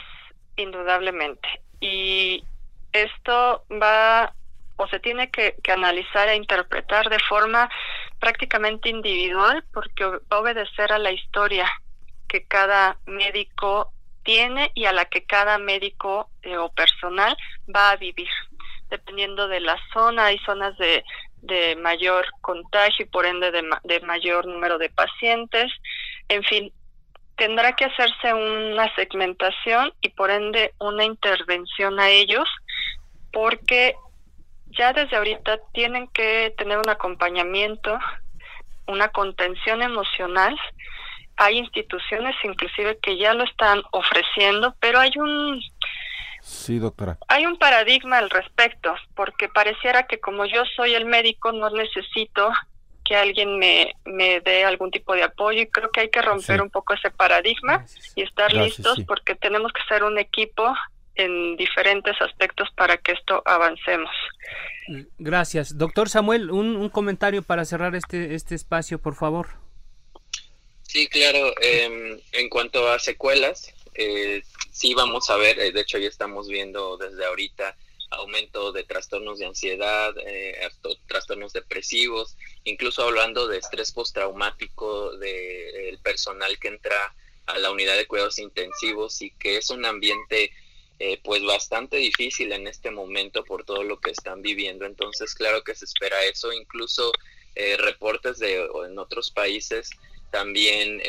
indudablemente 0.55 1.47
y 1.79 2.43
esto 2.91 3.63
va 3.71 4.33
o 4.77 4.87
se 4.87 4.99
tiene 4.99 5.29
que, 5.31 5.55
analizar 5.71 6.29
e 6.29 6.35
interpretar 6.35 7.09
de 7.09 7.19
forma 7.19 7.69
prácticamente 8.19 8.89
individual 8.89 9.63
porque 9.73 10.05
va 10.05 10.37
a 10.37 10.39
obedecer 10.39 10.91
a 10.91 10.99
la 10.99 11.11
historia 11.11 11.67
que 12.27 12.45
cada 12.45 12.97
médico 13.05 13.91
tiene 14.23 14.71
y 14.75 14.85
a 14.85 14.91
la 14.91 15.05
que 15.05 15.23
cada 15.23 15.57
médico 15.57 16.29
eh, 16.43 16.57
o 16.57 16.69
personal 16.69 17.35
va 17.73 17.91
a 17.91 17.95
vivir. 17.95 18.29
Dependiendo 18.89 19.47
de 19.47 19.61
la 19.61 19.77
zona, 19.93 20.25
hay 20.25 20.37
zonas 20.39 20.77
de, 20.77 21.03
de 21.41 21.75
mayor 21.77 22.25
contagio 22.41 23.05
y 23.05 23.09
por 23.09 23.25
ende 23.25 23.51
de, 23.51 23.63
de 23.83 23.99
mayor 24.01 24.45
número 24.45 24.77
de 24.77 24.89
pacientes. 24.89 25.71
En 26.29 26.43
fin, 26.43 26.71
tendrá 27.37 27.73
que 27.73 27.85
hacerse 27.85 28.33
una 28.33 28.93
segmentación 28.95 29.93
y 30.01 30.09
por 30.09 30.31
ende 30.31 30.73
una 30.79 31.05
intervención 31.05 31.99
a 31.99 32.09
ellos 32.09 32.47
porque 33.31 33.95
ya 34.77 34.93
desde 34.93 35.15
ahorita 35.15 35.59
tienen 35.73 36.07
que 36.07 36.53
tener 36.57 36.77
un 36.77 36.89
acompañamiento, 36.89 37.97
una 38.87 39.09
contención 39.09 39.81
emocional. 39.81 40.57
Hay 41.37 41.57
instituciones 41.59 42.35
inclusive 42.43 42.97
que 43.01 43.17
ya 43.17 43.33
lo 43.33 43.43
están 43.43 43.81
ofreciendo, 43.91 44.75
pero 44.79 44.99
hay 44.99 45.11
un 45.17 45.61
Sí, 46.41 46.79
doctora. 46.79 47.17
Hay 47.27 47.45
un 47.45 47.57
paradigma 47.57 48.19
al 48.19 48.29
respecto, 48.29 48.95
porque 49.15 49.49
pareciera 49.49 50.03
que 50.03 50.19
como 50.19 50.45
yo 50.45 50.63
soy 50.75 50.93
el 50.93 51.05
médico 51.05 51.51
no 51.51 51.69
necesito 51.69 52.51
que 53.07 53.15
alguien 53.15 53.57
me, 53.57 53.95
me 54.05 54.41
dé 54.41 54.65
algún 54.65 54.91
tipo 54.91 55.13
de 55.13 55.23
apoyo 55.23 55.61
y 55.61 55.67
creo 55.67 55.89
que 55.91 56.01
hay 56.01 56.09
que 56.09 56.21
romper 56.21 56.61
un 56.61 56.69
poco 56.69 56.93
ese 56.93 57.09
paradigma 57.11 57.85
y 58.15 58.23
estar 58.23 58.51
listos 58.53 58.99
porque 59.07 59.35
tenemos 59.35 59.71
que 59.71 59.81
ser 59.87 60.03
un 60.03 60.17
equipo 60.17 60.73
en 61.15 61.55
diferentes 61.55 62.15
aspectos 62.21 62.69
para 62.75 62.97
que 62.97 63.13
esto 63.13 63.41
avancemos. 63.45 64.11
Gracias. 65.17 65.77
Doctor 65.77 66.09
Samuel, 66.09 66.51
un, 66.51 66.75
un 66.75 66.89
comentario 66.89 67.41
para 67.41 67.65
cerrar 67.65 67.95
este, 67.95 68.35
este 68.35 68.55
espacio, 68.55 68.99
por 68.99 69.15
favor. 69.15 69.47
Sí, 70.83 71.07
claro. 71.07 71.53
Em, 71.61 72.19
en 72.31 72.49
cuanto 72.49 72.89
a 72.89 72.99
secuelas, 72.99 73.73
eh, 73.95 74.41
sí 74.71 74.93
vamos 74.93 75.29
a 75.29 75.37
ver, 75.37 75.59
eh, 75.59 75.71
de 75.71 75.81
hecho 75.81 75.97
ya 75.97 76.07
estamos 76.07 76.47
viendo 76.47 76.97
desde 76.97 77.25
ahorita 77.25 77.75
aumento 78.09 78.71
de 78.71 78.83
trastornos 78.83 79.39
de 79.39 79.47
ansiedad, 79.47 80.13
eh, 80.25 80.55
trastornos 81.07 81.51
depresivos, 81.51 82.37
incluso 82.67 83.03
hablando 83.03 83.47
de 83.47 83.57
estrés 83.57 83.91
postraumático 83.91 85.15
del 85.17 85.97
personal 85.99 86.59
que 86.59 86.67
entra 86.67 87.13
a 87.45 87.57
la 87.57 87.71
unidad 87.71 87.95
de 87.95 88.07
cuidados 88.07 88.39
intensivos 88.39 89.21
y 89.21 89.31
que 89.31 89.57
es 89.57 89.69
un 89.69 89.85
ambiente 89.85 90.51
eh, 90.99 91.19
pues 91.23 91.43
bastante 91.43 91.97
difícil 91.97 92.51
en 92.51 92.67
este 92.67 92.91
momento 92.91 93.43
por 93.43 93.63
todo 93.63 93.83
lo 93.83 93.99
que 93.99 94.11
están 94.11 94.41
viviendo. 94.41 94.85
Entonces, 94.85 95.33
claro 95.33 95.63
que 95.63 95.75
se 95.75 95.85
espera 95.85 96.25
eso. 96.25 96.51
Incluso 96.51 97.11
eh, 97.55 97.77
reportes 97.77 98.39
de 98.39 98.67
en 98.85 98.99
otros 98.99 99.31
países 99.31 99.89
también 100.29 101.01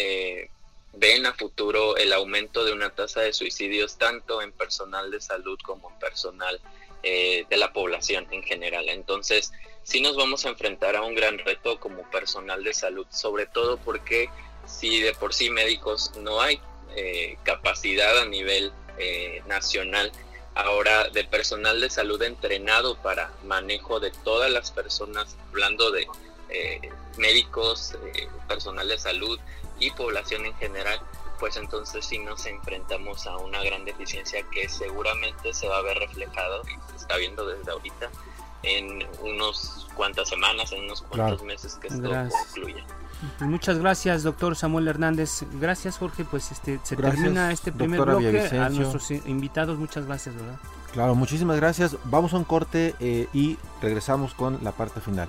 ven 0.93 1.27
a 1.27 1.35
futuro 1.35 1.97
el 1.97 2.13
aumento 2.13 2.65
de 2.65 2.73
una 2.73 2.91
tasa 2.91 3.23
de 3.23 3.33
suicidios 3.33 3.99
tanto 3.99 4.41
en 4.43 4.53
personal 4.53 5.11
de 5.11 5.21
salud 5.21 5.59
como 5.65 5.91
en 5.91 5.99
personal 5.99 6.61
eh, 7.03 7.47
de 7.49 7.57
la 7.57 7.73
población 7.73 8.27
en 8.31 8.43
general. 8.43 8.89
Entonces, 8.89 9.53
sí 9.83 10.01
nos 10.01 10.17
vamos 10.17 10.45
a 10.45 10.51
enfrentar 10.51 10.97
a 10.97 11.03
un 11.03 11.15
gran 11.15 11.39
reto 11.39 11.79
como 11.79 12.03
personal 12.11 12.65
de 12.65 12.75
salud, 12.75 13.07
sobre 13.11 13.47
todo 13.47 13.79
porque 13.79 14.29
si 14.67 15.01
de 15.01 15.15
por 15.15 15.33
sí 15.33 15.51
médicos 15.51 16.13
no 16.17 16.41
hay 16.41 16.61
eh, 16.97 17.37
capacidad 17.45 18.19
a 18.19 18.27
nivel 18.27 18.73
eh, 18.99 19.43
nacional, 19.47 20.13
ahora 20.55 21.09
de 21.09 21.23
personal 21.25 21.81
de 21.81 21.89
salud 21.89 22.21
entrenado 22.23 22.97
para 22.97 23.33
manejo 23.45 24.01
de 24.01 24.11
todas 24.11 24.51
las 24.51 24.73
personas, 24.73 25.37
hablando 25.51 25.93
de 25.93 26.07
médicos, 27.17 27.95
personal 28.49 28.89
de 28.89 28.99
salud 28.99 29.39
y 29.79 29.91
población 29.91 30.47
en 30.47 30.55
general, 30.57 30.99
pues 31.39 31.57
entonces 31.57 32.05
sí 32.05 32.19
nos 32.19 32.47
enfrentamos 32.47 33.27
a 33.27 33.37
una 33.37 33.63
gran 33.63 33.85
deficiencia 33.85 34.43
que 34.51 34.69
seguramente 34.69 35.53
se 35.53 35.69
va 35.69 35.79
a 35.79 35.83
ver 35.83 35.99
reflejado 35.99 36.63
y 36.63 36.91
se 36.91 36.97
está 36.97 37.17
viendo 37.17 37.47
desde 37.47 37.71
ahorita 37.71 38.11
en 38.63 39.07
unos 39.23 39.87
cuantas 39.95 40.29
semanas, 40.29 40.73
en 40.73 40.85
unos 40.85 41.03
cuantos 41.03 41.43
meses 41.43 41.77
que 41.77 41.89
esto 41.89 42.11
concluya. 42.53 42.85
Pues 43.39 43.51
muchas 43.51 43.79
gracias, 43.79 44.23
doctor 44.23 44.57
Samuel 44.57 44.89
Hernández. 44.89 45.45
Gracias, 45.55 45.99
Jorge. 45.99 46.25
Pues 46.25 46.53
este 46.53 46.79
se 46.83 46.97
termina 46.97 47.53
este 47.53 47.73
primer 47.73 48.01
bloque. 48.01 48.41
A 48.59 48.69
nuestros 48.69 49.11
invitados, 49.11 49.79
muchas 49.79 50.07
gracias, 50.07 50.35
¿verdad? 50.35 50.59
Claro, 50.93 51.15
muchísimas 51.15 51.57
gracias. 51.57 51.97
Vamos 52.05 52.33
a 52.33 52.37
un 52.39 52.45
corte 52.45 52.95
eh, 53.01 53.29
y 53.33 53.59
regresamos 53.83 54.35
con 54.35 54.59
la 54.63 54.73
parte 54.73 55.01
final. 55.01 55.29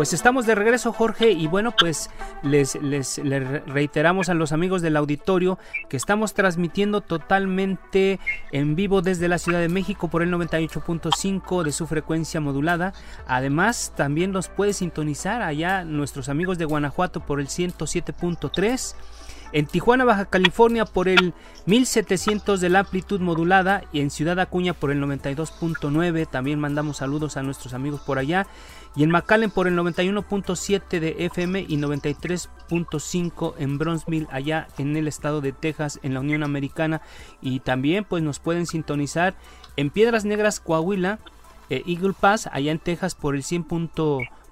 Pues 0.00 0.14
estamos 0.14 0.46
de 0.46 0.54
regreso, 0.54 0.94
Jorge, 0.94 1.32
y 1.32 1.46
bueno, 1.46 1.74
pues 1.78 2.08
les, 2.42 2.74
les, 2.76 3.20
reiteramos 3.66 4.30
a 4.30 4.34
los 4.34 4.50
amigos 4.52 4.80
del 4.80 4.96
auditorio 4.96 5.58
que 5.90 5.98
estamos 5.98 6.32
transmitiendo 6.32 7.02
totalmente 7.02 8.18
en 8.50 8.76
vivo 8.76 9.02
desde 9.02 9.28
la 9.28 9.36
Ciudad 9.36 9.60
de 9.60 9.68
México 9.68 10.08
por 10.08 10.22
el 10.22 10.32
98.5 10.32 11.64
de 11.64 11.72
su 11.72 11.86
frecuencia 11.86 12.40
modulada. 12.40 12.94
Además, 13.26 13.92
también 13.94 14.32
nos 14.32 14.48
puede 14.48 14.72
sintonizar 14.72 15.42
allá 15.42 15.84
nuestros 15.84 16.30
amigos 16.30 16.56
de 16.56 16.64
Guanajuato 16.64 17.20
por 17.20 17.38
el 17.38 17.48
107.3 17.48 18.94
en 19.52 19.66
Tijuana, 19.66 20.04
Baja 20.04 20.26
California 20.26 20.84
por 20.84 21.08
el 21.08 21.34
1700 21.66 22.60
de 22.60 22.68
la 22.68 22.80
amplitud 22.80 23.20
modulada 23.20 23.82
y 23.92 24.00
en 24.00 24.10
Ciudad 24.10 24.38
Acuña 24.38 24.74
por 24.74 24.90
el 24.90 25.02
92.9. 25.02 26.28
También 26.28 26.60
mandamos 26.60 26.98
saludos 26.98 27.36
a 27.36 27.42
nuestros 27.42 27.74
amigos 27.74 28.00
por 28.00 28.18
allá. 28.18 28.46
Y 28.96 29.04
en 29.04 29.10
McAllen 29.10 29.50
por 29.50 29.68
el 29.68 29.76
91.7 29.78 30.98
de 30.98 31.24
FM 31.26 31.60
y 31.68 31.76
93.5 31.76 33.54
en 33.58 33.78
Bronzeville, 33.78 34.26
allá 34.30 34.66
en 34.78 34.96
el 34.96 35.06
estado 35.06 35.40
de 35.40 35.52
Texas, 35.52 36.00
en 36.02 36.14
la 36.14 36.20
Unión 36.20 36.42
Americana. 36.42 37.00
Y 37.40 37.60
también 37.60 38.04
pues 38.04 38.22
nos 38.22 38.40
pueden 38.40 38.66
sintonizar 38.66 39.34
en 39.76 39.90
Piedras 39.90 40.24
Negras, 40.24 40.58
Coahuila, 40.58 41.20
eh, 41.70 41.84
Eagle 41.86 42.14
Pass, 42.18 42.48
allá 42.52 42.72
en 42.72 42.80
Texas 42.80 43.14
por 43.14 43.36
el 43.36 43.44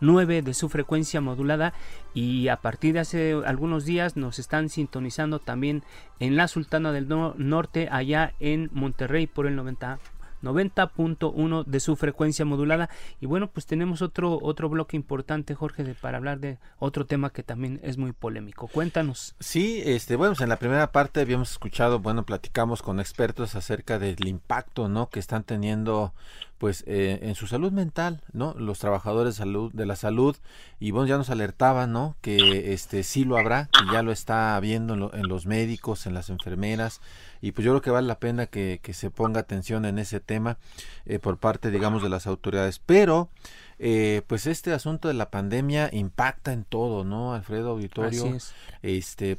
100.9 0.01 0.43
de 0.43 0.55
su 0.55 0.69
frecuencia 0.69 1.21
modulada 1.21 1.73
y 2.15 2.49
a 2.49 2.57
partir 2.57 2.95
de 2.95 3.01
hace 3.01 3.33
algunos 3.45 3.85
días 3.85 4.17
nos 4.17 4.39
están 4.39 4.69
sintonizando 4.69 5.39
también 5.39 5.83
en 6.21 6.37
la 6.37 6.49
Sultana 6.49 6.93
del 6.93 7.09
Norte 7.09 7.89
allá 7.91 8.35
en 8.41 8.71
Monterrey 8.73 9.27
por 9.27 9.47
el 9.47 9.57
90 9.57 9.99
90.1 10.43 11.65
de 11.65 11.81
su 11.81 11.97
frecuencia 11.97 12.45
modulada. 12.45 12.89
Y 13.21 13.27
bueno, 13.27 13.51
pues 13.51 13.67
tenemos 13.67 14.03
otro, 14.03 14.39
otro 14.41 14.69
bloque 14.69 14.97
importante, 14.97 15.55
Jorge, 15.55 15.85
de, 15.85 15.95
para 15.95 16.19
hablar 16.19 16.39
de 16.39 16.59
otro 16.79 17.07
tema 17.07 17.31
que 17.31 17.43
también 17.43 17.81
es 17.83 17.99
muy 17.99 18.13
polémico. 18.13 18.69
Cuéntanos. 18.69 19.35
Sí, 19.41 19.83
este, 19.85 20.17
bueno, 20.17 20.33
pues 20.35 20.43
en 20.43 20.49
la 20.49 20.59
primera 20.59 20.93
parte 20.93 21.21
habíamos 21.21 21.51
escuchado, 21.51 21.99
bueno, 21.99 22.25
platicamos 22.25 22.83
con 22.83 23.01
expertos 23.01 23.55
acerca 23.55 23.99
del 23.99 24.27
impacto, 24.27 24.89
¿no? 24.89 25.09
Que 25.11 25.19
están 25.19 25.45
teniendo 25.45 26.15
pues 26.59 26.85
eh, 26.87 27.21
en 27.23 27.35
su 27.35 27.47
salud 27.47 27.73
mental, 27.73 28.21
¿no? 28.33 28.55
Los 28.55 28.81
trabajadores 28.81 29.35
de, 29.35 29.39
salud, 29.39 29.73
de 29.73 29.87
la 29.87 29.97
salud 29.97 30.37
y 30.81 30.91
bueno, 30.91 31.07
ya 31.07 31.17
nos 31.17 31.31
alertaban, 31.31 31.93
¿no? 31.93 32.17
Que 32.21 32.73
este 32.73 33.05
sí 33.05 33.25
lo 33.25 33.39
habrá, 33.39 33.69
que 33.73 33.93
ya 33.93 34.03
lo 34.03 34.13
está 34.13 34.59
viendo 34.61 35.13
en, 35.15 35.29
los 35.29 35.47
médicos, 35.47 36.07
en 36.07 36.15
las 36.15 36.31
enfermeras 36.31 37.01
y 37.41 37.53
pues 37.53 37.65
yo 37.65 37.73
creo 37.73 37.83
que 37.83 37.91
vale 37.91 38.09
la 38.09 38.19
pena 38.19 38.47
que, 38.47 38.81
que 38.83 38.93
se 38.93 39.11
ponga 39.11 39.41
atención 39.41 39.85
en 39.85 39.99
ese 39.99 40.21
tema 40.21 40.59
eh, 41.07 41.19
por 41.19 41.39
parte, 41.39 41.71
digamos, 41.71 42.03
de 42.03 42.09
las 42.09 42.27
autoridades. 42.27 42.81
Pero 42.85 43.31
eh, 43.79 44.23
pues 44.27 44.47
este 44.47 44.73
asunto 44.73 45.09
de 45.09 45.15
la 45.15 45.31
pandemia 45.31 45.91
impacta 45.93 46.53
en 46.53 46.65
todo, 46.65 47.05
¿no? 47.05 47.35
Alfredo 47.35 47.71
Auditorio, 47.71 48.37
este, 48.83 49.37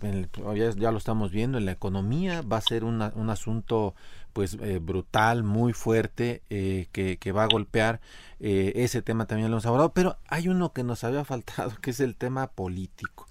ya, 0.55 0.71
ya, 0.71 0.91
lo 0.91 0.97
estamos 0.97 1.31
viendo 1.31 1.57
en 1.57 1.65
la 1.65 1.71
economía 1.71 2.41
va 2.41 2.57
a 2.57 2.61
ser 2.61 2.83
una, 2.83 3.11
un 3.15 3.29
asunto 3.29 3.95
pues 4.33 4.57
eh, 4.61 4.79
brutal, 4.79 5.43
muy 5.43 5.73
fuerte, 5.73 6.43
eh, 6.49 6.87
que, 6.91 7.17
que, 7.17 7.31
va 7.31 7.43
a 7.43 7.47
golpear. 7.47 7.99
Eh, 8.39 8.73
ese 8.75 9.01
tema 9.01 9.25
también 9.25 9.49
lo 9.49 9.55
hemos 9.55 9.65
abordado, 9.65 9.93
pero 9.93 10.17
hay 10.27 10.47
uno 10.47 10.71
que 10.71 10.83
nos 10.83 11.03
había 11.03 11.25
faltado, 11.25 11.73
que 11.81 11.91
es 11.91 11.99
el 11.99 12.15
tema 12.15 12.47
político. 12.47 13.27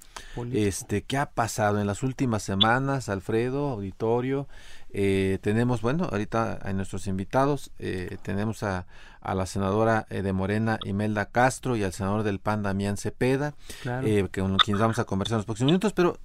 Este, 0.52 1.02
¿qué 1.02 1.16
ha 1.16 1.30
pasado 1.30 1.80
en 1.80 1.86
las 1.86 2.02
últimas 2.02 2.42
semanas, 2.42 3.08
Alfredo, 3.08 3.70
auditorio? 3.70 4.48
Eh, 4.90 5.38
tenemos, 5.42 5.82
bueno, 5.82 6.08
ahorita 6.10 6.60
a 6.62 6.72
nuestros 6.72 7.06
invitados, 7.06 7.70
eh, 7.78 8.16
tenemos 8.22 8.62
a, 8.62 8.86
a, 9.20 9.34
la 9.34 9.44
senadora 9.46 10.06
eh, 10.08 10.22
de 10.22 10.32
Morena, 10.32 10.78
Imelda 10.84 11.26
Castro, 11.26 11.76
y 11.76 11.84
al 11.84 11.92
senador 11.92 12.22
del 12.22 12.38
PAN, 12.38 12.62
Damián 12.62 12.96
Cepeda, 12.96 13.54
que 13.82 14.28
con 14.32 14.56
quienes 14.56 14.80
vamos 14.80 14.98
a 14.98 15.04
conversar 15.04 15.34
en 15.34 15.38
los 15.40 15.46
próximos 15.46 15.68
minutos, 15.68 15.92
pero 15.92 16.18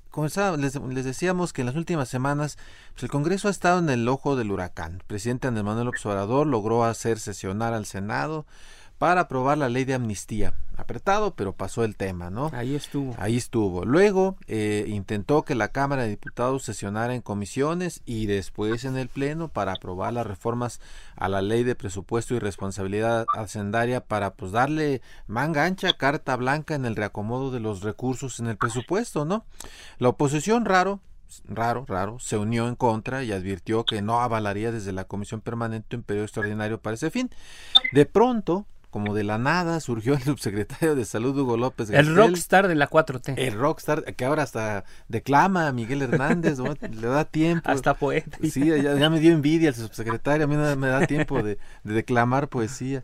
les, 0.58 0.76
les 0.76 1.06
decíamos 1.06 1.52
que 1.52 1.62
en 1.62 1.68
las 1.68 1.76
últimas 1.76 2.08
semanas 2.08 2.58
pues, 2.94 3.04
el 3.04 3.10
Congreso 3.10 3.48
ha 3.48 3.52
estado 3.52 3.80
en 3.80 3.90
el 3.90 4.08
ojo 4.08 4.36
del 4.36 4.52
huracán. 4.52 4.94
El 4.94 5.04
presidente 5.08 5.48
Andrés 5.48 5.66
Manuel 5.66 5.90
Observador 5.90 6.48
logró 6.48 6.86
hacer 6.86 7.20
sesionar 7.20 7.74
al 7.74 7.86
Senado, 7.86 8.46
para 9.04 9.20
aprobar 9.20 9.58
la 9.58 9.68
ley 9.68 9.84
de 9.84 9.96
amnistía. 9.96 10.54
Apretado, 10.78 11.36
pero 11.36 11.52
pasó 11.52 11.84
el 11.84 11.98
tema, 11.98 12.30
¿no? 12.30 12.50
Ahí 12.54 12.74
estuvo. 12.74 13.14
Ahí 13.20 13.36
estuvo. 13.36 13.84
Luego 13.84 14.38
eh, 14.48 14.86
intentó 14.88 15.44
que 15.44 15.56
la 15.56 15.68
Cámara 15.68 16.04
de 16.04 16.12
Diputados 16.12 16.64
sesionara 16.64 17.14
en 17.14 17.22
comisiones 17.22 18.02
y 18.06 18.28
después 18.28 18.86
en 18.86 18.96
el 18.96 19.10
Pleno 19.10 19.50
para 19.50 19.74
aprobar 19.74 20.14
las 20.14 20.26
reformas 20.26 20.80
a 21.18 21.28
la 21.28 21.42
ley 21.42 21.66
de 21.66 21.76
presupuesto 21.76 22.34
y 22.34 22.40
responsabilidad 22.40 23.26
hacendaria 23.34 24.00
para 24.00 24.36
pues 24.36 24.54
darle 24.54 25.02
manga 25.28 25.66
ancha, 25.66 25.92
carta 25.98 26.38
blanca 26.38 26.74
en 26.74 26.86
el 26.86 26.96
reacomodo 26.96 27.52
de 27.52 27.60
los 27.60 27.82
recursos 27.82 28.40
en 28.40 28.48
el 28.48 28.56
presupuesto, 28.56 29.26
¿no? 29.26 29.44
La 30.00 30.08
oposición, 30.08 30.64
raro, 30.64 31.02
raro, 31.44 31.84
raro, 31.90 32.20
se 32.20 32.38
unió 32.38 32.70
en 32.70 32.76
contra 32.76 33.22
y 33.26 33.34
advirtió 33.34 33.84
que 33.84 34.02
no 34.02 34.22
avalaría 34.22 34.72
desde 34.72 34.94
la 34.94 35.04
Comisión 35.04 35.42
Permanente 35.42 35.98
un 35.98 36.04
periodo 36.04 36.24
extraordinario 36.24 36.80
para 36.80 36.94
ese 36.94 37.12
fin. 37.12 37.30
De 37.92 38.06
pronto, 38.06 38.66
como 38.94 39.16
de 39.16 39.24
la 39.24 39.40
nada 39.40 39.80
surgió 39.80 40.14
el 40.14 40.22
subsecretario 40.22 40.94
de 40.94 41.04
Salud 41.04 41.36
Hugo 41.36 41.58
López 41.58 41.90
El 41.90 42.16
rockstar 42.16 42.68
de 42.68 42.76
la 42.76 42.88
4T. 42.88 43.34
El 43.38 43.56
rockstar 43.56 44.04
que 44.14 44.24
ahora 44.24 44.44
hasta 44.44 44.86
declama 45.08 45.68
a 45.68 45.72
Miguel 45.72 46.04
Hernández, 46.04 46.60
le 46.92 47.08
da 47.08 47.26
tiempo. 47.26 47.72
Hasta 47.72 47.96
poeta. 47.96 48.38
Sí, 48.44 48.68
ya, 48.68 49.10
me 49.10 49.20
dio 49.20 49.34
envidia 49.34 49.70
el 49.70 49.76
subsecretario, 49.76 50.46
a 50.46 50.48
mí 50.48 50.56
no 50.56 50.76
me 50.76 50.90
da 50.90 51.08
tiempo 51.08 51.42
de, 51.42 51.58
de 51.84 51.94
declamar 51.96 52.50
poesía. 52.50 53.04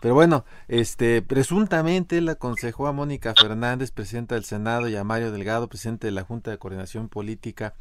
Pero 0.00 0.14
bueno, 0.14 0.44
este, 0.68 1.20
presuntamente 1.22 2.20
le 2.20 2.32
aconsejó 2.32 2.86
a 2.86 2.92
Mónica 2.92 3.34
Fernández, 3.38 3.90
presidenta 3.90 4.34
del 4.34 4.44
Senado, 4.44 4.88
y 4.88 4.96
a 4.96 5.04
Mario 5.04 5.30
Delgado, 5.30 5.68
presidente 5.68 6.06
de 6.06 6.12
la 6.12 6.22
Junta 6.22 6.50
de 6.50 6.58
Coordinación 6.58 7.08
Política 7.08 7.74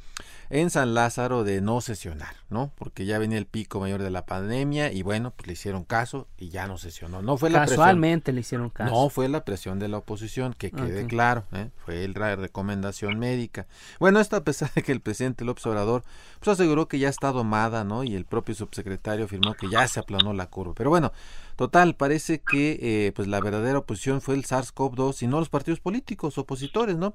en 0.49 0.69
San 0.69 0.93
Lázaro, 0.93 1.43
de 1.43 1.61
no 1.61 1.79
sesionar, 1.79 2.35
¿no? 2.49 2.71
Porque 2.75 3.05
ya 3.05 3.19
venía 3.19 3.37
el 3.37 3.45
pico 3.45 3.79
mayor 3.79 4.03
de 4.03 4.09
la 4.09 4.25
pandemia 4.25 4.91
y 4.91 5.01
bueno, 5.01 5.31
pues 5.35 5.47
le 5.47 5.53
hicieron 5.53 5.85
caso 5.85 6.27
y 6.37 6.49
ya 6.49 6.67
no 6.67 6.77
sesionó. 6.77 7.21
No 7.21 7.37
fue 7.37 7.49
la 7.49 7.65
Casualmente 7.65 8.33
le 8.33 8.41
hicieron 8.41 8.69
caso. 8.69 8.93
No 8.93 9.09
fue 9.09 9.29
la 9.29 9.45
presión 9.45 9.79
de 9.79 9.87
la 9.87 9.97
oposición, 9.97 10.53
que 10.53 10.71
quede 10.71 11.05
claro, 11.07 11.45
¿eh? 11.53 11.69
fue 11.85 12.07
la 12.07 12.35
recomendación 12.35 13.17
médica. 13.19 13.67
Bueno, 13.99 14.19
esto 14.19 14.35
a 14.35 14.43
pesar 14.43 14.73
de 14.73 14.83
que 14.83 14.91
el 14.91 15.01
presidente 15.01 15.45
López 15.45 15.65
Obrador 15.67 16.03
pues 16.39 16.59
aseguró 16.59 16.87
que 16.87 16.99
ya 16.99 17.09
está 17.09 17.31
domada, 17.31 17.83
¿no? 17.83 18.03
Y 18.03 18.15
el 18.15 18.25
propio 18.25 18.55
subsecretario 18.55 19.25
afirmó 19.25 19.53
que 19.53 19.69
ya 19.69 19.87
se 19.87 19.99
aplanó 19.99 20.33
la 20.33 20.47
curva. 20.47 20.73
Pero 20.75 20.89
bueno, 20.89 21.11
Total, 21.59 21.93
parece 21.93 22.41
que 22.41 22.79
eh, 22.81 23.11
pues 23.13 23.27
la 23.27 23.41
verdadera 23.41 23.79
oposición 23.79 24.21
fue 24.21 24.35
el 24.35 24.45
SARS-CoV-2 24.45 25.23
y 25.23 25.27
no 25.27 25.39
los 25.39 25.49
partidos 25.49 25.81
políticos 25.81 26.37
opositores, 26.37 26.95
¿no? 26.95 27.13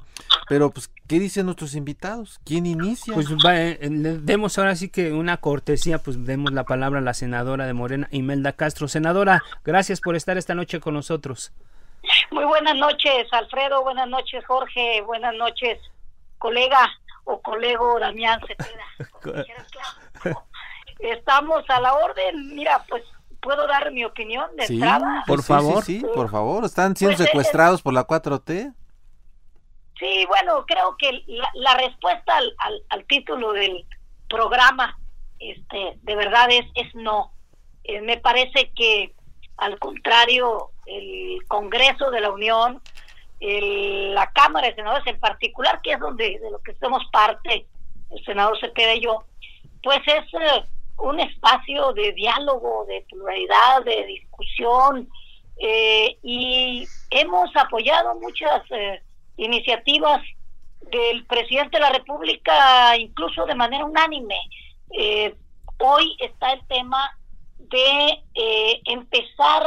Pero 0.50 0.68
pues, 0.68 0.90
¿qué 1.09 1.18
dicen 1.18 1.46
nuestros 1.46 1.74
invitados? 1.74 2.40
¿Quién 2.44 2.66
inicia? 2.66 3.14
Pues 3.14 3.26
eh, 3.48 3.78
demos 3.80 4.59
ahora 4.59 4.76
sí 4.76 4.90
que 4.90 5.12
una 5.12 5.38
cortesía, 5.38 5.96
pues 5.96 6.26
demos 6.26 6.52
la 6.52 6.64
palabra 6.64 6.98
a 6.98 7.02
la 7.02 7.14
senadora 7.14 7.64
de 7.64 7.72
Morena, 7.72 8.07
Imelda 8.11 8.52
Castro. 8.52 8.87
Senadora, 8.87 9.42
gracias 9.64 10.02
por 10.02 10.14
estar 10.14 10.37
esta 10.37 10.54
noche 10.54 10.78
con 10.78 10.92
nosotros. 10.92 11.50
Muy 12.30 12.44
buenas 12.44 12.76
noches, 12.76 13.26
Alfredo, 13.33 13.83
buenas 13.83 14.11
noches, 14.11 14.44
Jorge, 14.44 15.00
buenas 15.07 15.35
noches, 15.37 15.80
colega 16.37 16.92
o 17.24 17.40
colego 17.40 17.98
Damián 17.98 18.38
Cepeda. 18.46 18.85
Estamos 20.98 21.64
a 21.70 21.80
la 21.80 21.94
orden, 21.94 22.54
mira, 22.54 22.85
pues 22.90 23.04
¿Puedo 23.44 23.66
dar 23.66 23.92
mi 23.92 24.04
opinión 24.04 24.46
de 24.57 24.66
sí, 24.66 24.74
entrada? 24.74 25.22
Por 25.26 25.42
favor, 25.42 25.85
sí, 25.85 26.02
por 26.14 26.30
favor. 26.30 26.64
¿Están 26.64 26.96
siendo 26.96 27.16
pues, 27.16 27.28
secuestrados 27.28 27.83
por 27.83 27.92
la 27.92 28.07
4T? 28.07 28.74
Sí, 29.98 30.24
bueno, 30.26 30.64
creo 30.66 30.96
que 30.96 31.22
la, 31.52 31.76
respuesta 31.76 32.37
al, 32.37 32.83
al, 32.88 33.04
título 33.04 33.52
del 33.52 33.85
programa, 34.28 34.98
este, 35.38 35.98
de 36.02 36.16
verdad 36.16 36.50
es, 36.50 36.64
es 36.74 36.94
no. 36.94 37.33
Eh, 37.85 38.00
me 38.00 38.16
parece 38.16 38.72
que, 38.74 39.14
al 39.59 39.78
contrario, 39.78 40.70
el 40.87 41.38
Congreso 41.46 42.11
de 42.11 42.20
la 42.22 42.30
Unión, 42.30 42.80
la 43.40 44.30
Cámara 44.33 44.68
de 44.68 44.74
Senadores 44.74 45.07
en 45.07 45.20
particular, 45.20 45.80
que 45.83 45.92
es 45.92 46.00
donde 46.00 46.38
de 46.38 46.50
lo 46.50 46.61
que 46.62 46.74
somos 46.76 47.02
parte, 47.12 47.66
el 48.11 48.24
senador 48.24 48.59
Cepeda 48.59 48.94
y 48.94 49.02
yo, 49.02 49.24
pues 49.83 50.00
es 50.07 50.24
eh, 50.35 50.64
un 50.98 51.20
espacio 51.20 51.92
de 51.92 52.12
diálogo, 52.12 52.85
de 52.87 53.04
pluralidad, 53.09 53.85
de 53.85 54.07
discusión, 54.07 55.09
eh, 55.57 56.18
y 56.22 56.87
hemos 57.11 57.54
apoyado 57.57 58.14
muchas 58.16 58.62
eh, 58.70 59.02
iniciativas 59.37 60.22
del 60.90 61.24
presidente 61.26 61.76
de 61.78 61.83
la 61.83 61.92
República, 61.92 62.97
incluso 62.97 63.47
de 63.47 63.55
manera 63.55 63.84
unánime. 63.84 64.36
Eh, 64.90 65.34
hoy 65.78 66.16
está 66.20 66.53
el 66.53 66.66
tema 66.66 67.16
de 67.59 68.22
empezar 68.84 69.66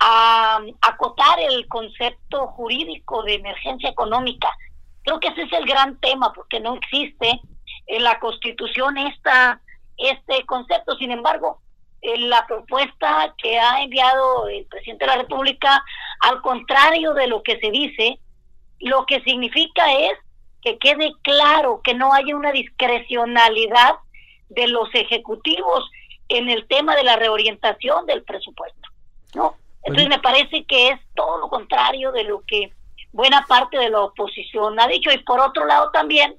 a 0.00 0.60
acotar 0.80 1.38
el 1.40 1.66
concepto 1.68 2.46
jurídico 2.48 3.22
de 3.24 3.34
emergencia 3.34 3.90
económica. 3.90 4.48
Creo 5.02 5.20
que 5.20 5.28
ese 5.28 5.42
es 5.42 5.52
el 5.52 5.66
gran 5.66 5.98
tema, 6.00 6.32
porque 6.32 6.60
no 6.60 6.74
existe 6.76 7.40
en 7.86 8.02
la 8.02 8.18
Constitución 8.18 8.96
esta 8.98 9.60
este 9.98 10.44
concepto. 10.46 10.96
Sin 10.96 11.10
embargo, 11.10 11.60
la 12.02 12.46
propuesta 12.46 13.34
que 13.38 13.58
ha 13.58 13.82
enviado 13.82 14.48
el 14.48 14.64
presidente 14.66 15.04
de 15.04 15.10
la 15.10 15.18
República 15.18 15.84
Al 16.20 16.40
contrario 16.42 17.14
de 17.14 17.26
lo 17.26 17.42
que 17.42 17.58
se 17.58 17.70
dice, 17.70 18.18
lo 18.80 19.06
que 19.06 19.20
significa 19.22 19.92
es 19.92 20.12
que 20.62 20.78
quede 20.78 21.12
claro 21.22 21.80
que 21.82 21.94
no 21.94 22.12
haya 22.12 22.36
una 22.36 22.52
discrecionalidad 22.52 23.96
de 24.48 24.66
los 24.68 24.92
ejecutivos 24.94 25.88
en 26.28 26.48
el 26.48 26.66
tema 26.66 26.96
de 26.96 27.04
la 27.04 27.16
reorientación 27.16 28.06
del 28.06 28.22
presupuesto. 28.22 28.88
¿no? 29.34 29.54
Entonces 29.84 30.08
me 30.08 30.18
parece 30.18 30.64
que 30.64 30.88
es 30.88 31.00
todo 31.14 31.38
lo 31.38 31.48
contrario 31.48 32.12
de 32.12 32.24
lo 32.24 32.42
que 32.46 32.72
buena 33.12 33.44
parte 33.46 33.78
de 33.78 33.90
la 33.90 34.00
oposición 34.00 34.78
ha 34.80 34.88
dicho. 34.88 35.10
Y 35.12 35.18
por 35.18 35.40
otro 35.40 35.64
lado 35.64 35.90
también, 35.92 36.36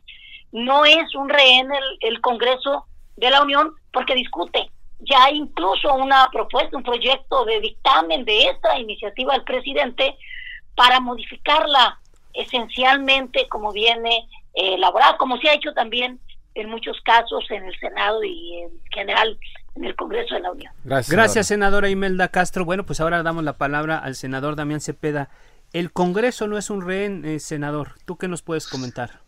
no 0.51 0.85
es 0.85 1.15
un 1.15 1.29
rehén 1.29 1.71
el, 1.71 1.97
el 2.01 2.21
Congreso 2.21 2.85
de 3.19 3.29
la 3.29 3.43
Unión 3.43 3.75
porque 3.91 4.15
discute. 4.15 4.71
Ya 4.99 5.23
hay 5.25 5.37
incluso 5.37 5.93
una 5.93 6.27
propuesta, 6.31 6.75
un 6.75 6.83
proyecto 6.83 7.45
de 7.45 7.59
dictamen 7.61 8.25
de 8.25 8.47
esta 8.49 8.77
iniciativa 8.77 9.33
del 9.33 9.43
presidente 9.43 10.17
para 10.75 10.99
modificarla 10.99 11.99
esencialmente 12.33 13.47
como 13.49 13.71
viene 13.71 14.27
eh, 14.53 14.75
elaborada, 14.75 15.17
como 15.17 15.37
se 15.37 15.49
ha 15.49 15.53
hecho 15.53 15.73
también 15.73 16.19
en 16.55 16.69
muchos 16.69 16.99
casos 17.01 17.45
en 17.49 17.63
el 17.63 17.77
Senado 17.79 18.23
y 18.23 18.61
en 18.61 18.71
general 18.91 19.37
en 19.75 19.85
el 19.85 19.95
Congreso 19.95 20.35
de 20.35 20.41
la 20.41 20.51
Unión. 20.51 20.73
Gracias, 20.83 21.15
Gracias 21.15 21.47
senadora 21.47 21.89
Imelda 21.89 22.27
Castro. 22.29 22.65
Bueno, 22.65 22.85
pues 22.85 22.99
ahora 22.99 23.23
damos 23.23 23.43
la 23.43 23.53
palabra 23.57 23.97
al 23.97 24.15
senador 24.15 24.55
Damián 24.55 24.81
Cepeda. 24.81 25.29
El 25.71 25.91
Congreso 25.91 26.47
no 26.47 26.57
es 26.57 26.69
un 26.69 26.85
rehén, 26.85 27.23
eh, 27.25 27.39
senador. 27.39 27.93
¿Tú 28.05 28.17
qué 28.17 28.27
nos 28.27 28.41
puedes 28.41 28.67
comentar? 28.67 29.21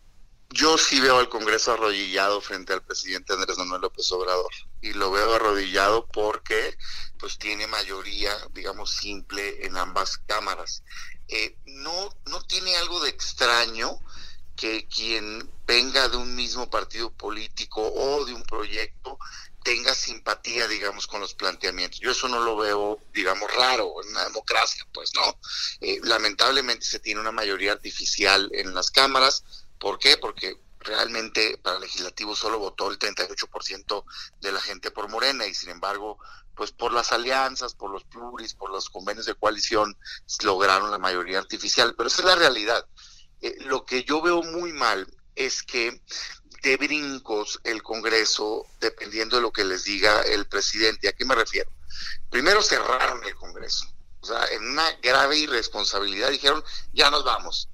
Yo 0.52 0.76
sí 0.76 1.00
veo 1.00 1.18
al 1.18 1.30
Congreso 1.30 1.72
arrodillado 1.72 2.42
frente 2.42 2.74
al 2.74 2.82
presidente 2.82 3.32
Andrés 3.32 3.56
Manuel 3.56 3.80
López 3.80 4.12
Obrador 4.12 4.52
y 4.82 4.92
lo 4.92 5.10
veo 5.10 5.34
arrodillado 5.34 6.06
porque 6.08 6.76
pues 7.18 7.38
tiene 7.38 7.66
mayoría, 7.66 8.36
digamos, 8.52 8.92
simple 8.94 9.64
en 9.64 9.78
ambas 9.78 10.18
cámaras. 10.18 10.82
Eh, 11.28 11.56
no, 11.64 12.14
no 12.26 12.42
tiene 12.42 12.76
algo 12.76 13.00
de 13.00 13.08
extraño 13.08 13.98
que 14.54 14.86
quien 14.88 15.50
venga 15.66 16.10
de 16.10 16.18
un 16.18 16.34
mismo 16.34 16.68
partido 16.68 17.10
político 17.10 17.80
o 17.80 18.26
de 18.26 18.34
un 18.34 18.42
proyecto 18.42 19.18
tenga 19.62 19.94
simpatía, 19.94 20.68
digamos, 20.68 21.06
con 21.06 21.20
los 21.20 21.34
planteamientos. 21.34 22.00
Yo 22.00 22.10
eso 22.10 22.28
no 22.28 22.40
lo 22.40 22.56
veo, 22.56 23.00
digamos, 23.14 23.50
raro 23.54 24.02
en 24.02 24.10
una 24.10 24.24
democracia, 24.24 24.86
pues 24.92 25.12
no. 25.14 25.38
Eh, 25.80 26.00
lamentablemente 26.02 26.84
se 26.84 26.98
tiene 26.98 27.20
una 27.20 27.32
mayoría 27.32 27.72
artificial 27.72 28.50
en 28.52 28.74
las 28.74 28.90
cámaras. 28.90 29.44
¿Por 29.82 29.98
qué? 29.98 30.16
Porque 30.16 30.60
realmente 30.78 31.58
para 31.60 31.74
el 31.74 31.82
legislativo 31.82 32.36
solo 32.36 32.60
votó 32.60 32.88
el 32.88 33.00
38% 33.00 34.04
de 34.40 34.52
la 34.52 34.60
gente 34.60 34.92
por 34.92 35.08
Morena 35.08 35.44
y 35.44 35.54
sin 35.54 35.70
embargo, 35.70 36.20
pues 36.54 36.70
por 36.70 36.92
las 36.92 37.10
alianzas, 37.10 37.74
por 37.74 37.90
los 37.90 38.04
pluris, 38.04 38.54
por 38.54 38.70
los 38.70 38.88
convenios 38.90 39.26
de 39.26 39.34
coalición, 39.34 39.98
lograron 40.44 40.92
la 40.92 40.98
mayoría 40.98 41.40
artificial. 41.40 41.96
Pero 41.96 42.06
esa 42.06 42.22
es 42.22 42.26
la 42.26 42.36
realidad. 42.36 42.86
Eh, 43.40 43.56
lo 43.62 43.84
que 43.84 44.04
yo 44.04 44.22
veo 44.22 44.44
muy 44.44 44.72
mal 44.72 45.12
es 45.34 45.64
que 45.64 46.00
de 46.62 46.76
brincos 46.76 47.58
el 47.64 47.82
Congreso, 47.82 48.64
dependiendo 48.78 49.34
de 49.34 49.42
lo 49.42 49.52
que 49.52 49.64
les 49.64 49.82
diga 49.82 50.22
el 50.22 50.46
presidente. 50.46 51.08
¿A 51.08 51.12
qué 51.12 51.24
me 51.24 51.34
refiero? 51.34 51.72
Primero 52.30 52.62
cerraron 52.62 53.24
el 53.24 53.34
Congreso. 53.34 53.92
O 54.20 54.26
sea, 54.26 54.46
en 54.46 54.64
una 54.64 54.88
grave 55.02 55.38
irresponsabilidad 55.38 56.30
dijeron, 56.30 56.62
ya 56.92 57.10
nos 57.10 57.24
vamos. 57.24 57.68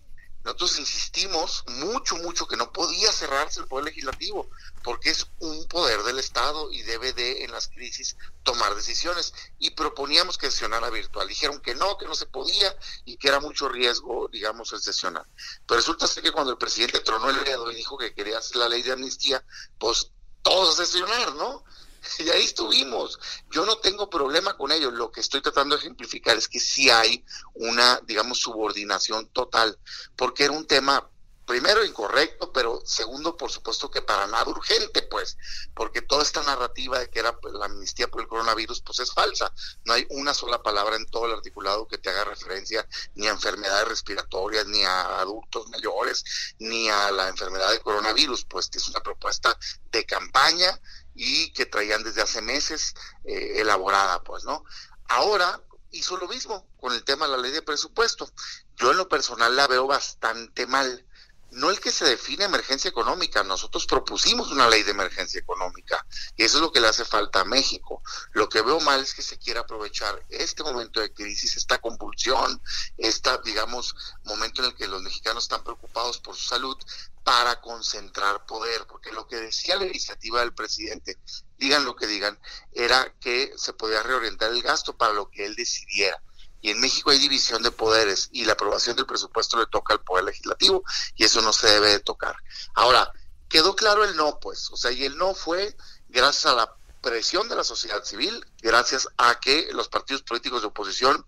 Nosotros 0.48 0.78
insistimos 0.78 1.62
mucho, 1.66 2.16
mucho 2.16 2.48
que 2.48 2.56
no 2.56 2.72
podía 2.72 3.12
cerrarse 3.12 3.60
el 3.60 3.66
poder 3.66 3.84
legislativo, 3.84 4.48
porque 4.82 5.10
es 5.10 5.26
un 5.40 5.68
poder 5.68 6.02
del 6.04 6.18
Estado 6.18 6.72
y 6.72 6.80
debe 6.80 7.12
de, 7.12 7.44
en 7.44 7.52
las 7.52 7.68
crisis, 7.68 8.16
tomar 8.44 8.74
decisiones. 8.74 9.34
Y 9.58 9.72
proponíamos 9.72 10.38
que 10.38 10.50
sesionara 10.50 10.88
virtual. 10.88 11.28
Dijeron 11.28 11.60
que 11.60 11.74
no, 11.74 11.98
que 11.98 12.06
no 12.06 12.14
se 12.14 12.24
podía 12.24 12.74
y 13.04 13.18
que 13.18 13.28
era 13.28 13.40
mucho 13.40 13.68
riesgo, 13.68 14.28
digamos, 14.32 14.72
el 14.72 14.80
sesionar. 14.80 15.26
Pero 15.66 15.80
resulta 15.80 16.06
ser 16.06 16.22
que 16.22 16.32
cuando 16.32 16.52
el 16.52 16.56
presidente 16.58 17.00
tronó 17.00 17.28
el 17.28 17.44
dedo 17.44 17.70
y 17.70 17.74
dijo 17.74 17.98
que 17.98 18.14
quería 18.14 18.38
hacer 18.38 18.56
la 18.56 18.70
ley 18.70 18.80
de 18.80 18.92
amnistía, 18.92 19.44
pues 19.78 20.12
todos 20.40 20.76
sesionar, 20.76 21.34
¿no? 21.34 21.62
Y 22.18 22.30
ahí 22.30 22.44
estuvimos. 22.44 23.18
Yo 23.50 23.64
no 23.66 23.78
tengo 23.78 24.08
problema 24.08 24.56
con 24.56 24.72
ello. 24.72 24.90
Lo 24.90 25.10
que 25.10 25.20
estoy 25.20 25.40
tratando 25.40 25.76
de 25.76 25.80
ejemplificar 25.80 26.36
es 26.36 26.48
que 26.48 26.60
sí 26.60 26.90
hay 26.90 27.24
una, 27.54 28.00
digamos, 28.04 28.38
subordinación 28.38 29.28
total, 29.28 29.78
porque 30.16 30.44
era 30.44 30.52
un 30.52 30.66
tema 30.66 31.08
primero 31.48 31.82
incorrecto, 31.82 32.52
pero 32.52 32.82
segundo, 32.84 33.34
por 33.34 33.50
supuesto 33.50 33.90
que 33.90 34.02
para 34.02 34.26
nada 34.26 34.50
urgente, 34.50 35.00
pues, 35.02 35.38
porque 35.74 36.02
toda 36.02 36.22
esta 36.22 36.42
narrativa 36.42 36.98
de 36.98 37.08
que 37.08 37.20
era 37.20 37.38
la 37.54 37.64
amnistía 37.64 38.06
por 38.08 38.20
el 38.20 38.28
coronavirus, 38.28 38.82
pues 38.82 38.98
es 38.98 39.12
falsa. 39.12 39.50
No 39.84 39.94
hay 39.94 40.06
una 40.10 40.34
sola 40.34 40.62
palabra 40.62 40.96
en 40.96 41.06
todo 41.06 41.24
el 41.24 41.32
articulado 41.32 41.88
que 41.88 41.96
te 41.96 42.10
haga 42.10 42.24
referencia 42.24 42.86
ni 43.14 43.26
a 43.26 43.30
enfermedades 43.30 43.88
respiratorias, 43.88 44.66
ni 44.66 44.84
a 44.84 45.20
adultos 45.20 45.68
mayores, 45.70 46.22
ni 46.58 46.90
a 46.90 47.10
la 47.10 47.28
enfermedad 47.28 47.70
del 47.70 47.80
coronavirus, 47.80 48.44
pues 48.44 48.68
es 48.74 48.86
una 48.88 49.00
propuesta 49.00 49.58
de 49.90 50.04
campaña 50.04 50.78
y 51.18 51.52
que 51.52 51.66
traían 51.66 52.04
desde 52.04 52.22
hace 52.22 52.40
meses 52.40 52.94
eh, 53.24 53.54
elaborada, 53.56 54.22
pues, 54.22 54.44
¿no? 54.44 54.64
Ahora 55.08 55.60
hizo 55.90 56.16
lo 56.16 56.28
mismo 56.28 56.68
con 56.78 56.92
el 56.92 57.02
tema 57.02 57.26
de 57.26 57.32
la 57.32 57.38
ley 57.38 57.50
de 57.50 57.60
presupuesto. 57.60 58.30
Yo 58.76 58.92
en 58.92 58.98
lo 58.98 59.08
personal 59.08 59.56
la 59.56 59.66
veo 59.66 59.88
bastante 59.88 60.66
mal 60.68 61.04
no 61.50 61.70
el 61.70 61.80
que 61.80 61.90
se 61.90 62.04
define 62.04 62.44
emergencia 62.44 62.88
económica, 62.88 63.42
nosotros 63.42 63.86
propusimos 63.86 64.50
una 64.50 64.68
ley 64.68 64.82
de 64.82 64.90
emergencia 64.90 65.40
económica 65.40 66.04
y 66.36 66.44
eso 66.44 66.58
es 66.58 66.62
lo 66.62 66.72
que 66.72 66.80
le 66.80 66.88
hace 66.88 67.04
falta 67.04 67.40
a 67.40 67.44
México. 67.44 68.02
Lo 68.32 68.48
que 68.48 68.62
veo 68.62 68.80
mal 68.80 69.00
es 69.00 69.14
que 69.14 69.22
se 69.22 69.38
quiera 69.38 69.60
aprovechar 69.60 70.22
este 70.28 70.62
momento 70.62 71.00
de 71.00 71.12
crisis, 71.12 71.56
esta 71.56 71.78
compulsión, 71.78 72.60
este, 72.98 73.30
digamos, 73.44 73.94
momento 74.24 74.62
en 74.62 74.68
el 74.68 74.76
que 74.76 74.88
los 74.88 75.02
mexicanos 75.02 75.44
están 75.44 75.64
preocupados 75.64 76.18
por 76.18 76.36
su 76.36 76.48
salud 76.48 76.76
para 77.24 77.60
concentrar 77.60 78.46
poder, 78.46 78.86
porque 78.86 79.12
lo 79.12 79.26
que 79.26 79.36
decía 79.36 79.76
la 79.76 79.86
iniciativa 79.86 80.40
del 80.40 80.54
presidente, 80.54 81.18
digan 81.58 81.84
lo 81.84 81.96
que 81.96 82.06
digan, 82.06 82.38
era 82.72 83.14
que 83.20 83.52
se 83.56 83.72
podía 83.72 84.02
reorientar 84.02 84.50
el 84.50 84.62
gasto 84.62 84.96
para 84.96 85.12
lo 85.12 85.30
que 85.30 85.44
él 85.44 85.54
decidiera 85.54 86.22
y 86.60 86.70
en 86.70 86.80
México 86.80 87.10
hay 87.10 87.18
división 87.18 87.62
de 87.62 87.70
poderes 87.70 88.28
y 88.32 88.44
la 88.44 88.54
aprobación 88.54 88.96
del 88.96 89.06
presupuesto 89.06 89.58
le 89.58 89.66
toca 89.66 89.94
al 89.94 90.02
poder 90.02 90.24
legislativo 90.24 90.82
y 91.14 91.24
eso 91.24 91.40
no 91.42 91.52
se 91.52 91.68
debe 91.68 91.90
de 91.90 92.00
tocar. 92.00 92.36
Ahora, 92.74 93.12
quedó 93.48 93.76
claro 93.76 94.04
el 94.04 94.16
no, 94.16 94.38
pues, 94.40 94.70
o 94.70 94.76
sea, 94.76 94.90
y 94.90 95.04
el 95.04 95.16
no 95.16 95.34
fue 95.34 95.76
gracias 96.08 96.46
a 96.46 96.54
la 96.54 96.74
presión 97.00 97.48
de 97.48 97.56
la 97.56 97.64
sociedad 97.64 98.02
civil, 98.04 98.44
gracias 98.60 99.08
a 99.16 99.38
que 99.38 99.68
los 99.72 99.88
partidos 99.88 100.22
políticos 100.22 100.62
de 100.62 100.68
oposición 100.68 101.24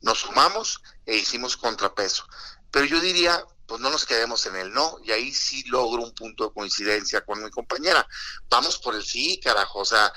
nos 0.00 0.20
sumamos 0.20 0.82
e 1.06 1.16
hicimos 1.16 1.56
contrapeso. 1.56 2.26
Pero 2.70 2.86
yo 2.86 3.00
diría, 3.00 3.44
pues 3.66 3.80
no 3.80 3.90
nos 3.90 4.04
quedemos 4.04 4.44
en 4.46 4.56
el 4.56 4.72
no, 4.72 4.98
y 5.04 5.12
ahí 5.12 5.32
sí 5.32 5.62
logro 5.68 6.02
un 6.02 6.14
punto 6.14 6.44
de 6.48 6.52
coincidencia 6.52 7.24
con 7.24 7.42
mi 7.42 7.50
compañera. 7.50 8.06
Vamos 8.50 8.78
por 8.78 8.94
el 8.94 9.04
sí, 9.04 9.40
carajo, 9.42 9.78
o 9.80 9.84
sea, 9.84 10.12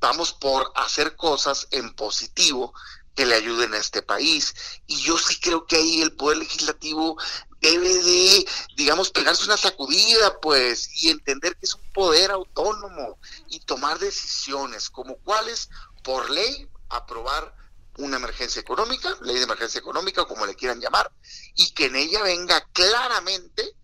vamos 0.00 0.32
por 0.32 0.72
hacer 0.74 1.14
cosas 1.16 1.68
en 1.70 1.94
positivo 1.94 2.74
que 3.14 3.26
le 3.26 3.34
ayuden 3.34 3.74
a 3.74 3.78
este 3.78 4.02
país. 4.02 4.54
Y 4.86 5.02
yo 5.02 5.18
sí 5.18 5.38
creo 5.40 5.66
que 5.66 5.76
ahí 5.76 6.00
el 6.02 6.14
Poder 6.14 6.38
Legislativo 6.38 7.16
debe 7.60 7.94
de, 7.94 8.46
digamos, 8.76 9.10
pegarse 9.10 9.44
una 9.44 9.56
sacudida, 9.56 10.40
pues, 10.40 11.02
y 11.02 11.10
entender 11.10 11.56
que 11.56 11.66
es 11.66 11.74
un 11.74 11.92
poder 11.92 12.30
autónomo 12.30 13.18
y 13.48 13.60
tomar 13.60 13.98
decisiones 13.98 14.90
como 14.90 15.16
cuáles, 15.18 15.68
por 16.02 16.28
ley, 16.30 16.68
aprobar 16.88 17.54
una 17.98 18.16
emergencia 18.16 18.60
económica, 18.60 19.16
ley 19.22 19.36
de 19.36 19.44
emergencia 19.44 19.78
económica, 19.78 20.24
como 20.24 20.46
le 20.46 20.56
quieran 20.56 20.80
llamar, 20.80 21.12
y 21.54 21.70
que 21.72 21.86
en 21.86 21.96
ella 21.96 22.22
venga 22.22 22.66
claramente 22.72 23.76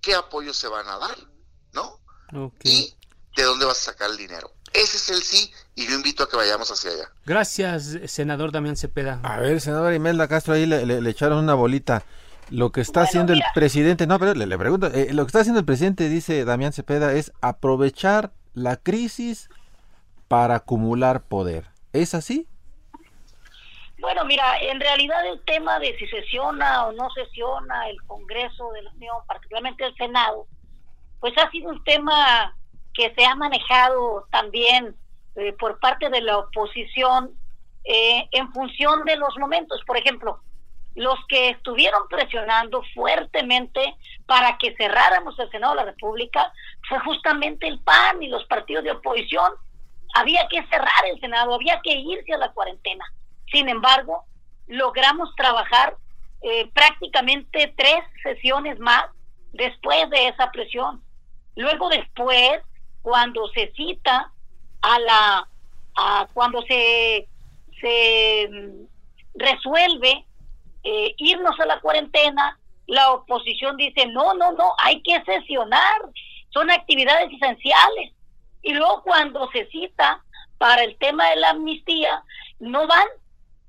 qué 0.00 0.14
apoyos 0.14 0.56
se 0.56 0.68
van 0.68 0.88
a 0.88 0.98
dar, 0.98 1.18
¿no? 1.72 2.00
Y 2.64 2.94
de 3.36 3.42
dónde 3.44 3.64
vas 3.64 3.78
a 3.78 3.92
sacar 3.92 4.10
el 4.10 4.16
dinero. 4.16 4.52
Ese 4.72 4.96
es 4.96 5.10
el 5.10 5.22
sí 5.22 5.52
y 5.74 5.86
yo 5.86 5.94
invito 5.94 6.22
a 6.22 6.28
que 6.28 6.36
vayamos 6.36 6.70
hacia 6.70 6.90
allá. 6.90 7.10
Gracias, 7.26 7.98
senador 8.06 8.52
Damián 8.52 8.76
Cepeda. 8.76 9.20
A 9.22 9.38
ver, 9.38 9.60
senador 9.60 9.92
Imelda 9.94 10.28
Castro, 10.28 10.54
ahí 10.54 10.66
le, 10.66 11.10
echaron 11.10 11.38
una 11.38 11.54
bolita. 11.54 12.04
Lo 12.50 12.72
que 12.72 12.80
está 12.80 13.02
haciendo 13.02 13.32
el 13.32 13.42
presidente, 13.54 14.08
no, 14.08 14.18
pero 14.18 14.34
le, 14.34 14.58
pregunto, 14.58 14.88
eh, 14.88 15.12
lo 15.12 15.24
que 15.24 15.28
está 15.28 15.40
haciendo 15.40 15.60
el 15.60 15.66
presidente, 15.66 16.08
dice 16.08 16.44
Damián 16.44 16.72
Cepeda, 16.72 17.12
es 17.12 17.32
aprovechar 17.40 18.32
la 18.54 18.76
crisis 18.76 19.48
para 20.26 20.56
acumular 20.56 21.22
poder. 21.22 21.66
¿Es 21.92 22.14
así? 22.14 22.46
Bueno, 24.00 24.24
mira, 24.24 24.58
en 24.60 24.80
realidad 24.80 25.26
el 25.26 25.40
tema 25.44 25.78
de 25.78 25.96
si 25.98 26.06
sesiona 26.06 26.86
o 26.86 26.92
no 26.92 27.10
sesiona 27.10 27.88
el 27.88 28.00
Congreso 28.06 28.70
de 28.72 28.82
la 28.82 28.90
Unión, 28.92 29.16
particularmente 29.26 29.84
el 29.84 29.94
Senado, 29.96 30.46
pues 31.20 31.34
ha 31.36 31.50
sido 31.50 31.70
un 31.70 31.84
tema 31.84 32.56
que 33.00 33.14
se 33.14 33.24
ha 33.24 33.34
manejado 33.34 34.26
también 34.30 34.94
eh, 35.34 35.54
por 35.54 35.80
parte 35.80 36.10
de 36.10 36.20
la 36.20 36.36
oposición 36.36 37.30
eh, 37.82 38.28
en 38.32 38.52
función 38.52 39.06
de 39.06 39.16
los 39.16 39.34
momentos. 39.38 39.80
Por 39.86 39.96
ejemplo, 39.96 40.40
los 40.94 41.18
que 41.26 41.48
estuvieron 41.48 42.06
presionando 42.08 42.82
fuertemente 42.92 43.96
para 44.26 44.58
que 44.58 44.76
cerráramos 44.76 45.38
el 45.38 45.50
Senado 45.50 45.72
de 45.72 45.80
la 45.80 45.90
República 45.92 46.52
fue 46.90 46.98
justamente 47.00 47.68
el 47.68 47.80
PAN 47.80 48.22
y 48.22 48.28
los 48.28 48.44
partidos 48.44 48.84
de 48.84 48.90
oposición. 48.90 49.50
Había 50.14 50.46
que 50.48 50.62
cerrar 50.66 51.06
el 51.10 51.18
Senado, 51.20 51.54
había 51.54 51.80
que 51.82 51.94
irse 51.94 52.34
a 52.34 52.38
la 52.38 52.52
cuarentena. 52.52 53.06
Sin 53.50 53.70
embargo, 53.70 54.24
logramos 54.66 55.34
trabajar 55.36 55.96
eh, 56.42 56.70
prácticamente 56.74 57.72
tres 57.78 58.04
sesiones 58.22 58.78
más 58.78 59.06
después 59.54 60.10
de 60.10 60.28
esa 60.28 60.50
presión. 60.52 61.02
Luego 61.56 61.88
después, 61.88 62.60
cuando 63.02 63.48
se 63.48 63.72
cita 63.72 64.32
a 64.82 64.98
la, 64.98 65.48
a 65.96 66.28
cuando 66.32 66.62
se, 66.62 67.28
se 67.80 68.48
mm, 68.50 68.86
resuelve 69.34 70.24
eh, 70.82 71.14
irnos 71.18 71.58
a 71.60 71.66
la 71.66 71.80
cuarentena, 71.80 72.58
la 72.86 73.12
oposición 73.12 73.76
dice, 73.76 74.06
no, 74.06 74.34
no, 74.34 74.52
no, 74.52 74.72
hay 74.78 75.00
que 75.02 75.22
sesionar, 75.24 76.00
son 76.50 76.70
actividades 76.70 77.30
esenciales. 77.32 78.12
Y 78.62 78.74
luego 78.74 79.02
cuando 79.02 79.48
se 79.52 79.66
cita 79.66 80.22
para 80.58 80.82
el 80.82 80.96
tema 80.98 81.28
de 81.30 81.36
la 81.36 81.50
amnistía, 81.50 82.22
no 82.58 82.86
van, 82.86 83.06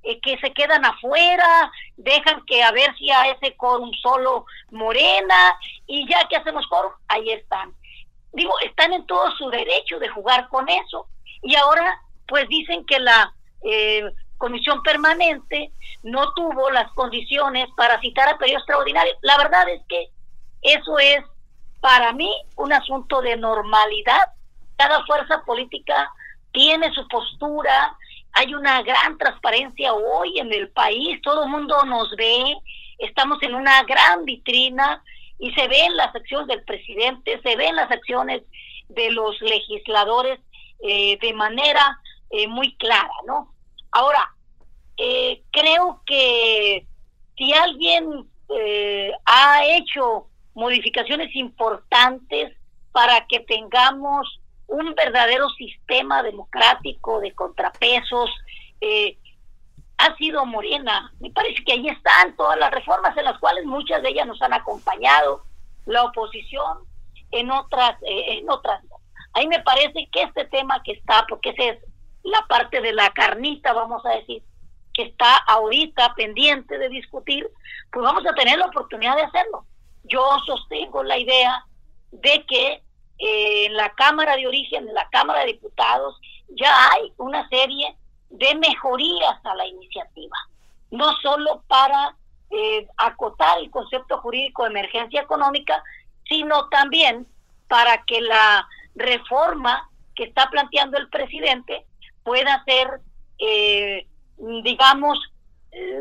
eh, 0.02 0.18
que 0.20 0.38
se 0.38 0.52
quedan 0.52 0.84
afuera, 0.84 1.70
dejan 1.96 2.44
que 2.46 2.62
a 2.62 2.72
ver 2.72 2.94
si 2.96 3.10
a 3.10 3.30
ese 3.30 3.56
quórum 3.56 3.92
solo 4.02 4.46
Morena, 4.70 5.56
y 5.86 6.08
ya 6.08 6.26
que 6.28 6.36
hacemos 6.36 6.66
quórum, 6.66 6.92
ahí 7.08 7.30
están. 7.30 7.72
Digo, 8.32 8.52
están 8.60 8.92
en 8.92 9.06
todo 9.06 9.30
su 9.36 9.50
derecho 9.50 9.98
de 9.98 10.08
jugar 10.08 10.48
con 10.48 10.68
eso. 10.68 11.06
Y 11.42 11.54
ahora, 11.56 12.00
pues 12.26 12.48
dicen 12.48 12.84
que 12.86 12.98
la 12.98 13.32
eh, 13.62 14.04
comisión 14.38 14.82
permanente 14.82 15.72
no 16.02 16.32
tuvo 16.34 16.70
las 16.70 16.90
condiciones 16.92 17.68
para 17.76 18.00
citar 18.00 18.28
a 18.28 18.38
periodo 18.38 18.58
extraordinario. 18.58 19.14
La 19.22 19.36
verdad 19.38 19.68
es 19.68 19.82
que 19.88 20.08
eso 20.62 20.98
es 20.98 21.24
para 21.80 22.12
mí 22.12 22.30
un 22.56 22.72
asunto 22.72 23.20
de 23.20 23.36
normalidad. 23.36 24.22
Cada 24.76 25.04
fuerza 25.04 25.42
política 25.44 26.10
tiene 26.52 26.92
su 26.92 27.06
postura, 27.08 27.96
hay 28.32 28.54
una 28.54 28.82
gran 28.82 29.18
transparencia 29.18 29.92
hoy 29.92 30.38
en 30.38 30.52
el 30.52 30.70
país, 30.70 31.20
todo 31.22 31.44
el 31.44 31.50
mundo 31.50 31.82
nos 31.84 32.10
ve, 32.16 32.56
estamos 32.98 33.42
en 33.42 33.54
una 33.54 33.82
gran 33.82 34.24
vitrina 34.24 35.02
y 35.42 35.52
se 35.54 35.66
ven 35.66 35.96
las 35.96 36.14
acciones 36.14 36.46
del 36.46 36.62
presidente, 36.62 37.40
se 37.42 37.56
ven 37.56 37.74
las 37.74 37.90
acciones 37.90 38.42
de 38.88 39.10
los 39.10 39.40
legisladores 39.40 40.38
eh, 40.78 41.18
de 41.20 41.32
manera 41.32 41.98
eh, 42.30 42.46
muy 42.46 42.76
clara, 42.76 43.10
¿no? 43.26 43.52
Ahora, 43.90 44.32
eh, 44.96 45.42
creo 45.50 46.00
que 46.06 46.86
si 47.36 47.52
alguien 47.54 48.30
eh, 48.56 49.10
ha 49.24 49.66
hecho 49.66 50.28
modificaciones 50.54 51.34
importantes 51.34 52.56
para 52.92 53.26
que 53.26 53.40
tengamos 53.40 54.40
un 54.68 54.94
verdadero 54.94 55.48
sistema 55.50 56.22
democrático 56.22 57.18
de 57.18 57.32
contrapesos, 57.32 58.30
eh, 58.80 59.18
ha 60.02 60.16
sido 60.16 60.44
Morena. 60.44 61.12
Me 61.20 61.30
parece 61.30 61.62
que 61.64 61.72
ahí 61.72 61.88
están 61.88 62.36
todas 62.36 62.58
las 62.58 62.72
reformas 62.72 63.16
en 63.16 63.24
las 63.24 63.38
cuales 63.38 63.64
muchas 63.64 64.02
de 64.02 64.10
ellas 64.10 64.26
nos 64.26 64.42
han 64.42 64.52
acompañado, 64.52 65.44
la 65.86 66.04
oposición 66.04 66.78
en 67.30 67.50
otras, 67.50 67.96
en 68.02 68.50
otras. 68.50 68.82
Ahí 69.34 69.46
me 69.46 69.60
parece 69.60 70.08
que 70.12 70.22
este 70.22 70.44
tema 70.46 70.82
que 70.82 70.92
está, 70.92 71.24
porque 71.28 71.50
esa 71.50 71.64
es 71.64 71.78
la 72.24 72.44
parte 72.48 72.80
de 72.80 72.92
la 72.92 73.10
carnita, 73.10 73.72
vamos 73.72 74.04
a 74.04 74.10
decir, 74.10 74.42
que 74.92 75.04
está 75.04 75.36
ahorita 75.36 76.14
pendiente 76.14 76.78
de 76.78 76.88
discutir, 76.88 77.48
pues 77.90 78.04
vamos 78.04 78.26
a 78.26 78.34
tener 78.34 78.58
la 78.58 78.66
oportunidad 78.66 79.16
de 79.16 79.22
hacerlo. 79.22 79.64
Yo 80.04 80.22
sostengo 80.44 81.02
la 81.04 81.16
idea 81.16 81.64
de 82.10 82.44
que 82.46 82.82
eh, 83.18 83.66
en 83.66 83.76
la 83.76 83.90
Cámara 83.94 84.36
de 84.36 84.46
Origen, 84.46 84.88
en 84.88 84.94
la 84.94 85.08
Cámara 85.10 85.40
de 85.40 85.52
Diputados, 85.52 86.20
ya 86.48 86.90
hay 86.90 87.12
una 87.16 87.48
serie 87.48 87.96
de 88.32 88.54
mejorías 88.56 89.38
a 89.44 89.54
la 89.54 89.66
iniciativa, 89.66 90.36
no 90.90 91.12
solo 91.22 91.62
para 91.68 92.16
eh, 92.50 92.86
acotar 92.96 93.58
el 93.58 93.70
concepto 93.70 94.18
jurídico 94.18 94.64
de 94.64 94.70
emergencia 94.70 95.22
económica, 95.22 95.82
sino 96.28 96.68
también 96.68 97.26
para 97.68 98.02
que 98.04 98.20
la 98.20 98.66
reforma 98.94 99.88
que 100.14 100.24
está 100.24 100.50
planteando 100.50 100.98
el 100.98 101.08
presidente 101.08 101.86
pueda 102.22 102.62
ser 102.64 103.00
eh, 103.38 104.06
digamos, 104.62 105.18
eh, 105.72 106.00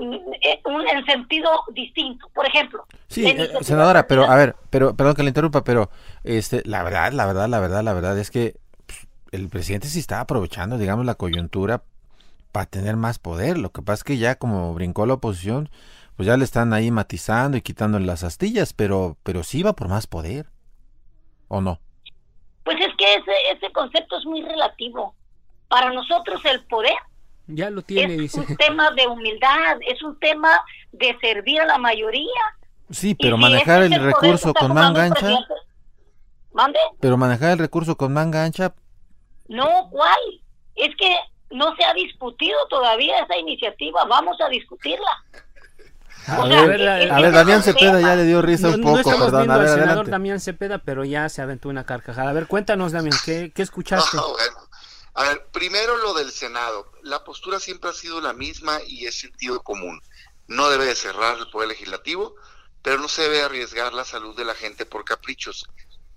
en 0.64 1.06
sentido 1.06 1.50
distinto. 1.74 2.30
Por 2.34 2.46
ejemplo, 2.46 2.86
sí, 3.08 3.26
eh, 3.26 3.50
senadora, 3.62 4.08
pero 4.08 4.26
a 4.26 4.36
ver, 4.36 4.56
pero 4.70 4.96
perdón 4.96 5.16
que 5.16 5.24
le 5.24 5.30
interrumpa, 5.30 5.64
pero 5.64 5.90
este, 6.24 6.62
la 6.66 6.84
verdad, 6.84 7.12
la 7.14 7.26
verdad, 7.26 7.48
la 7.48 7.60
verdad, 7.60 7.84
la 7.84 7.94
verdad 7.94 8.18
es 8.18 8.32
que 8.32 8.56
pues, 8.86 9.08
el 9.32 9.50
presidente 9.50 9.88
sí 9.88 10.00
está 10.00 10.20
aprovechando, 10.20 10.78
digamos, 10.78 11.06
la 11.06 11.16
coyuntura 11.16 11.84
para 12.52 12.66
tener 12.66 12.96
más 12.96 13.20
poder. 13.20 13.58
Lo 13.58 13.72
que 13.72 13.82
pasa 13.82 14.02
es 14.02 14.04
que 14.04 14.18
ya 14.18 14.36
como 14.36 14.74
brincó 14.74 15.06
la 15.06 15.16
oposición, 15.16 15.70
pues 16.16 16.28
ya 16.28 16.38
le 16.38 16.44
están 16.44 16.74
ahí 16.74 16.92
matizando 16.92 17.58
y 17.58 17.62
quitando 17.62 18.00
las 18.00 18.24
astillas, 18.24 18.74
pero, 18.74 19.18
pero 19.24 19.44
sí 19.44 19.64
va 19.64 19.74
por 19.74 19.88
más 19.88 20.08
poder, 20.08 20.48
¿o 21.48 21.62
no? 21.62 21.80
Pues 22.64 22.78
es 22.80 22.94
que 22.98 23.14
ese, 23.16 23.32
ese 23.58 23.72
concepto 23.72 24.18
es 24.18 24.26
muy 24.26 24.42
relativo. 24.44 25.16
Para 25.68 25.92
nosotros 25.92 26.44
el 26.46 26.64
poder 26.66 26.94
ya 27.48 27.70
lo 27.70 27.82
tiene, 27.82 28.24
es 28.24 28.34
un 28.36 28.56
tema 28.56 28.92
de 28.92 29.08
humildad, 29.08 29.78
es 29.88 30.02
un 30.04 30.18
tema 30.20 30.50
de 30.92 31.18
servir 31.20 31.60
a 31.62 31.66
la 31.66 31.78
mayoría. 31.78 32.30
Sí, 32.90 33.16
pero 33.16 33.38
manejar 33.38 33.84
el 33.84 33.94
recurso 34.02 34.54
con 34.54 34.74
manga 34.74 35.04
ancha. 35.04 35.30
¿Mande? 36.54 36.80
Pero 37.00 37.18
manejar 37.18 37.52
el 37.52 37.60
recurso 37.60 37.96
con 37.96 38.14
manga 38.14 38.44
ancha. 38.44 38.74
No, 39.48 39.90
¿cuál? 39.90 40.20
Es 40.76 40.96
que 40.98 41.16
no 41.52 41.76
se 41.76 41.84
ha 41.84 41.94
discutido 41.94 42.58
todavía 42.70 43.20
esa 43.20 43.38
iniciativa, 43.38 44.06
vamos 44.06 44.40
a 44.42 44.50
discutirla. 44.50 45.26
A, 46.28 46.46
ver, 46.46 46.88
a 47.12 47.20
ver, 47.20 47.32
Damián 47.32 47.64
Cepeda 47.64 48.00
ya 48.00 48.16
le 48.16 48.26
dio 48.26 48.42
risa 48.42 48.70
un 48.70 48.82
poco, 48.82 49.12
no 49.12 49.26
perdón. 49.26 49.50
A 49.50 49.58
ver, 49.58 49.70
senador 49.70 50.10
Damián 50.10 50.40
Cepeda, 50.40 50.78
pero 50.78 51.04
ya 51.04 51.28
se 51.30 51.42
aventó 51.42 51.70
una 51.70 51.86
carcajada. 51.86 52.30
A 52.30 52.34
ver, 52.34 52.48
cuéntanos, 52.48 52.92
Damián, 52.92 53.18
¿qué, 53.26 53.52
qué 53.54 53.62
escuchaste? 53.64 54.18
A 55.14 55.24
ver, 55.24 55.48
primero 55.52 55.98
lo 55.98 56.14
del 56.14 56.32
Senado. 56.32 56.92
La 57.04 57.24
postura 57.24 57.60
siempre 57.60 57.90
ha 57.90 57.94
sido 57.94 58.22
la 58.22 58.34
misma 58.34 58.80
y 58.88 59.08
es 59.08 59.20
sentido 59.20 59.62
común. 59.62 60.02
No 60.48 60.70
debe 60.70 60.86
de 60.86 60.96
cerrar 60.96 61.38
el 61.38 61.50
Poder 61.50 61.70
Legislativo, 61.70 62.36
pero 62.82 63.00
no 63.00 63.08
se 63.08 63.24
debe 63.24 63.42
arriesgar 63.42 63.94
la 63.94 64.06
salud 64.06 64.36
de 64.36 64.46
la 64.46 64.56
gente 64.56 64.86
por 64.86 65.04
caprichos. 65.04 65.68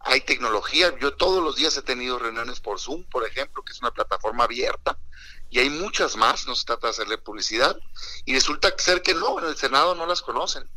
Hay 0.07 0.21
tecnología, 0.21 0.95
yo 1.01 1.17
todos 1.17 1.43
los 1.43 1.57
días 1.57 1.77
he 1.77 1.83
tenido 1.83 2.19
reuniones 2.19 2.61
por 2.61 2.79
Zoom, 2.79 3.05
por 3.05 3.27
ejemplo, 3.27 3.63
que 3.63 3.73
es 3.73 3.81
una 3.81 3.91
plataforma 3.91 4.45
abierta, 4.45 4.99
y 5.49 5.61
hay 5.61 5.71
muchas 5.71 6.17
más, 6.17 6.47
no 6.47 6.55
se 6.55 6.67
trata 6.67 6.89
de 6.89 6.91
hacerle 6.91 7.17
publicidad, 7.17 7.79
y 8.27 8.35
resulta 8.35 8.75
ser 8.77 9.03
que 9.03 9.15
no, 9.15 9.39
en 9.39 9.47
el 9.47 9.57
Senado 9.57 9.95
no 9.95 10.05
las 10.05 10.21
conocen. 10.21 10.69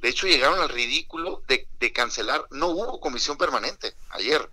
De 0.00 0.10
hecho, 0.10 0.26
llegaron 0.26 0.60
al 0.60 0.68
ridículo 0.68 1.42
de, 1.48 1.66
de 1.80 1.92
cancelar, 1.92 2.46
no 2.50 2.68
hubo 2.68 3.00
comisión 3.00 3.38
permanente 3.38 3.96
ayer, 4.10 4.50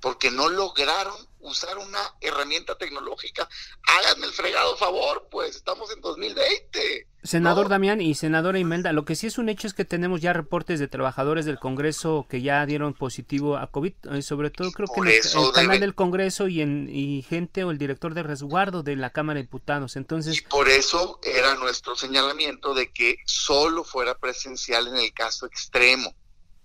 porque 0.00 0.30
no 0.30 0.50
lograron 0.50 1.29
usar 1.40 1.78
una 1.78 2.14
herramienta 2.20 2.76
tecnológica. 2.76 3.48
Háganme 3.82 4.26
el 4.26 4.32
fregado 4.32 4.76
favor, 4.76 5.28
pues 5.30 5.56
estamos 5.56 5.90
en 5.92 6.00
2020. 6.00 7.06
Senador 7.22 7.68
Damián 7.68 8.00
y 8.00 8.14
senadora 8.14 8.58
Imelda, 8.58 8.92
lo 8.92 9.04
que 9.04 9.14
sí 9.14 9.26
es 9.26 9.36
un 9.36 9.50
hecho 9.50 9.66
es 9.66 9.74
que 9.74 9.84
tenemos 9.84 10.22
ya 10.22 10.32
reportes 10.32 10.80
de 10.80 10.88
trabajadores 10.88 11.44
del 11.44 11.58
Congreso 11.58 12.26
que 12.30 12.40
ya 12.40 12.64
dieron 12.64 12.94
positivo 12.94 13.58
a 13.58 13.66
COVID, 13.66 13.92
eh, 14.12 14.22
sobre 14.22 14.48
todo 14.50 14.72
creo 14.72 14.88
que 14.88 15.00
en 15.00 15.08
el, 15.08 15.52
canal 15.52 15.80
del 15.80 15.94
Congreso 15.94 16.48
y 16.48 16.62
en 16.62 16.88
y 16.90 17.22
gente 17.22 17.64
o 17.64 17.70
el 17.70 17.78
director 17.78 18.14
de 18.14 18.22
resguardo 18.22 18.82
de 18.82 18.96
la 18.96 19.10
Cámara 19.10 19.36
de 19.36 19.42
Diputados. 19.42 19.96
Entonces, 19.96 20.38
y 20.38 20.40
por 20.42 20.70
eso 20.70 21.20
era 21.22 21.56
nuestro 21.56 21.94
señalamiento 21.94 22.72
de 22.72 22.90
que 22.90 23.16
solo 23.26 23.84
fuera 23.84 24.16
presencial 24.18 24.88
en 24.88 24.96
el 24.96 25.12
caso 25.12 25.44
extremo 25.44 26.14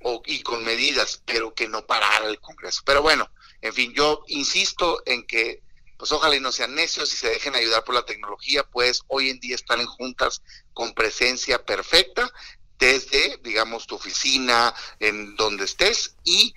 o, 0.03 0.21
y 0.25 0.41
con 0.41 0.63
medidas, 0.63 1.21
pero 1.25 1.53
que 1.53 1.67
no 1.67 1.85
parara 1.85 2.29
el 2.29 2.39
Congreso. 2.39 2.81
Pero 2.85 3.01
bueno, 3.01 3.29
en 3.65 3.73
fin, 3.73 3.93
yo 3.95 4.23
insisto 4.27 5.01
en 5.07 5.25
que, 5.25 5.63
pues 5.97 6.11
ojalá 6.11 6.35
y 6.35 6.39
no 6.39 6.51
sean 6.51 6.75
necios 6.75 7.11
y 7.11 7.17
se 7.17 7.29
dejen 7.29 7.55
ayudar 7.55 7.83
por 7.83 7.95
la 7.95 8.05
tecnología, 8.05 8.63
pues 8.63 9.01
hoy 9.07 9.31
en 9.31 9.39
día 9.39 9.55
están 9.55 9.81
en 9.81 9.87
juntas 9.87 10.43
con 10.71 10.93
presencia 10.93 11.65
perfecta 11.65 12.31
desde, 12.77 13.39
digamos, 13.41 13.87
tu 13.87 13.95
oficina, 13.95 14.71
en 14.99 15.35
donde 15.35 15.65
estés 15.65 16.15
y 16.23 16.53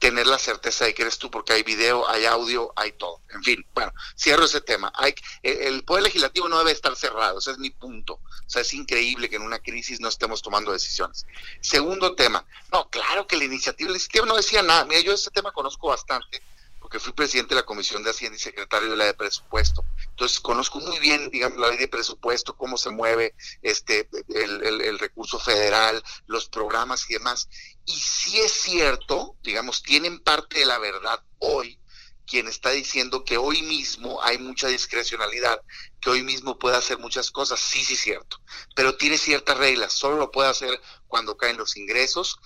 tener 0.00 0.26
la 0.26 0.38
certeza 0.38 0.86
de 0.86 0.94
que 0.94 1.02
eres 1.02 1.18
tú, 1.18 1.30
porque 1.30 1.52
hay 1.52 1.62
video, 1.62 2.08
hay 2.08 2.24
audio, 2.24 2.72
hay 2.74 2.92
todo. 2.92 3.20
En 3.28 3.42
fin, 3.44 3.64
bueno, 3.74 3.92
cierro 4.18 4.46
ese 4.46 4.62
tema. 4.62 4.90
Hay, 4.96 5.14
el 5.42 5.84
Poder 5.84 6.02
Legislativo 6.02 6.48
no 6.48 6.58
debe 6.58 6.72
estar 6.72 6.96
cerrado, 6.96 7.38
ese 7.38 7.52
es 7.52 7.58
mi 7.58 7.70
punto. 7.70 8.14
O 8.14 8.50
sea, 8.50 8.62
es 8.62 8.72
increíble 8.72 9.28
que 9.28 9.36
en 9.36 9.42
una 9.42 9.58
crisis 9.58 10.00
no 10.00 10.08
estemos 10.08 10.40
tomando 10.40 10.72
decisiones. 10.72 11.26
Segundo 11.60 12.14
tema, 12.14 12.44
no, 12.72 12.88
claro 12.88 13.26
que 13.26 13.36
la 13.36 13.44
iniciativa 13.44 13.90
legislativa 13.90 14.26
no 14.26 14.36
decía 14.36 14.62
nada. 14.62 14.86
Mira, 14.86 15.00
yo 15.02 15.12
este 15.12 15.30
tema 15.30 15.52
conozco 15.52 15.88
bastante, 15.88 16.42
porque 16.90 17.04
fui 17.04 17.12
presidente 17.12 17.54
de 17.54 17.60
la 17.60 17.66
Comisión 17.66 18.02
de 18.02 18.10
Hacienda 18.10 18.36
y 18.36 18.40
secretario 18.40 18.90
de 18.90 18.96
la 18.96 19.04
de 19.04 19.14
Presupuesto. 19.14 19.84
Entonces 20.08 20.40
conozco 20.40 20.80
muy 20.80 20.98
bien, 20.98 21.30
digamos, 21.30 21.56
la 21.56 21.68
ley 21.68 21.78
de 21.78 21.86
presupuesto, 21.86 22.56
cómo 22.56 22.76
se 22.76 22.90
mueve 22.90 23.36
este 23.62 24.08
el, 24.28 24.98
recurso 24.98 25.38
federal, 25.38 26.02
los 26.26 26.48
programas 26.48 27.08
y 27.08 27.12
demás. 27.12 27.48
Y 27.86 27.92
si 27.92 28.40
es 28.40 28.50
cierto, 28.50 29.36
digamos, 29.44 29.84
tienen 29.84 30.18
parte 30.18 30.58
de 30.58 30.66
la 30.66 30.80
verdad 30.80 31.22
hoy 31.38 31.78
quien 32.26 32.48
está 32.48 32.70
diciendo 32.70 33.24
que 33.24 33.38
hoy 33.38 33.62
mismo 33.62 34.20
hay 34.22 34.38
mucha 34.38 34.66
discrecionalidad, 34.66 35.60
que 36.00 36.10
hoy 36.10 36.22
mismo 36.22 36.58
puede 36.58 36.76
hacer 36.76 36.98
muchas 36.98 37.30
cosas, 37.30 37.60
sí, 37.60 37.84
sí, 37.84 37.94
cierto. 37.94 38.40
pero 38.74 38.96
tiene 38.96 39.16
ciertas 39.16 39.58
reglas. 39.58 39.92
Solo 39.92 40.16
lo 40.16 40.30
puede 40.32 40.48
hacer 40.48 40.80
cuando 41.06 41.36
caen 41.36 41.56
los 41.56 41.76
ingresos. 41.76 42.38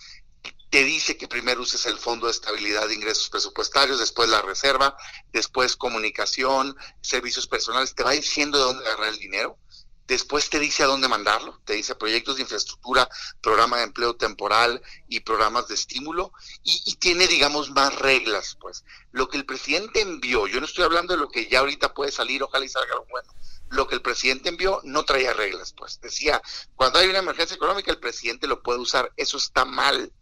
Te 0.75 0.83
dice 0.83 1.17
que 1.17 1.29
primero 1.29 1.63
uses 1.63 1.87
el 1.87 1.99
Fondo 1.99 2.27
de 2.27 2.33
Estabilidad 2.33 2.89
de 2.89 2.95
Ingresos 2.95 3.31
Presupuestarios, 3.31 4.01
después 4.01 4.29
la 4.29 4.43
reserva, 4.43 4.97
después 5.33 5.77
comunicación, 5.77 6.77
servicios 7.01 7.47
personales. 7.47 7.95
Te 7.95 8.03
va 8.03 8.11
diciendo 8.11 8.59
de 8.59 8.65
dónde 8.65 8.85
agarrar 8.85 9.11
el 9.11 9.21
dinero 9.21 9.57
después 10.07 10.51
te 10.51 10.59
dice 10.59 10.83
a 10.83 10.87
dónde 10.87 11.09
mandarlo, 11.09 11.61
te 11.65 11.75
dice 11.75 11.95
proyectos 11.95 12.37
de 12.37 12.43
infraestructura, 12.43 13.09
programa 13.41 13.79
de 13.79 13.85
empleo 13.85 14.17
temporal 14.17 14.83
y 15.09 15.21
programas 15.21 15.69
de 15.69 15.75
estímulo, 15.75 16.33
y, 16.63 16.97
tiene, 16.97 17.27
digamos, 17.27 17.71
más 17.71 17.95
reglas, 17.95 18.57
pues. 18.61 18.85
Lo 19.13 19.29
que 19.29 19.37
el 19.37 19.47
presidente 19.47 20.01
envió, 20.01 20.47
yo 20.47 20.61
no 20.61 20.67
estoy 20.67 20.85
hablando 20.85 21.15
de 21.15 21.21
lo 21.21 21.29
que 21.29 21.49
ya 21.49 21.61
ahorita 21.61 21.95
puede 21.95 22.13
salir, 22.13 22.43
ojalá 22.43 22.65
y 22.65 22.69
salga 22.69 22.93
algo 22.93 23.07
bueno, 23.11 23.33
lo 23.71 23.87
que 23.87 23.95
el 23.95 24.03
presidente 24.03 24.49
envió 24.49 24.81
no 24.85 25.05
traía 25.05 25.33
reglas, 25.33 25.73
pues. 25.73 26.01
Decía, 26.01 26.43
cuando 26.75 26.99
hay 26.99 27.09
una 27.09 27.19
emergencia 27.21 27.55
económica, 27.55 27.91
el 27.91 28.01
presidente 28.01 28.47
lo 28.47 28.63
puede 28.63 28.81
usar, 28.81 29.13
eso 29.17 29.37
está 29.37 29.65
mal 29.65 30.13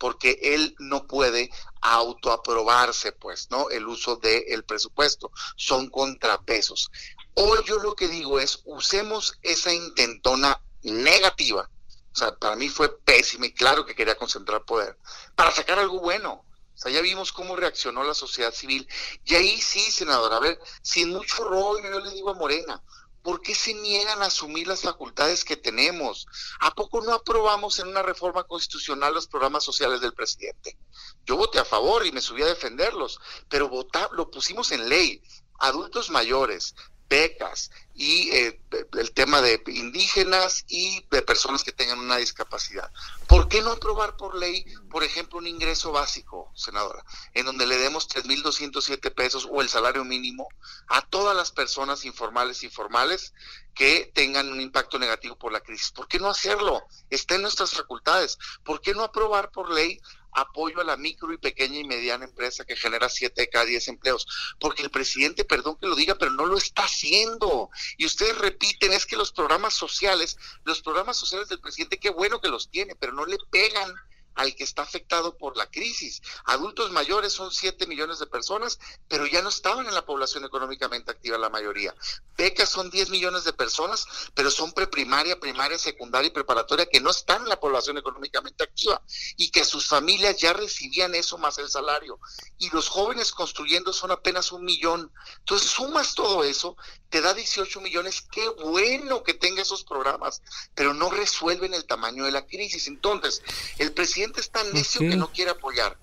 porque 0.00 0.38
él 0.42 0.74
no 0.78 1.06
puede 1.06 1.50
autoaprobarse, 1.82 3.12
pues, 3.12 3.50
¿no? 3.50 3.68
El 3.68 3.86
uso 3.86 4.16
del 4.16 4.64
presupuesto. 4.64 5.30
Son 5.56 5.90
contrapesos. 5.90 6.90
Hoy 7.34 7.58
yo 7.66 7.78
lo 7.78 7.94
que 7.94 8.08
digo 8.08 8.40
es, 8.40 8.62
usemos 8.64 9.38
esa 9.42 9.72
intentona 9.72 10.58
negativa, 10.82 11.70
o 12.12 12.16
sea, 12.16 12.34
para 12.34 12.56
mí 12.56 12.70
fue 12.70 12.98
pésima 13.00 13.46
y 13.46 13.52
claro 13.52 13.84
que 13.84 13.94
quería 13.94 14.16
concentrar 14.16 14.64
poder, 14.64 14.96
para 15.36 15.52
sacar 15.52 15.78
algo 15.78 16.00
bueno. 16.00 16.44
O 16.74 16.82
sea, 16.82 16.90
ya 16.90 17.02
vimos 17.02 17.30
cómo 17.30 17.56
reaccionó 17.56 18.02
la 18.02 18.14
sociedad 18.14 18.54
civil. 18.54 18.88
Y 19.26 19.34
ahí 19.34 19.60
sí, 19.60 19.80
senador, 19.92 20.32
a 20.32 20.40
ver, 20.40 20.58
sin 20.80 21.10
mucho 21.10 21.44
rollo, 21.44 21.90
yo 21.90 22.00
le 22.00 22.10
digo 22.12 22.30
a 22.30 22.34
Morena, 22.34 22.82
¿por 23.22 23.42
qué 23.42 23.54
se 23.54 23.74
niegan 23.74 24.22
a 24.22 24.26
asumir 24.26 24.66
las 24.66 24.82
facultades 24.82 25.44
que 25.44 25.56
tenemos? 25.56 26.26
¿A 26.60 26.74
poco 26.74 27.00
no 27.00 27.12
aprobamos 27.12 27.78
en 27.78 27.88
una 27.88 28.02
reforma 28.02 28.44
constitucional 28.44 29.14
los 29.14 29.26
programas 29.26 29.64
sociales 29.64 30.00
del 30.00 30.14
presidente? 30.14 30.78
Yo 31.24 31.36
voté 31.36 31.58
a 31.58 31.64
favor 31.64 32.06
y 32.06 32.12
me 32.12 32.20
subí 32.20 32.42
a 32.42 32.46
defenderlos, 32.46 33.20
pero 33.48 33.68
votar, 33.68 34.10
lo 34.12 34.30
pusimos 34.30 34.72
en 34.72 34.88
ley. 34.88 35.22
Adultos 35.58 36.10
mayores, 36.10 36.74
becas 37.10 37.70
y 37.92 38.30
eh, 38.30 38.58
el 38.92 39.12
tema 39.12 39.42
de 39.42 39.62
indígenas 39.66 40.64
y 40.68 41.04
de 41.10 41.20
personas 41.20 41.64
que 41.64 41.72
tengan 41.72 41.98
una 41.98 42.16
discapacidad. 42.16 42.90
¿Por 43.26 43.48
qué 43.48 43.60
no 43.60 43.72
aprobar 43.72 44.16
por 44.16 44.36
ley, 44.36 44.64
por 44.88 45.04
ejemplo, 45.04 45.38
un 45.38 45.46
ingreso 45.46 45.92
básico, 45.92 46.50
senadora, 46.54 47.04
en 47.34 47.44
donde 47.44 47.66
le 47.66 47.76
demos 47.76 48.08
3.207 48.08 49.12
pesos 49.12 49.46
o 49.50 49.60
el 49.60 49.68
salario 49.68 50.04
mínimo 50.04 50.48
a 50.86 51.02
todas 51.02 51.36
las 51.36 51.50
personas 51.50 52.06
informales 52.06 52.62
y 52.62 52.70
formales 52.70 53.34
que 53.74 54.10
tengan 54.14 54.50
un 54.50 54.60
impacto 54.60 54.98
negativo 54.98 55.36
por 55.36 55.52
la 55.52 55.60
crisis? 55.60 55.90
¿Por 55.90 56.08
qué 56.08 56.18
no 56.18 56.30
hacerlo? 56.30 56.82
Está 57.10 57.34
en 57.34 57.42
nuestras 57.42 57.72
facultades. 57.72 58.38
¿Por 58.64 58.80
qué 58.80 58.94
no 58.94 59.02
aprobar 59.02 59.50
por 59.50 59.70
ley 59.70 60.00
apoyo 60.32 60.80
a 60.80 60.84
la 60.84 60.96
micro 60.96 61.32
y 61.32 61.38
pequeña 61.38 61.78
y 61.78 61.84
mediana 61.84 62.24
empresa 62.24 62.64
que 62.64 62.76
genera 62.76 63.08
7 63.08 63.40
de 63.40 63.48
cada 63.48 63.64
10 63.64 63.88
empleos, 63.88 64.26
porque 64.58 64.82
el 64.82 64.90
presidente, 64.90 65.44
perdón 65.44 65.76
que 65.76 65.86
lo 65.86 65.96
diga, 65.96 66.14
pero 66.16 66.30
no 66.30 66.46
lo 66.46 66.56
está 66.56 66.84
haciendo. 66.84 67.70
Y 67.96 68.06
ustedes 68.06 68.38
repiten, 68.38 68.92
es 68.92 69.06
que 69.06 69.16
los 69.16 69.32
programas 69.32 69.74
sociales, 69.74 70.38
los 70.64 70.82
programas 70.82 71.16
sociales 71.16 71.48
del 71.48 71.60
presidente, 71.60 71.98
qué 71.98 72.10
bueno 72.10 72.40
que 72.40 72.48
los 72.48 72.70
tiene, 72.70 72.94
pero 72.94 73.12
no 73.12 73.26
le 73.26 73.38
pegan 73.50 73.94
al 74.40 74.54
que 74.54 74.64
está 74.64 74.82
afectado 74.82 75.36
por 75.36 75.56
la 75.56 75.70
crisis. 75.70 76.22
Adultos 76.46 76.90
mayores 76.92 77.32
son 77.32 77.52
7 77.52 77.86
millones 77.86 78.18
de 78.18 78.26
personas, 78.26 78.78
pero 79.06 79.26
ya 79.26 79.42
no 79.42 79.50
estaban 79.50 79.86
en 79.86 79.94
la 79.94 80.06
población 80.06 80.44
económicamente 80.44 81.10
activa 81.10 81.36
la 81.36 81.50
mayoría. 81.50 81.94
Becas 82.36 82.70
son 82.70 82.90
10 82.90 83.10
millones 83.10 83.44
de 83.44 83.52
personas, 83.52 84.06
pero 84.34 84.50
son 84.50 84.72
preprimaria, 84.72 85.38
primaria, 85.38 85.78
secundaria 85.78 86.28
y 86.28 86.32
preparatoria 86.32 86.86
que 86.86 87.00
no 87.00 87.10
están 87.10 87.42
en 87.42 87.50
la 87.50 87.60
población 87.60 87.98
económicamente 87.98 88.64
activa 88.64 89.02
y 89.36 89.50
que 89.50 89.64
sus 89.64 89.86
familias 89.86 90.38
ya 90.38 90.54
recibían 90.54 91.14
eso 91.14 91.36
más 91.36 91.58
el 91.58 91.68
salario. 91.68 92.18
Y 92.58 92.70
los 92.70 92.88
jóvenes 92.88 93.32
construyendo 93.32 93.92
son 93.92 94.10
apenas 94.10 94.52
un 94.52 94.64
millón. 94.64 95.12
Entonces 95.40 95.70
sumas 95.70 96.14
todo 96.14 96.44
eso, 96.44 96.76
te 97.10 97.20
da 97.20 97.34
18 97.34 97.80
millones. 97.80 98.22
Qué 98.30 98.48
bueno 98.48 99.22
que 99.22 99.34
tenga 99.34 99.60
esos 99.60 99.84
programas, 99.84 100.40
pero 100.74 100.94
no 100.94 101.10
resuelven 101.10 101.74
el 101.74 101.84
tamaño 101.84 102.24
de 102.24 102.30
la 102.30 102.46
crisis. 102.46 102.86
Entonces, 102.86 103.42
el 103.78 103.92
presidente 103.92 104.29
presidente 104.32 104.40
es 104.40 104.50
tan 104.50 104.72
necio 104.72 105.00
que 105.00 105.16
no 105.16 105.30
quiere 105.32 105.50
apoyar. 105.52 105.96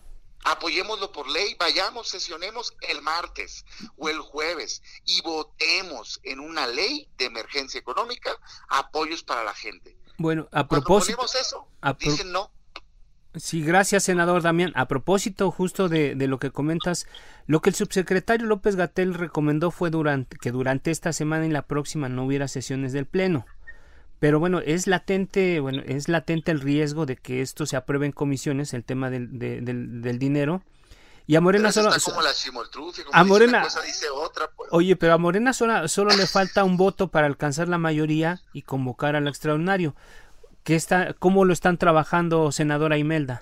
Apoyémoslo 0.44 1.12
por 1.12 1.28
ley, 1.28 1.56
vayamos, 1.60 2.08
sesionemos 2.08 2.74
el 2.82 3.02
martes 3.02 3.66
o 3.98 4.08
el 4.08 4.20
jueves 4.20 4.82
y 5.06 5.22
votemos 5.22 6.20
en 6.24 6.40
una 6.40 6.68
ley 6.68 7.10
de 7.18 7.26
emergencia 7.26 7.80
económica 7.80 8.32
apoyos 8.70 9.24
para 9.24 9.44
la 9.44 9.54
gente. 9.54 9.98
Bueno, 10.18 10.48
a 10.52 10.68
propósito. 10.68 11.26
eso, 11.40 11.68
dicen 12.00 12.32
no. 12.32 12.52
Sí, 13.36 13.62
gracias, 13.62 14.06
senador 14.06 14.42
Damián. 14.42 14.72
A 14.76 14.88
propósito 14.88 15.52
justo 15.52 15.90
de, 15.90 16.16
de, 16.16 16.28
lo 16.28 16.40
que 16.40 16.50
comentas, 16.50 17.08
lo 17.46 17.62
que 17.62 17.70
el 17.70 17.76
subsecretario 17.76 18.48
López 18.48 18.76
Gatel 18.76 19.14
recomendó 19.14 19.70
fue 19.70 19.90
durante, 19.90 20.38
que 20.38 20.52
durante 20.52 20.92
esta 20.92 21.14
semana 21.14 21.46
y 21.46 21.50
la 21.50 21.68
próxima 21.68 22.10
no 22.10 22.26
hubiera 22.26 22.48
sesiones 22.48 22.94
del 22.94 23.06
Pleno. 23.06 23.46
Pero 24.20 24.40
bueno, 24.40 24.60
es 24.60 24.88
latente, 24.88 25.60
bueno, 25.60 25.84
es 25.86 26.10
latente 26.10 26.52
el 26.52 26.60
riesgo 26.60 27.06
de 27.06 27.18
que 27.18 27.42
esto 27.42 27.66
se 27.66 27.78
apruebe 27.78 28.08
en 28.08 28.12
comisiones, 28.12 28.74
el 28.74 28.84
tema 28.84 29.10
del, 29.10 29.38
del, 29.38 30.20
dinero. 30.20 30.64
Y 31.28 31.36
a 31.36 31.42
Morena 31.42 31.72
solo. 31.72 31.92
a 33.12 33.24
Morena. 33.24 33.68
otra, 34.14 34.50
pues. 34.56 34.70
Oye, 34.72 34.96
pero 34.96 35.14
a 35.14 35.18
Morena 35.18 35.54
solo, 35.54 35.88
solo 35.88 36.16
le 36.16 36.26
falta 36.26 36.64
un 36.64 36.78
voto 36.78 37.10
para 37.10 37.28
alcanzar 37.28 37.68
la 37.68 37.78
mayoría 37.78 38.40
y 38.54 38.64
convocar 38.64 39.16
al 39.16 39.28
extraordinario. 39.28 39.94
¿Qué 40.64 40.76
está, 40.76 41.14
¿Cómo 41.14 41.46
lo 41.46 41.54
están 41.54 41.78
trabajando, 41.78 42.52
senadora 42.52 42.98
Imelda? 42.98 43.40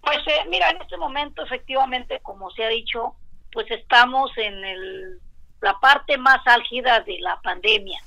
Pues 0.00 0.18
eh, 0.28 0.46
mira, 0.48 0.70
en 0.70 0.80
este 0.80 0.96
momento, 0.96 1.42
efectivamente, 1.42 2.20
como 2.22 2.50
se 2.52 2.64
ha 2.64 2.68
dicho, 2.68 3.16
pues 3.52 3.68
estamos 3.70 4.30
en 4.36 4.64
el, 4.64 5.20
la 5.60 5.78
parte 5.80 6.16
más 6.16 6.46
álgida 6.46 7.00
de 7.00 7.18
la 7.18 7.40
pandemia 7.42 8.00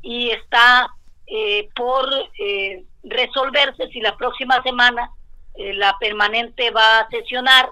y 0.00 0.30
está 0.30 0.90
eh, 1.26 1.68
por 1.74 2.08
eh, 2.38 2.84
resolverse 3.04 3.88
si 3.88 4.00
la 4.00 4.16
próxima 4.16 4.62
semana 4.62 5.10
eh, 5.54 5.72
la 5.74 5.96
permanente 5.98 6.70
va 6.70 7.00
a 7.00 7.08
sesionar 7.08 7.70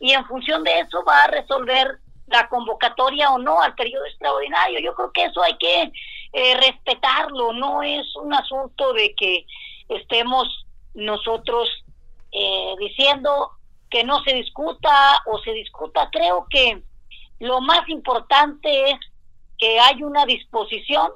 y 0.00 0.12
en 0.12 0.24
función 0.26 0.64
de 0.64 0.80
eso 0.80 1.04
va 1.04 1.24
a 1.24 1.26
resolver 1.28 1.98
la 2.26 2.48
convocatoria 2.48 3.30
o 3.30 3.38
no 3.38 3.60
al 3.60 3.74
periodo 3.74 4.06
extraordinario. 4.06 4.80
Yo 4.80 4.94
creo 4.94 5.12
que 5.12 5.24
eso 5.24 5.42
hay 5.42 5.56
que 5.58 5.92
respetarlo, 6.58 7.52
no 7.52 7.82
es 7.82 8.06
un 8.16 8.32
asunto 8.32 8.94
de 8.94 9.14
que 9.14 9.44
estemos 9.88 10.64
nosotros 10.94 11.68
diciendo 12.78 13.50
que 13.90 14.02
no 14.02 14.22
se 14.22 14.32
discuta 14.32 15.18
o 15.26 15.38
se 15.40 15.52
discuta. 15.52 16.08
Creo 16.10 16.46
que 16.48 16.82
lo 17.38 17.60
más 17.60 17.86
importante 17.88 18.90
es 18.90 18.98
que 19.58 19.78
hay 19.78 20.02
una 20.02 20.24
disposición 20.24 21.12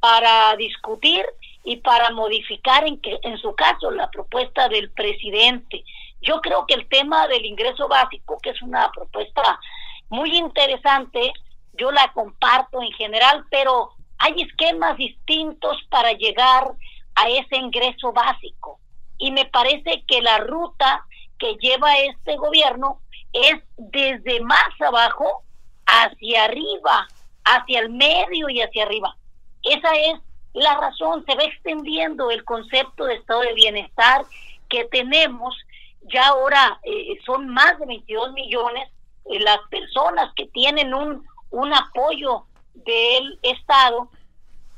para 0.00 0.56
discutir 0.56 1.24
y 1.64 1.76
para 1.76 2.10
modificar 2.10 2.86
en, 2.86 3.00
que, 3.00 3.18
en 3.22 3.38
su 3.38 3.54
caso 3.54 3.90
la 3.90 4.10
propuesta 4.10 4.68
del 4.68 4.90
presidente. 4.90 5.84
Yo 6.22 6.40
creo 6.40 6.66
que 6.66 6.74
el 6.74 6.88
tema 6.88 7.26
del 7.28 7.44
ingreso 7.44 7.88
básico, 7.88 8.38
que 8.42 8.50
es 8.50 8.62
una 8.62 8.90
propuesta 8.90 9.60
muy 10.08 10.36
interesante, 10.36 11.32
yo 11.74 11.90
la 11.92 12.12
comparto 12.12 12.82
en 12.82 12.92
general, 12.92 13.44
pero 13.50 13.90
hay 14.18 14.42
esquemas 14.42 14.96
distintos 14.96 15.76
para 15.90 16.12
llegar 16.12 16.72
a 17.14 17.28
ese 17.28 17.56
ingreso 17.56 18.12
básico. 18.12 18.80
Y 19.16 19.30
me 19.32 19.44
parece 19.46 20.04
que 20.06 20.22
la 20.22 20.38
ruta 20.38 21.04
que 21.38 21.56
lleva 21.56 21.96
este 21.98 22.36
gobierno 22.36 23.00
es 23.32 23.62
desde 23.76 24.40
más 24.40 24.68
abajo 24.80 25.42
hacia 25.86 26.44
arriba, 26.44 27.08
hacia 27.44 27.80
el 27.80 27.90
medio 27.90 28.48
y 28.48 28.60
hacia 28.60 28.84
arriba. 28.84 29.16
Esa 29.62 29.94
es 29.96 30.20
la 30.54 30.76
razón, 30.78 31.24
se 31.26 31.34
va 31.34 31.44
extendiendo 31.44 32.30
el 32.30 32.44
concepto 32.44 33.04
de 33.04 33.14
estado 33.14 33.40
de 33.42 33.54
bienestar 33.54 34.22
que 34.68 34.84
tenemos, 34.86 35.56
ya 36.02 36.28
ahora 36.28 36.80
eh, 36.84 37.18
son 37.24 37.48
más 37.48 37.78
de 37.78 37.86
22 37.86 38.32
millones 38.32 38.88
eh, 39.26 39.40
las 39.40 39.58
personas 39.70 40.32
que 40.34 40.46
tienen 40.46 40.94
un, 40.94 41.24
un 41.50 41.74
apoyo 41.74 42.44
del 42.74 43.38
Estado 43.42 44.08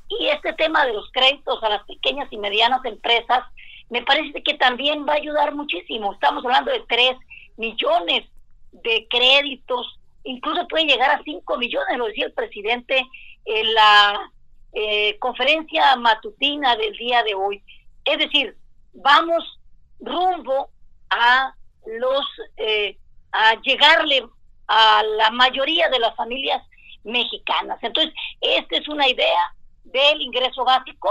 y 0.08 0.26
este 0.28 0.52
tema 0.54 0.84
de 0.86 0.92
los 0.92 1.10
créditos 1.12 1.62
a 1.62 1.68
las 1.68 1.84
pequeñas 1.84 2.28
y 2.32 2.36
medianas 2.36 2.84
empresas 2.84 3.44
me 3.90 4.02
parece 4.02 4.42
que 4.42 4.54
también 4.54 5.06
va 5.06 5.14
a 5.14 5.16
ayudar 5.16 5.54
muchísimo. 5.54 6.12
Estamos 6.12 6.44
hablando 6.44 6.70
de 6.70 6.82
3 6.88 7.16
millones 7.56 8.24
de 8.72 9.06
créditos, 9.10 9.98
incluso 10.24 10.66
puede 10.68 10.84
llegar 10.84 11.10
a 11.10 11.22
5 11.22 11.58
millones, 11.58 11.98
lo 11.98 12.06
decía 12.06 12.26
el 12.26 12.32
presidente 12.32 13.04
en 13.44 13.74
la 13.74 14.30
eh, 14.72 15.18
conferencia 15.18 15.96
matutina 15.96 16.76
del 16.76 16.96
día 16.96 17.22
de 17.22 17.34
hoy. 17.34 17.62
Es 18.04 18.18
decir, 18.18 18.56
vamos 18.92 19.58
rumbo 20.00 20.70
a 21.10 21.54
los 21.86 22.24
eh, 22.56 22.96
a 23.32 23.54
llegarle 23.60 24.26
a 24.66 25.02
la 25.16 25.30
mayoría 25.30 25.88
de 25.88 25.98
las 25.98 26.14
familias 26.16 26.62
mexicanas. 27.04 27.78
Entonces, 27.82 28.14
esta 28.40 28.76
es 28.76 28.88
una 28.88 29.08
idea 29.08 29.54
del 29.84 30.20
ingreso 30.20 30.64
básico 30.64 31.10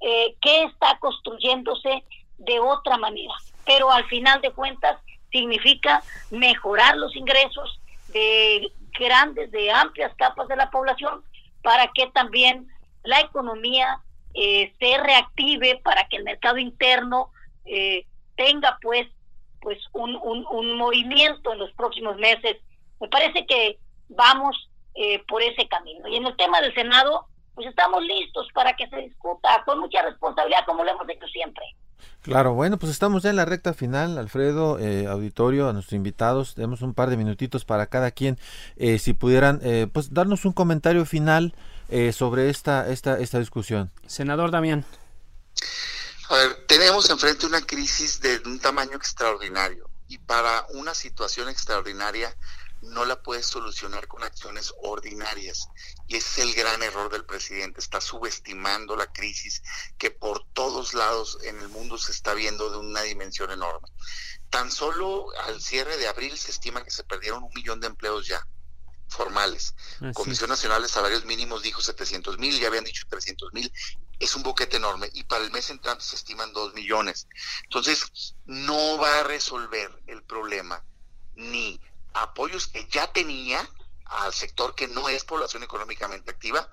eh, 0.00 0.36
qué 0.40 0.64
está 0.64 0.98
construyéndose 0.98 2.04
de 2.38 2.60
otra 2.60 2.96
manera. 2.98 3.34
Pero 3.64 3.90
al 3.90 4.04
final 4.06 4.40
de 4.40 4.52
cuentas 4.52 4.98
significa 5.30 6.02
mejorar 6.30 6.96
los 6.96 7.14
ingresos 7.16 7.80
de 8.08 8.70
grandes, 8.98 9.50
de 9.50 9.70
amplias 9.70 10.14
capas 10.16 10.48
de 10.48 10.56
la 10.56 10.70
población 10.70 11.22
para 11.62 11.88
que 11.88 12.06
también 12.08 12.68
la 13.04 13.20
economía 13.20 14.00
eh, 14.34 14.72
se 14.78 14.98
reactive, 14.98 15.80
para 15.82 16.06
que 16.08 16.16
el 16.16 16.24
mercado 16.24 16.58
interno 16.58 17.30
eh, 17.64 18.06
tenga 18.36 18.78
pues 18.80 19.06
pues 19.60 19.78
un, 19.92 20.14
un, 20.14 20.76
movimiento 20.76 21.52
en 21.52 21.58
los 21.58 21.72
próximos 21.72 22.16
meses. 22.16 22.58
Me 23.00 23.08
parece 23.08 23.44
que 23.44 23.78
vamos 24.08 24.70
eh, 24.94 25.22
por 25.26 25.42
ese 25.42 25.66
camino. 25.66 26.06
Y 26.06 26.16
en 26.16 26.26
el 26.26 26.36
tema 26.36 26.60
del 26.60 26.72
Senado, 26.74 27.26
pues 27.54 27.66
estamos 27.66 28.02
listos 28.04 28.46
para 28.54 28.74
que 28.74 28.88
se 28.88 28.96
discuta 28.98 29.62
con 29.66 29.80
mucha 29.80 30.00
responsabilidad, 30.02 30.64
como 30.64 30.84
lo 30.84 30.90
hemos 30.92 31.08
hecho 31.08 31.26
siempre. 31.26 31.64
Claro, 32.22 32.54
bueno, 32.54 32.78
pues 32.78 32.92
estamos 32.92 33.22
ya 33.22 33.30
en 33.30 33.36
la 33.36 33.44
recta 33.44 33.72
final, 33.72 34.18
Alfredo, 34.18 34.78
eh, 34.78 35.06
auditorio, 35.06 35.68
a 35.68 35.72
nuestros 35.72 35.96
invitados, 35.96 36.54
tenemos 36.54 36.82
un 36.82 36.92
par 36.92 37.10
de 37.10 37.16
minutitos 37.16 37.64
para 37.64 37.86
cada 37.86 38.10
quien, 38.10 38.38
eh, 38.76 38.98
si 38.98 39.12
pudieran, 39.12 39.60
eh, 39.62 39.86
pues 39.92 40.12
darnos 40.12 40.44
un 40.44 40.52
comentario 40.52 41.04
final 41.06 41.54
sobre 42.12 42.50
esta, 42.50 42.88
esta, 42.88 43.18
esta 43.18 43.38
discusión. 43.38 43.90
Senador 44.06 44.50
Damián. 44.50 44.84
A 46.28 46.36
ver, 46.36 46.66
tenemos 46.66 47.08
enfrente 47.08 47.46
una 47.46 47.62
crisis 47.62 48.20
de 48.20 48.42
un 48.44 48.60
tamaño 48.60 48.96
extraordinario 48.96 49.88
y 50.08 50.18
para 50.18 50.66
una 50.70 50.94
situación 50.94 51.48
extraordinaria 51.48 52.34
no 52.82 53.04
la 53.04 53.22
puedes 53.22 53.46
solucionar 53.46 54.06
con 54.06 54.22
acciones 54.22 54.72
ordinarias. 54.82 55.68
Y 56.06 56.16
ese 56.16 56.42
es 56.42 56.48
el 56.48 56.54
gran 56.54 56.82
error 56.82 57.10
del 57.10 57.24
presidente. 57.24 57.80
Está 57.80 58.00
subestimando 58.00 58.94
la 58.94 59.10
crisis 59.12 59.62
que 59.96 60.10
por 60.10 60.44
todos 60.52 60.94
lados 60.94 61.38
en 61.42 61.58
el 61.58 61.68
mundo 61.68 61.98
se 61.98 62.12
está 62.12 62.34
viendo 62.34 62.70
de 62.70 62.76
una 62.76 63.02
dimensión 63.02 63.50
enorme. 63.50 63.88
Tan 64.50 64.70
solo 64.70 65.26
al 65.44 65.60
cierre 65.60 65.96
de 65.96 66.08
abril 66.08 66.36
se 66.38 66.50
estima 66.50 66.84
que 66.84 66.90
se 66.90 67.04
perdieron 67.04 67.42
un 67.42 67.52
millón 67.54 67.80
de 67.80 67.88
empleos 67.88 68.26
ya 68.26 68.46
formales. 69.08 69.74
Comisión 70.14 70.50
Nacional 70.50 70.82
de 70.82 70.88
Salarios 70.88 71.24
Mínimos 71.24 71.62
dijo 71.62 71.80
700 71.80 72.38
mil, 72.38 72.58
ya 72.58 72.68
habían 72.68 72.84
dicho 72.84 73.06
300 73.08 73.52
mil. 73.52 73.72
Es 74.18 74.34
un 74.34 74.42
boquete 74.42 74.76
enorme 74.76 75.10
y 75.12 75.24
para 75.24 75.44
el 75.44 75.50
mes 75.50 75.70
entrante 75.70 76.04
se 76.04 76.16
estiman 76.16 76.52
2 76.52 76.74
millones. 76.74 77.28
Entonces, 77.64 78.34
no 78.46 78.98
va 78.98 79.20
a 79.20 79.22
resolver 79.24 79.90
el 80.06 80.22
problema 80.22 80.82
ni 81.34 81.80
apoyos 82.14 82.66
que 82.66 82.86
ya 82.90 83.12
tenía 83.12 83.68
al 84.04 84.32
sector 84.32 84.74
que 84.74 84.88
no 84.88 85.08
es 85.08 85.24
población 85.24 85.62
económicamente 85.62 86.30
activa, 86.30 86.68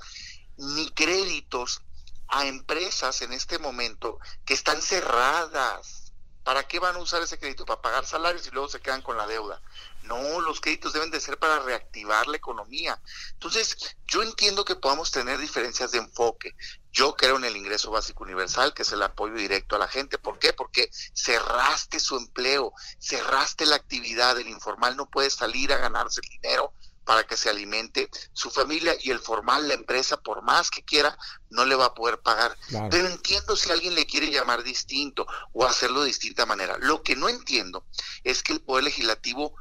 ni 0.57 0.89
créditos 0.91 1.81
a 2.27 2.45
empresas 2.45 3.21
en 3.21 3.33
este 3.33 3.59
momento 3.59 4.19
que 4.45 4.53
están 4.53 4.81
cerradas. 4.81 6.04
¿Para 6.45 6.67
qué 6.67 6.77
van 6.77 6.95
a 6.95 6.99
usar 6.99 7.23
ese 7.23 7.39
crédito? 7.39 7.65
Para 7.65 7.81
pagar 7.81 8.05
salarios 8.05 8.45
y 8.45 8.51
luego 8.51 8.69
se 8.69 8.79
quedan 8.79 9.01
con 9.01 9.17
la 9.17 9.25
deuda. 9.25 9.59
No, 10.03 10.39
los 10.41 10.61
créditos 10.61 10.93
deben 10.93 11.09
de 11.09 11.19
ser 11.19 11.39
para 11.39 11.57
reactivar 11.57 12.27
la 12.27 12.37
economía. 12.37 13.01
Entonces, 13.31 13.97
yo 14.05 14.21
entiendo 14.21 14.63
que 14.63 14.75
podamos 14.75 15.09
tener 15.09 15.39
diferencias 15.39 15.89
de 15.89 15.97
enfoque. 15.97 16.55
Yo 16.93 17.15
creo 17.15 17.37
en 17.37 17.45
el 17.45 17.57
ingreso 17.57 17.89
básico 17.89 18.23
universal, 18.23 18.75
que 18.75 18.83
es 18.83 18.91
el 18.91 19.01
apoyo 19.01 19.33
directo 19.33 19.75
a 19.75 19.79
la 19.79 19.87
gente. 19.87 20.19
¿Por 20.19 20.37
qué? 20.37 20.53
Porque 20.53 20.91
cerraste 21.15 21.99
su 21.99 22.15
empleo, 22.15 22.73
cerraste 22.99 23.65
la 23.65 23.77
actividad. 23.77 24.39
El 24.39 24.47
informal 24.47 24.95
no 24.95 25.09
puede 25.09 25.31
salir 25.31 25.73
a 25.73 25.77
ganarse 25.77 26.21
el 26.23 26.29
dinero 26.29 26.73
para 27.05 27.25
que 27.25 27.37
se 27.37 27.49
alimente 27.49 28.09
su 28.33 28.49
familia 28.49 28.95
y 29.01 29.11
el 29.11 29.19
formal, 29.19 29.67
la 29.67 29.75
empresa, 29.75 30.17
por 30.17 30.41
más 30.41 30.71
que 30.71 30.83
quiera, 30.83 31.17
no 31.49 31.65
le 31.65 31.75
va 31.75 31.85
a 31.85 31.93
poder 31.93 32.19
pagar. 32.19 32.57
Pero 32.89 33.07
entiendo 33.07 33.55
si 33.55 33.71
alguien 33.71 33.95
le 33.95 34.05
quiere 34.05 34.31
llamar 34.31 34.63
distinto 34.63 35.27
o 35.53 35.65
hacerlo 35.65 36.01
de 36.01 36.07
distinta 36.07 36.45
manera. 36.45 36.77
Lo 36.79 37.03
que 37.03 37.15
no 37.15 37.29
entiendo 37.29 37.85
es 38.23 38.43
que 38.43 38.53
el 38.53 38.61
Poder 38.61 38.85
Legislativo 38.85 39.55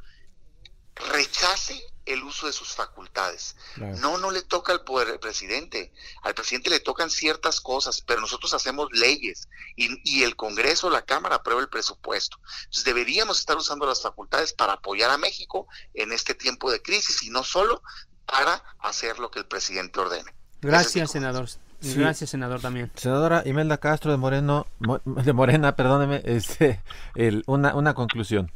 rechace 0.97 1.81
el 2.07 2.23
uso 2.23 2.47
de 2.47 2.53
sus 2.53 2.75
facultades. 2.75 3.57
No, 3.77 4.19
no 4.19 4.31
le 4.31 4.43
toca 4.43 4.73
al 4.73 4.83
poder 4.83 5.19
presidente. 5.21 5.93
Al 6.23 6.35
presidente 6.35 6.71
le 6.71 6.81
tocan 6.81 7.11
ciertas 7.11 7.61
cosas, 7.61 8.03
pero 8.03 8.21
nosotros 8.21 8.53
hacemos 8.53 8.89
leyes 8.93 9.49
y, 9.77 10.01
y, 10.05 10.23
el 10.23 10.37
Congreso, 10.37 10.91
la 10.91 11.03
Cámara 11.03 11.37
aprueba 11.37 11.63
el 11.63 11.69
presupuesto. 11.69 12.39
Entonces 12.65 12.85
deberíamos 12.85 13.39
estar 13.39 13.57
usando 13.57 13.87
las 13.87 14.03
facultades 14.03 14.53
para 14.53 14.75
apoyar 14.75 15.11
a 15.11 15.19
México 15.19 15.67
en 15.95 16.13
este 16.13 16.35
tiempo 16.35 16.71
de 16.71 16.83
crisis 16.83 17.23
y 17.23 17.31
no 17.31 17.43
solo 17.43 17.83
para 18.27 18.63
hacer 18.81 19.19
lo 19.19 19.31
que 19.31 19.39
el 19.39 19.47
presidente 19.47 20.01
ordene. 20.01 20.33
Gracias, 20.61 21.11
senador. 21.11 21.49
Gracias, 21.81 22.31
senador, 22.31 22.61
también. 22.61 22.91
Senadora 22.95 23.43
Imelda 23.45 23.77
Castro 23.77 24.11
de 24.11 24.17
Moreno, 24.17 24.67
de 25.05 25.33
Morena, 25.33 25.77
perdóneme, 25.77 26.23
este, 26.25 26.81
el, 27.15 27.43
una, 27.47 27.75
una 27.75 27.95
conclusión. 27.95 28.51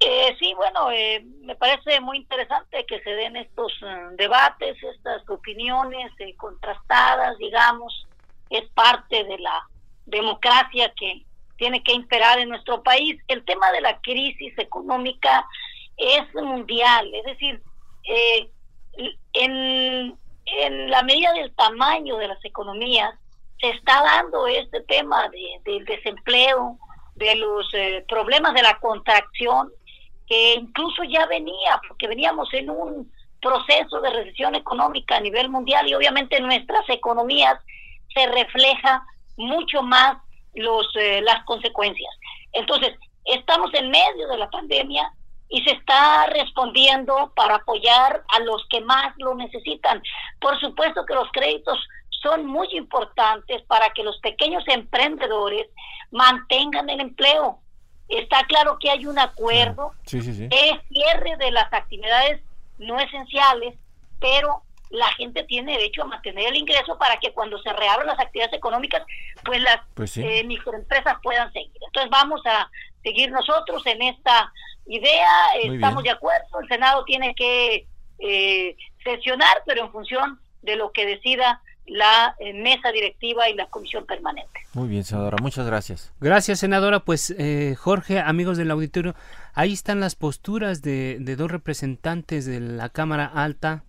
Eh, 0.00 0.36
sí, 0.38 0.54
bueno, 0.54 0.92
eh, 0.92 1.24
me 1.40 1.56
parece 1.56 2.00
muy 2.00 2.18
interesante 2.18 2.86
que 2.86 3.00
se 3.00 3.10
den 3.10 3.36
estos 3.36 3.72
eh, 3.82 3.96
debates, 4.12 4.80
estas 4.80 5.28
opiniones 5.28 6.12
eh, 6.20 6.36
contrastadas, 6.36 7.36
digamos, 7.38 8.06
es 8.48 8.68
parte 8.70 9.24
de 9.24 9.38
la 9.38 9.66
democracia 10.06 10.92
que 10.96 11.24
tiene 11.56 11.82
que 11.82 11.92
imperar 11.92 12.38
en 12.38 12.48
nuestro 12.48 12.82
país. 12.84 13.20
El 13.26 13.44
tema 13.44 13.72
de 13.72 13.80
la 13.80 14.00
crisis 14.00 14.56
económica 14.56 15.44
es 15.96 16.32
mundial, 16.32 17.12
es 17.12 17.24
decir, 17.24 17.60
en, 19.32 20.16
en 20.46 20.90
la 20.90 21.02
medida 21.02 21.32
del 21.32 21.52
tamaño 21.56 22.16
de 22.18 22.28
las 22.28 22.42
economías, 22.44 23.12
se 23.60 23.70
está 23.70 24.00
dando 24.04 24.46
este 24.46 24.80
tema 24.82 25.28
de, 25.28 25.60
del 25.64 25.84
desempleo, 25.84 26.78
de 27.16 27.34
los 27.34 27.68
problemas 28.06 28.54
de 28.54 28.62
la 28.62 28.78
contracción 28.78 29.72
que 30.28 30.54
incluso 30.54 31.02
ya 31.04 31.26
venía, 31.26 31.80
porque 31.88 32.06
veníamos 32.06 32.52
en 32.52 32.70
un 32.70 33.12
proceso 33.40 34.00
de 34.00 34.10
recesión 34.10 34.54
económica 34.54 35.16
a 35.16 35.20
nivel 35.20 35.48
mundial 35.48 35.88
y 35.88 35.94
obviamente 35.94 36.36
en 36.36 36.46
nuestras 36.46 36.88
economías 36.88 37.58
se 38.12 38.26
refleja 38.26 39.04
mucho 39.36 39.82
más 39.82 40.18
los 40.54 40.86
eh, 40.96 41.20
las 41.22 41.44
consecuencias. 41.44 42.12
Entonces, 42.52 42.94
estamos 43.24 43.72
en 43.74 43.90
medio 43.90 44.28
de 44.28 44.38
la 44.38 44.50
pandemia 44.50 45.12
y 45.48 45.62
se 45.62 45.72
está 45.72 46.26
respondiendo 46.26 47.32
para 47.34 47.56
apoyar 47.56 48.22
a 48.28 48.40
los 48.40 48.66
que 48.68 48.80
más 48.80 49.14
lo 49.18 49.34
necesitan. 49.34 50.02
Por 50.40 50.58
supuesto 50.60 51.06
que 51.06 51.14
los 51.14 51.30
créditos 51.32 51.78
son 52.22 52.46
muy 52.46 52.68
importantes 52.72 53.62
para 53.62 53.90
que 53.90 54.02
los 54.02 54.18
pequeños 54.18 54.64
emprendedores 54.66 55.66
mantengan 56.10 56.90
el 56.90 57.00
empleo. 57.00 57.60
Está 58.08 58.44
claro 58.44 58.78
que 58.80 58.90
hay 58.90 59.06
un 59.06 59.18
acuerdo 59.18 59.92
sí, 60.04 60.20
de 60.20 60.80
cierre 60.88 61.36
de 61.36 61.50
las 61.50 61.72
actividades 61.72 62.40
no 62.78 62.98
esenciales, 62.98 63.74
pero 64.20 64.62
la 64.90 65.08
gente 65.14 65.44
tiene 65.44 65.72
derecho 65.72 66.02
a 66.02 66.06
mantener 66.06 66.48
el 66.48 66.56
ingreso 66.56 66.96
para 66.96 67.18
que 67.18 67.32
cuando 67.32 67.58
se 67.58 67.72
reabran 67.72 68.06
las 68.06 68.18
actividades 68.18 68.54
económicas, 68.54 69.02
pues 69.44 69.60
las 69.60 69.80
pues 69.94 70.16
eh, 70.16 70.42
microempresas 70.44 71.16
puedan 71.22 71.52
seguir. 71.52 71.70
Entonces 71.86 72.10
vamos 72.10 72.40
a 72.46 72.70
seguir 73.02 73.30
nosotros 73.30 73.84
en 73.86 74.02
esta 74.02 74.52
idea, 74.86 75.30
estamos 75.62 76.02
de 76.02 76.10
acuerdo, 76.10 76.60
el 76.60 76.68
Senado 76.68 77.04
tiene 77.04 77.34
que 77.34 77.86
eh, 78.18 78.76
sesionar, 79.04 79.62
pero 79.66 79.84
en 79.84 79.92
función 79.92 80.40
de 80.62 80.76
lo 80.76 80.92
que 80.92 81.04
decida 81.04 81.60
la 81.88 82.34
eh, 82.38 82.52
mesa 82.54 82.92
directiva 82.92 83.48
y 83.48 83.54
la 83.54 83.66
comisión 83.66 84.06
permanente. 84.06 84.60
Muy 84.74 84.88
bien, 84.88 85.04
senadora, 85.04 85.38
muchas 85.40 85.66
gracias. 85.66 86.12
Gracias, 86.20 86.60
senadora. 86.60 87.00
Pues 87.00 87.34
eh, 87.38 87.74
Jorge, 87.78 88.20
amigos 88.20 88.58
del 88.58 88.70
auditorio, 88.70 89.14
ahí 89.54 89.72
están 89.72 90.00
las 90.00 90.14
posturas 90.14 90.82
de, 90.82 91.18
dos 91.36 91.50
representantes 91.50 92.46
de 92.46 92.60
la 92.60 92.88
Cámara 92.88 93.26
Alta, 93.26 93.84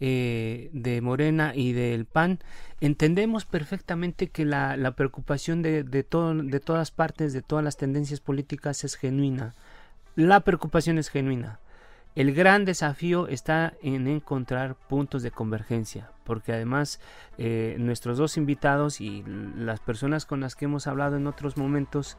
eh, 0.00 0.70
de 0.72 1.00
Morena 1.00 1.52
y 1.54 1.72
del 1.72 2.06
PAN. 2.06 2.40
Entendemos 2.80 3.44
perfectamente 3.44 4.28
que 4.28 4.44
la, 4.44 4.76
la 4.76 4.92
preocupación 4.92 5.62
de, 5.62 5.84
de, 5.84 6.02
todo, 6.02 6.34
de 6.34 6.60
todas 6.60 6.90
partes, 6.90 7.32
de 7.32 7.42
todas 7.42 7.64
las 7.64 7.76
tendencias 7.76 8.20
políticas 8.20 8.84
es 8.84 8.96
genuina. 8.96 9.54
La 10.16 10.40
preocupación 10.40 10.98
es 10.98 11.08
genuina. 11.08 11.60
El 12.14 12.32
gran 12.32 12.64
desafío 12.64 13.26
está 13.26 13.74
en 13.82 14.06
encontrar 14.06 14.76
puntos 14.76 15.24
de 15.24 15.32
convergencia, 15.32 16.12
porque 16.22 16.52
además 16.52 17.00
eh, 17.38 17.74
nuestros 17.80 18.18
dos 18.18 18.36
invitados 18.36 19.00
y 19.00 19.24
las 19.26 19.80
personas 19.80 20.24
con 20.24 20.38
las 20.38 20.54
que 20.54 20.66
hemos 20.66 20.86
hablado 20.86 21.16
en 21.16 21.26
otros 21.26 21.56
momentos 21.56 22.16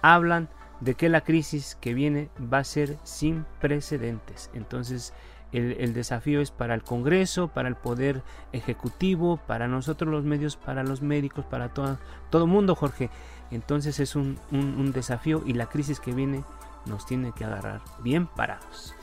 hablan 0.00 0.48
de 0.80 0.94
que 0.94 1.10
la 1.10 1.20
crisis 1.20 1.76
que 1.78 1.92
viene 1.92 2.30
va 2.40 2.58
a 2.58 2.64
ser 2.64 2.96
sin 3.02 3.44
precedentes. 3.60 4.50
Entonces 4.54 5.12
el, 5.52 5.92
desafío 5.92 6.40
es 6.40 6.50
para 6.50 6.74
el 6.74 6.82
Congreso, 6.82 7.48
para 7.48 7.68
el 7.68 7.76
Poder 7.76 8.22
Ejecutivo, 8.52 9.36
para 9.46 9.68
nosotros 9.68 10.10
los 10.10 10.24
medios, 10.24 10.56
para 10.56 10.82
los 10.84 11.02
médicos, 11.02 11.44
para 11.44 11.68
todo, 11.68 11.98
todo 12.30 12.46
mundo, 12.46 12.74
Jorge. 12.74 13.10
Entonces 13.50 14.00
es 14.00 14.16
un, 14.16 14.38
un 14.50 14.90
desafío 14.92 15.42
y 15.44 15.52
la 15.52 15.66
crisis 15.66 16.00
que 16.00 16.12
viene 16.12 16.44
nos 16.86 17.06
tiene 17.06 17.32
que 17.32 17.44
agarrar 17.44 17.80
bien 18.00 18.26
parados. 18.26 18.94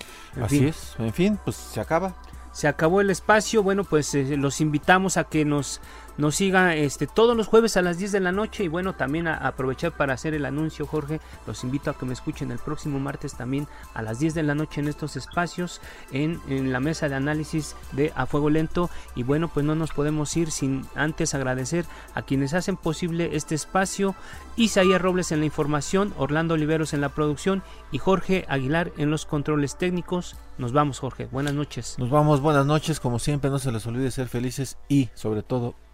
Así 0.41 0.67
es, 0.67 0.95
en 0.97 1.13
fin, 1.13 1.39
pues 1.43 1.55
se 1.55 1.79
acaba. 1.79 2.15
Se 2.51 2.67
acabó 2.67 2.99
el 2.99 3.09
espacio, 3.09 3.63
bueno, 3.63 3.85
pues 3.85 4.13
eh, 4.13 4.35
los 4.35 4.59
invitamos 4.59 5.15
a 5.15 5.23
que 5.23 5.45
nos 5.45 5.79
nos 6.17 6.35
siga 6.35 6.75
este, 6.75 7.07
todos 7.07 7.35
los 7.35 7.47
jueves 7.47 7.77
a 7.77 7.81
las 7.81 7.97
10 7.97 8.11
de 8.11 8.19
la 8.19 8.31
noche 8.31 8.63
y 8.63 8.67
bueno, 8.67 8.93
también 8.93 9.27
a, 9.27 9.35
aprovechar 9.35 9.91
para 9.91 10.13
hacer 10.13 10.33
el 10.33 10.45
anuncio, 10.45 10.85
Jorge. 10.85 11.19
Los 11.47 11.63
invito 11.63 11.89
a 11.89 11.97
que 11.97 12.05
me 12.05 12.13
escuchen 12.13 12.51
el 12.51 12.59
próximo 12.59 12.99
martes 12.99 13.35
también 13.35 13.67
a 13.93 14.01
las 14.01 14.19
10 14.19 14.33
de 14.33 14.43
la 14.43 14.55
noche 14.55 14.81
en 14.81 14.87
estos 14.87 15.15
espacios, 15.15 15.81
en, 16.11 16.39
en 16.47 16.71
la 16.71 16.79
mesa 16.79 17.09
de 17.09 17.15
análisis 17.15 17.75
de 17.93 18.11
A 18.15 18.25
Fuego 18.25 18.49
Lento. 18.49 18.89
Y 19.15 19.23
bueno, 19.23 19.47
pues 19.47 19.65
no 19.65 19.75
nos 19.75 19.91
podemos 19.91 20.35
ir 20.37 20.51
sin 20.51 20.85
antes 20.95 21.33
agradecer 21.33 21.85
a 22.13 22.21
quienes 22.21 22.53
hacen 22.53 22.77
posible 22.77 23.31
este 23.33 23.55
espacio. 23.55 24.15
Isaías 24.57 25.01
Robles 25.01 25.31
en 25.31 25.39
la 25.39 25.45
información, 25.45 26.13
Orlando 26.17 26.55
Oliveros 26.55 26.93
en 26.93 27.01
la 27.01 27.09
producción 27.09 27.63
y 27.91 27.97
Jorge 27.97 28.45
Aguilar 28.47 28.91
en 28.97 29.09
los 29.09 29.25
controles 29.25 29.77
técnicos. 29.77 30.35
Nos 30.57 30.73
vamos, 30.73 30.99
Jorge. 30.99 31.27
Buenas 31.31 31.53
noches. 31.53 31.95
Nos 31.97 32.09
vamos, 32.09 32.41
buenas 32.41 32.65
noches. 32.65 32.99
Como 32.99 33.19
siempre, 33.19 33.49
no 33.49 33.59
se 33.59 33.71
les 33.71 33.85
olvide 33.87 34.11
ser 34.11 34.27
felices 34.27 34.77
y, 34.89 35.09
sobre 35.15 35.41
todo, 35.41 35.75